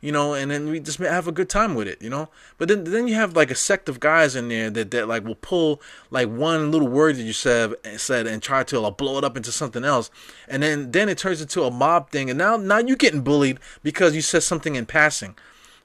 you 0.03 0.11
know, 0.11 0.33
and 0.33 0.51
then 0.51 0.67
we 0.69 0.81
just 0.81 0.99
have 0.99 1.29
a 1.29 1.31
good 1.31 1.47
time 1.47 1.75
with 1.75 1.87
it, 1.87 2.01
you 2.01 2.09
know. 2.09 2.27
But 2.57 2.67
then 2.67 2.83
then 2.83 3.07
you 3.07 3.15
have 3.15 3.37
like 3.37 3.49
a 3.49 3.55
sect 3.55 3.87
of 3.87 4.01
guys 4.01 4.35
in 4.35 4.49
there 4.49 4.69
that, 4.69 4.91
that 4.91 5.07
like 5.07 5.23
will 5.23 5.35
pull 5.35 5.81
like 6.11 6.27
one 6.27 6.71
little 6.73 6.89
word 6.89 7.15
that 7.15 7.23
you 7.23 7.31
said 7.31 7.73
said 7.95 8.27
and 8.27 8.43
try 8.43 8.65
to 8.65 8.81
like, 8.81 8.97
blow 8.97 9.17
it 9.17 9.23
up 9.23 9.37
into 9.37 9.53
something 9.53 9.85
else, 9.85 10.11
and 10.49 10.61
then 10.61 10.91
then 10.91 11.07
it 11.07 11.17
turns 11.17 11.39
into 11.39 11.63
a 11.63 11.71
mob 11.71 12.09
thing, 12.09 12.29
and 12.29 12.37
now 12.37 12.57
now 12.57 12.79
you're 12.79 12.97
getting 12.97 13.21
bullied 13.21 13.59
because 13.81 14.13
you 14.13 14.21
said 14.21 14.43
something 14.43 14.75
in 14.75 14.85
passing, 14.85 15.35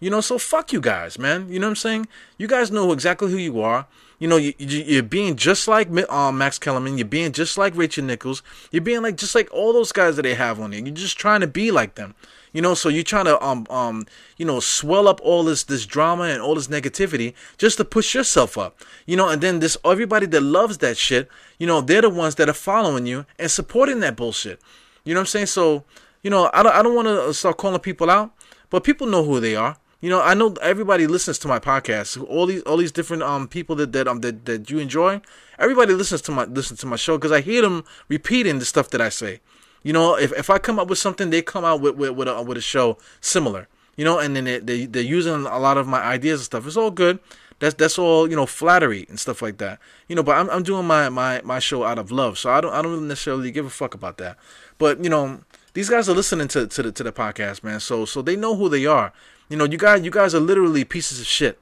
you 0.01 0.11
know. 0.11 0.21
So 0.21 0.37
fuck 0.37 0.73
you 0.73 0.81
guys, 0.81 1.17
man. 1.17 1.49
You 1.49 1.61
know 1.61 1.69
what 1.69 1.73
I'm 1.73 1.77
saying? 1.77 2.09
You 2.39 2.49
guys 2.49 2.73
know 2.73 2.91
exactly 2.91 3.31
who 3.31 3.39
you 3.39 3.61
are. 3.61 3.87
You 4.19 4.27
know, 4.27 4.37
you, 4.37 4.53
you're 4.59 5.05
being 5.05 5.37
just 5.37 5.69
like 5.69 5.89
um, 6.11 6.39
Max 6.39 6.59
Kellerman. 6.59 6.99
You're 6.99 7.07
being 7.07 7.31
just 7.31 7.57
like 7.57 7.77
Rachel 7.77 8.05
Nichols. 8.05 8.43
You're 8.73 8.83
being 8.83 9.03
like 9.03 9.17
just 9.17 9.37
like 9.37 9.49
all 9.53 9.73
those 9.73 9.93
guys 9.93 10.17
that 10.17 10.23
they 10.23 10.35
have 10.35 10.59
on 10.59 10.73
there. 10.73 10.81
You're 10.81 10.93
just 10.93 11.17
trying 11.17 11.41
to 11.41 11.47
be 11.47 11.71
like 11.71 11.95
them. 11.95 12.17
You 12.53 12.63
know, 12.63 12.75
so 12.75 12.89
you're 12.89 13.03
trying 13.03 13.27
to 13.27 13.43
um 13.45 13.67
um 13.71 14.07
you 14.37 14.45
know 14.45 14.61
swell 14.61 15.09
up 15.09 15.21
all 15.23 15.45
this 15.45 15.65
this 15.65 15.87
drama 15.87 16.25
and 16.25 16.41
all 16.41 16.55
this 16.55 16.69
negativity 16.69 17.35
just 17.59 17.77
to 17.79 17.85
push 17.85 18.15
yourself 18.15 18.57
up. 18.57 18.81
You 19.07 19.17
know, 19.17 19.29
and 19.29 19.43
then 19.43 19.61
this 19.61 19.77
everybody 19.85 20.27
that 20.27 20.43
loves 20.43 20.79
that 20.79 20.97
shit, 20.97 21.29
you 21.59 21.67
know, 21.67 21.81
they're 21.81 22.03
the 22.03 22.11
ones 22.11 22.37
that 22.37 22.49
are 22.49 22.55
following 22.55 23.07
you 23.07 23.27
and 23.39 23.51
supporting 23.51 24.01
that 24.01 24.17
bullshit. 24.17 24.61
You 25.05 25.15
know 25.15 25.21
what 25.21 25.23
I'm 25.23 25.27
saying? 25.27 25.47
So, 25.47 25.85
you 26.23 26.31
know, 26.31 26.51
I 26.53 26.63
don't 26.63 26.75
I 26.75 26.83
don't 26.83 26.95
want 26.95 27.09
to 27.09 27.35
start 27.35 27.57
calling 27.59 27.81
people 27.81 28.11
out, 28.11 28.33
but 28.71 28.85
people 28.85 29.07
know 29.07 29.25
who 29.25 29.41
they 29.41 29.57
are. 29.57 29.77
You 30.01 30.11
know, 30.11 30.23
I 30.23 30.35
know 30.35 30.55
everybody 30.63 31.09
listens 31.09 31.41
to 31.41 31.49
my 31.49 31.59
podcast. 31.59 32.23
All 32.29 32.47
these 32.47 32.63
all 32.63 32.77
these 32.77 32.93
different 32.93 33.25
um 33.25 33.49
people 33.49 33.75
that 33.77 33.93
that 33.93 34.07
um 34.07 34.21
that, 34.21 34.45
that 34.45 34.71
you 34.71 34.79
enjoy, 34.79 35.21
everybody 35.59 35.93
listens 35.93 36.23
to 36.23 36.33
my 36.33 36.45
listens 36.45 36.81
to 36.81 36.87
my 36.87 36.97
show 36.97 37.19
because 37.19 37.33
I 37.33 37.41
hear 37.41 37.63
them 37.63 37.85
repeating 38.09 38.61
the 38.61 38.65
stuff 38.65 38.91
that 38.91 39.01
I 39.01 39.09
say. 39.09 39.41
You 39.83 39.93
know, 39.93 40.17
if, 40.17 40.33
if 40.33 40.51
I 40.51 40.59
come 40.59 40.79
up 40.79 40.89
with 40.89 40.99
something, 40.99 41.31
they 41.31 41.43
come 41.43 41.65
out 41.65 41.81
with 41.81 41.97
with, 41.97 42.11
with, 42.11 42.29
a, 42.29 42.43
with 42.43 42.59
a 42.59 42.63
show 42.63 42.99
similar. 43.21 43.69
You 43.97 44.05
know, 44.05 44.19
and 44.19 44.37
then 44.37 44.45
they, 44.45 44.59
they 44.59 44.87
they're 44.87 45.03
using 45.03 45.35
a 45.47 45.59
lot 45.59 45.77
of 45.77 45.89
my 45.89 46.01
ideas 46.01 46.41
and 46.41 46.45
stuff. 46.45 46.67
It's 46.67 46.77
all 46.77 46.91
good. 46.91 47.19
That's 47.59 47.75
that's 47.75 47.99
all 47.99 48.31
you 48.31 48.37
know, 48.37 48.47
flattery 48.47 49.07
and 49.09 49.19
stuff 49.19 49.43
like 49.43 49.59
that. 49.59 49.81
You 50.07 50.17
know, 50.17 50.23
but 50.23 50.37
I'm 50.37 50.49
I'm 50.51 50.63
doing 50.63 50.87
my 50.87 51.09
my 51.09 51.41
my 51.45 51.59
show 51.59 51.85
out 51.85 51.99
of 51.99 52.13
love, 52.13 52.39
so 52.39 52.51
I 52.51 52.61
don't 52.61 52.73
I 52.73 52.83
don't 52.83 53.09
necessarily 53.09 53.51
give 53.51 53.67
a 53.67 53.71
fuck 53.71 53.95
about 53.95 54.19
that. 54.19 54.37
But 54.79 55.03
you 55.03 55.11
know, 55.11 55.41
these 55.75 55.89
guys 55.89 56.09
are 56.09 56.15
listening 56.15 56.49
to 56.49 56.67
to 56.67 56.83
the 56.83 56.93
to 56.93 57.03
the 57.03 57.13
podcast, 57.13 57.65
man. 57.65 57.81
So 57.81 58.05
so 58.05 58.23
they 58.23 58.37
know 58.37 58.55
who 58.55 58.69
they 58.69 58.87
are. 58.87 59.13
You 59.49 59.57
know, 59.57 59.65
you 59.65 59.79
guys 59.79 60.05
you 60.05 60.11
guys 60.11 60.35
are 60.35 60.41
literally 60.41 60.85
pieces 60.85 61.21
of 61.21 61.27
shit. 61.27 61.59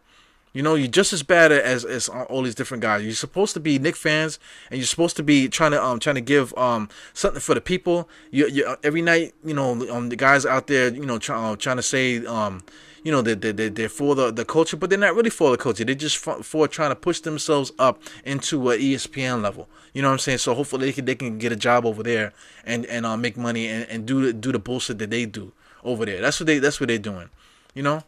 You 0.56 0.62
know, 0.62 0.74
you're 0.74 0.88
just 0.88 1.12
as 1.12 1.22
bad 1.22 1.52
as 1.52 1.84
as 1.84 2.08
all 2.08 2.40
these 2.40 2.54
different 2.54 2.80
guys. 2.82 3.04
You're 3.04 3.12
supposed 3.12 3.52
to 3.52 3.60
be 3.60 3.78
Knick 3.78 3.94
fans, 3.94 4.38
and 4.70 4.78
you're 4.78 4.86
supposed 4.86 5.14
to 5.16 5.22
be 5.22 5.50
trying 5.50 5.72
to 5.72 5.84
um 5.84 6.00
trying 6.00 6.14
to 6.14 6.22
give 6.22 6.56
um 6.56 6.88
something 7.12 7.42
for 7.42 7.54
the 7.54 7.60
people. 7.60 8.08
You, 8.30 8.48
you 8.48 8.76
every 8.82 9.02
night, 9.02 9.34
you 9.44 9.52
know, 9.52 9.72
um 9.90 10.08
the 10.08 10.16
guys 10.16 10.46
out 10.46 10.66
there, 10.66 10.88
you 10.88 11.04
know, 11.04 11.18
try, 11.18 11.36
uh, 11.36 11.56
trying 11.56 11.76
to 11.76 11.82
say 11.82 12.24
um 12.24 12.62
you 13.04 13.12
know, 13.12 13.20
they're, 13.20 13.34
they're, 13.34 13.68
they're 13.68 13.88
for 13.90 14.16
the, 14.16 14.32
the 14.32 14.44
culture, 14.46 14.76
but 14.76 14.90
they're 14.90 14.98
not 14.98 15.14
really 15.14 15.30
for 15.30 15.50
the 15.50 15.58
culture. 15.58 15.84
They're 15.84 15.94
just 15.94 16.16
for, 16.16 16.42
for 16.42 16.66
trying 16.66 16.90
to 16.90 16.96
push 16.96 17.20
themselves 17.20 17.70
up 17.78 18.02
into 18.24 18.70
a 18.72 18.76
ESPN 18.78 19.42
level. 19.42 19.68
You 19.92 20.02
know 20.02 20.08
what 20.08 20.14
I'm 20.14 20.18
saying? 20.18 20.38
So 20.38 20.54
hopefully 20.54 20.86
they 20.86 20.92
can, 20.92 21.04
they 21.04 21.14
can 21.14 21.38
get 21.38 21.52
a 21.52 21.56
job 21.56 21.86
over 21.86 22.02
there 22.02 22.32
and, 22.64 22.84
and 22.86 23.06
uh, 23.06 23.16
make 23.16 23.36
money 23.36 23.68
and, 23.68 23.88
and 23.88 24.06
do, 24.06 24.32
do 24.32 24.50
the 24.50 24.58
bullshit 24.58 24.98
that 24.98 25.10
they 25.10 25.24
do 25.24 25.52
over 25.84 26.04
there. 26.04 26.20
That's 26.20 26.40
what 26.40 26.48
they, 26.48 26.58
that's 26.58 26.80
what 26.80 26.88
they're 26.88 26.98
doing, 26.98 27.30
you 27.74 27.84
know? 27.84 28.02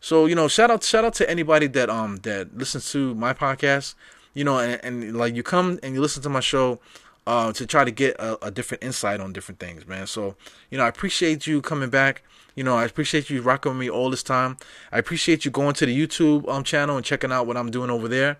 So 0.00 0.26
you 0.26 0.34
know, 0.34 0.48
shout 0.48 0.70
out 0.70 0.82
shout 0.82 1.04
out 1.04 1.14
to 1.14 1.30
anybody 1.30 1.66
that 1.68 1.90
um 1.90 2.16
that 2.18 2.56
listens 2.56 2.90
to 2.92 3.14
my 3.14 3.32
podcast. 3.32 3.94
You 4.32 4.44
know, 4.44 4.58
and, 4.58 4.80
and 4.84 5.16
like 5.16 5.34
you 5.34 5.42
come 5.42 5.78
and 5.82 5.94
you 5.94 6.00
listen 6.00 6.22
to 6.22 6.28
my 6.28 6.40
show 6.40 6.80
uh, 7.26 7.52
to 7.52 7.66
try 7.66 7.84
to 7.84 7.90
get 7.90 8.16
a, 8.18 8.46
a, 8.46 8.50
different 8.50 8.82
insight 8.82 9.20
on 9.20 9.32
different 9.32 9.58
things, 9.58 9.86
man. 9.86 10.06
So 10.06 10.36
you 10.70 10.78
know, 10.78 10.84
I 10.84 10.88
appreciate 10.88 11.46
you 11.46 11.60
coming 11.60 11.90
back. 11.90 12.22
You 12.54 12.64
know, 12.64 12.76
I 12.76 12.84
appreciate 12.84 13.28
you 13.30 13.42
rocking 13.42 13.72
with 13.72 13.80
me 13.80 13.90
all 13.90 14.10
this 14.10 14.22
time. 14.22 14.56
I 14.90 14.98
appreciate 14.98 15.44
you 15.44 15.50
going 15.50 15.74
to 15.74 15.86
the 15.86 16.06
YouTube 16.06 16.48
um 16.48 16.64
channel 16.64 16.96
and 16.96 17.04
checking 17.04 17.32
out 17.32 17.46
what 17.46 17.56
I'm 17.56 17.70
doing 17.70 17.90
over 17.90 18.08
there. 18.08 18.38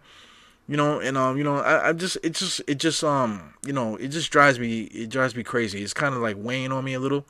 You 0.68 0.76
know, 0.76 1.00
and 1.00 1.18
um, 1.18 1.36
you 1.36 1.44
know, 1.44 1.56
I, 1.56 1.88
I 1.88 1.92
just 1.92 2.16
it 2.22 2.34
just 2.34 2.62
it 2.66 2.76
just 2.76 3.04
um, 3.04 3.54
you 3.66 3.72
know, 3.72 3.96
it 3.96 4.08
just 4.08 4.30
drives 4.30 4.58
me 4.58 4.82
it 4.84 5.10
drives 5.10 5.34
me 5.34 5.42
crazy. 5.42 5.82
It's 5.82 5.94
kind 5.94 6.14
of 6.14 6.22
like 6.22 6.36
weighing 6.38 6.72
on 6.72 6.84
me 6.84 6.94
a 6.94 7.00
little 7.00 7.26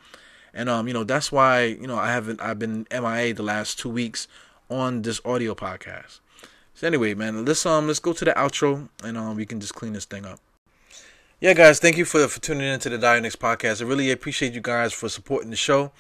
and 0.55 0.69
um, 0.69 0.89
you 0.89 0.95
know, 0.95 1.05
that's 1.05 1.31
why 1.31 1.65
you 1.65 1.87
know 1.87 1.97
I 1.97 2.13
haven't 2.13 2.41
I've 2.41 2.59
been 2.59 2.87
MIA 2.91 3.35
the 3.35 3.43
last 3.43 3.79
two 3.79 3.89
weeks 3.91 4.29
on 4.69 5.03
this 5.03 5.21
audio 5.25 5.55
podcast. 5.55 6.21
So 6.75 6.87
anyway, 6.87 7.15
man, 7.15 7.45
let's 7.45 7.65
um 7.67 7.87
let's 7.87 7.99
go 7.99 8.13
to 8.13 8.25
the 8.25 8.33
outro 8.33 8.89
and 9.05 9.17
um 9.17 9.37
we 9.37 9.47
can 9.47 9.61
just 9.61 9.75
clean 9.75 9.93
this 9.93 10.05
thing 10.05 10.25
up. 10.25 10.41
Yeah, 11.41 11.55
guys, 11.55 11.79
thank 11.79 11.97
you 11.97 12.05
for 12.05 12.27
for 12.29 12.41
tuning 12.41 12.67
into 12.67 12.89
the 12.89 12.99
Dionix 12.99 13.37
podcast. 13.37 13.81
I 13.81 13.87
really 13.87 14.11
appreciate 14.11 14.53
you 14.53 14.61
guys 14.61 14.93
for 14.93 15.09
supporting 15.09 15.51
the 15.51 15.57
show. 15.57 15.93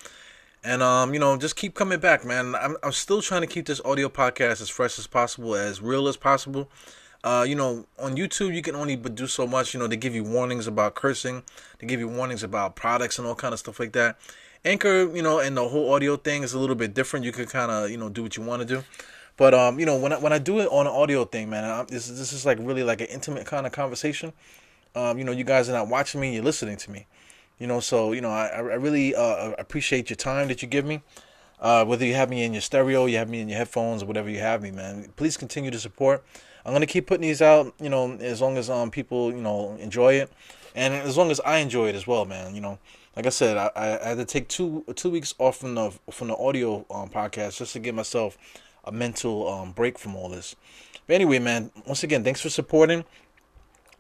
And 0.62 0.82
um, 0.82 1.14
you 1.14 1.20
know, 1.20 1.36
just 1.38 1.56
keep 1.56 1.74
coming 1.74 1.98
back, 1.98 2.24
man. 2.24 2.54
I'm 2.54 2.76
I'm 2.82 2.92
still 2.92 3.22
trying 3.22 3.40
to 3.40 3.46
keep 3.46 3.66
this 3.66 3.80
audio 3.84 4.08
podcast 4.08 4.60
as 4.60 4.68
fresh 4.68 4.98
as 4.98 5.06
possible, 5.06 5.54
as 5.54 5.80
real 5.80 6.08
as 6.08 6.16
possible. 6.16 6.68
Uh, 7.22 7.44
you 7.46 7.54
know, 7.54 7.86
on 7.98 8.16
YouTube 8.16 8.54
you 8.54 8.62
can 8.62 8.74
only 8.74 8.96
do 8.96 9.26
so 9.26 9.46
much. 9.46 9.74
You 9.74 9.80
know, 9.80 9.86
they 9.86 9.96
give 9.96 10.14
you 10.14 10.24
warnings 10.24 10.66
about 10.66 10.94
cursing, 10.94 11.42
they 11.78 11.86
give 11.86 12.00
you 12.00 12.08
warnings 12.08 12.42
about 12.42 12.76
products 12.76 13.18
and 13.18 13.26
all 13.26 13.34
kind 13.34 13.52
of 13.52 13.58
stuff 13.58 13.78
like 13.78 13.92
that. 13.92 14.18
Anchor, 14.64 15.14
you 15.14 15.22
know, 15.22 15.38
and 15.38 15.56
the 15.56 15.68
whole 15.68 15.92
audio 15.92 16.16
thing 16.16 16.42
is 16.42 16.52
a 16.52 16.58
little 16.58 16.76
bit 16.76 16.92
different. 16.92 17.24
You 17.24 17.32
can 17.32 17.46
kind 17.46 17.70
of, 17.70 17.90
you 17.90 17.96
know, 17.96 18.10
do 18.10 18.22
what 18.22 18.36
you 18.36 18.42
want 18.42 18.60
to 18.60 18.66
do. 18.66 18.84
But 19.36 19.54
um, 19.54 19.80
you 19.80 19.86
know, 19.86 19.96
when 19.96 20.12
I 20.12 20.18
when 20.18 20.34
I 20.34 20.38
do 20.38 20.60
it 20.60 20.66
on 20.66 20.86
an 20.86 20.92
audio 20.92 21.24
thing, 21.24 21.48
man, 21.48 21.64
I, 21.64 21.84
this 21.84 22.08
this 22.08 22.32
is 22.32 22.44
like 22.44 22.58
really 22.60 22.82
like 22.82 23.00
an 23.00 23.06
intimate 23.06 23.46
kind 23.46 23.66
of 23.66 23.72
conversation. 23.72 24.34
Um, 24.94 25.16
you 25.18 25.24
know, 25.24 25.32
you 25.32 25.44
guys 25.44 25.68
are 25.70 25.72
not 25.72 25.88
watching 25.88 26.20
me; 26.20 26.34
you're 26.34 26.44
listening 26.44 26.76
to 26.76 26.90
me. 26.90 27.06
You 27.58 27.66
know, 27.66 27.80
so 27.80 28.12
you 28.12 28.20
know, 28.20 28.28
I 28.28 28.48
I 28.48 28.58
really 28.58 29.14
uh, 29.14 29.52
appreciate 29.58 30.10
your 30.10 30.18
time 30.18 30.48
that 30.48 30.60
you 30.60 30.68
give 30.68 30.84
me. 30.84 31.02
Uh, 31.58 31.86
whether 31.86 32.04
you 32.04 32.14
have 32.14 32.28
me 32.28 32.42
in 32.42 32.52
your 32.52 32.60
stereo, 32.60 33.06
you 33.06 33.16
have 33.16 33.30
me 33.30 33.40
in 33.40 33.48
your 33.48 33.56
headphones, 33.56 34.02
or 34.02 34.06
whatever 34.06 34.28
you 34.28 34.40
have 34.40 34.62
me, 34.62 34.72
man. 34.72 35.10
Please 35.16 35.38
continue 35.38 35.70
to 35.70 35.78
support. 35.78 36.22
I'm 36.64 36.72
gonna 36.72 36.86
keep 36.86 37.06
putting 37.06 37.22
these 37.22 37.42
out, 37.42 37.74
you 37.80 37.88
know, 37.88 38.12
as 38.20 38.40
long 38.40 38.58
as 38.58 38.68
um 38.70 38.90
people 38.90 39.32
you 39.32 39.40
know 39.40 39.76
enjoy 39.80 40.14
it, 40.14 40.30
and 40.74 40.94
as 40.94 41.16
long 41.16 41.30
as 41.30 41.40
I 41.40 41.58
enjoy 41.58 41.88
it 41.88 41.94
as 41.94 42.06
well, 42.06 42.24
man. 42.24 42.54
You 42.54 42.60
know, 42.60 42.78
like 43.16 43.26
I 43.26 43.30
said, 43.30 43.56
I, 43.56 43.70
I 43.76 44.08
had 44.08 44.18
to 44.18 44.24
take 44.24 44.48
two 44.48 44.84
two 44.94 45.10
weeks 45.10 45.34
off 45.38 45.58
from 45.58 45.74
the 45.74 45.92
from 46.10 46.28
the 46.28 46.36
audio 46.36 46.86
um, 46.90 47.08
podcast 47.08 47.58
just 47.58 47.72
to 47.74 47.78
give 47.78 47.94
myself 47.94 48.36
a 48.84 48.92
mental 48.92 49.48
um 49.48 49.72
break 49.72 49.98
from 49.98 50.16
all 50.16 50.28
this. 50.28 50.56
But 51.06 51.14
anyway, 51.14 51.38
man, 51.38 51.70
once 51.86 52.02
again, 52.02 52.24
thanks 52.24 52.40
for 52.40 52.50
supporting. 52.50 53.04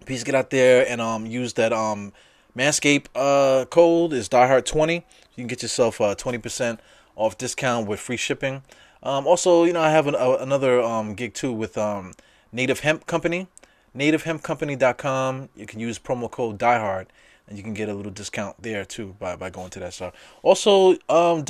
Please 0.06 0.24
get 0.24 0.34
out 0.34 0.50
there 0.50 0.86
and 0.88 1.00
um 1.00 1.26
use 1.26 1.54
that 1.54 1.72
um 1.72 2.12
Manscaped 2.56 3.06
uh 3.14 3.64
code 3.66 4.12
is 4.12 4.28
diehard20. 4.28 4.94
You 4.96 5.02
can 5.36 5.46
get 5.46 5.62
yourself 5.62 6.00
a 6.00 6.04
uh, 6.04 6.14
20% 6.14 6.78
off 7.16 7.38
discount 7.38 7.86
with 7.86 8.00
free 8.00 8.16
shipping. 8.16 8.62
Um, 9.02 9.26
also, 9.26 9.64
you 9.64 9.72
know, 9.72 9.80
I 9.80 9.90
have 9.90 10.06
an, 10.06 10.14
uh, 10.14 10.36
another 10.40 10.82
um, 10.82 11.14
gig 11.14 11.34
too 11.34 11.52
with 11.52 11.78
um, 11.78 12.12
Native 12.52 12.80
Hemp 12.80 13.06
Company, 13.06 13.48
nativehempcompany.com. 13.96 15.48
You 15.56 15.66
can 15.66 15.80
use 15.80 15.98
promo 15.98 16.30
code 16.30 16.58
DieHard 16.58 17.06
and 17.48 17.58
you 17.58 17.64
can 17.64 17.74
get 17.74 17.88
a 17.88 17.94
little 17.94 18.12
discount 18.12 18.62
there 18.62 18.84
too 18.84 19.16
by, 19.18 19.36
by 19.36 19.50
going 19.50 19.70
to 19.70 19.80
that 19.80 19.94
store. 19.94 20.12
Also, 20.42 20.96
um. 21.08 21.44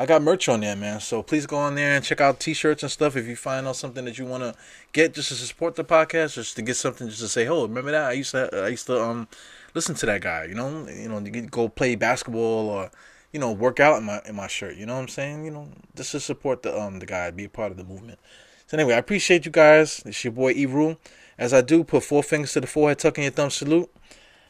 I 0.00 0.06
got 0.06 0.22
merch 0.22 0.48
on 0.48 0.60
there, 0.60 0.76
man. 0.76 1.00
So 1.00 1.24
please 1.24 1.44
go 1.44 1.56
on 1.56 1.74
there 1.74 1.96
and 1.96 2.04
check 2.04 2.20
out 2.20 2.38
t-shirts 2.38 2.84
and 2.84 2.92
stuff. 2.92 3.16
If 3.16 3.26
you 3.26 3.34
find 3.34 3.66
out 3.66 3.74
something 3.74 4.04
that 4.04 4.16
you 4.16 4.26
want 4.26 4.44
to 4.44 4.54
get 4.92 5.12
just 5.12 5.30
to 5.30 5.34
support 5.34 5.74
the 5.74 5.82
podcast, 5.82 6.34
just 6.34 6.54
to 6.54 6.62
get 6.62 6.76
something 6.76 7.08
just 7.08 7.20
to 7.20 7.26
say, 7.26 7.48
oh, 7.48 7.62
remember 7.62 7.90
that? 7.90 8.04
I 8.04 8.12
used 8.12 8.30
to, 8.30 8.48
I 8.52 8.68
used 8.68 8.86
to 8.86 9.02
um 9.02 9.26
listen 9.74 9.96
to 9.96 10.06
that 10.06 10.20
guy. 10.20 10.44
You 10.44 10.54
know, 10.54 10.86
you 10.86 11.08
know, 11.08 11.18
you 11.18 11.42
go 11.42 11.68
play 11.68 11.96
basketball 11.96 12.68
or 12.68 12.92
you 13.32 13.40
know 13.40 13.50
work 13.50 13.80
out 13.80 13.98
in 13.98 14.04
my 14.04 14.20
in 14.24 14.36
my 14.36 14.46
shirt. 14.46 14.76
You 14.76 14.86
know 14.86 14.94
what 14.94 15.02
I'm 15.02 15.08
saying? 15.08 15.44
You 15.44 15.50
know, 15.50 15.68
just 15.96 16.12
to 16.12 16.20
support 16.20 16.62
the 16.62 16.80
um 16.80 17.00
the 17.00 17.06
guy, 17.06 17.32
be 17.32 17.46
a 17.46 17.48
part 17.48 17.72
of 17.72 17.76
the 17.76 17.82
movement. 17.82 18.20
So 18.68 18.76
anyway, 18.76 18.94
I 18.94 18.98
appreciate 18.98 19.46
you 19.46 19.50
guys. 19.50 20.02
It's 20.04 20.22
your 20.22 20.32
boy 20.34 20.52
E 20.52 20.96
As 21.38 21.54
I 21.54 21.62
do, 21.62 21.84
put 21.84 22.04
four 22.04 22.22
fingers 22.22 22.52
to 22.52 22.60
the 22.60 22.66
forehead, 22.66 22.98
tucking 22.98 23.24
your 23.24 23.32
thumb, 23.32 23.48
salute. 23.48 23.90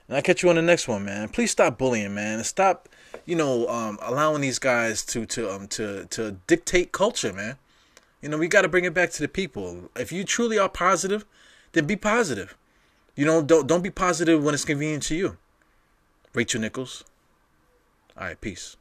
And 0.08 0.16
I'll 0.16 0.22
catch 0.22 0.42
you 0.42 0.50
on 0.50 0.56
the 0.56 0.62
next 0.62 0.88
one, 0.88 1.04
man. 1.04 1.28
Please 1.28 1.52
stop 1.52 1.78
bullying, 1.78 2.16
man. 2.16 2.42
Stop, 2.42 2.88
you 3.26 3.36
know, 3.36 3.68
um, 3.68 3.96
allowing 4.02 4.40
these 4.40 4.58
guys 4.58 5.04
to 5.06 5.24
to 5.26 5.48
um 5.48 5.68
to 5.68 6.06
to 6.06 6.32
dictate 6.48 6.90
culture, 6.90 7.32
man. 7.32 7.58
You 8.20 8.28
know, 8.28 8.38
we 8.38 8.48
got 8.48 8.62
to 8.62 8.68
bring 8.68 8.84
it 8.84 8.92
back 8.92 9.12
to 9.12 9.22
the 9.22 9.28
people. 9.28 9.88
If 9.94 10.10
you 10.10 10.24
truly 10.24 10.58
are 10.58 10.68
positive, 10.68 11.24
then 11.70 11.86
be 11.86 11.94
positive. 11.94 12.56
You 13.14 13.24
know, 13.24 13.40
don't 13.40 13.68
don't 13.68 13.82
be 13.82 13.90
positive 13.90 14.42
when 14.42 14.52
it's 14.52 14.64
convenient 14.64 15.04
to 15.04 15.14
you. 15.14 15.36
Rachel 16.34 16.60
Nichols. 16.60 17.04
All 18.16 18.24
right, 18.24 18.40
peace. 18.40 18.77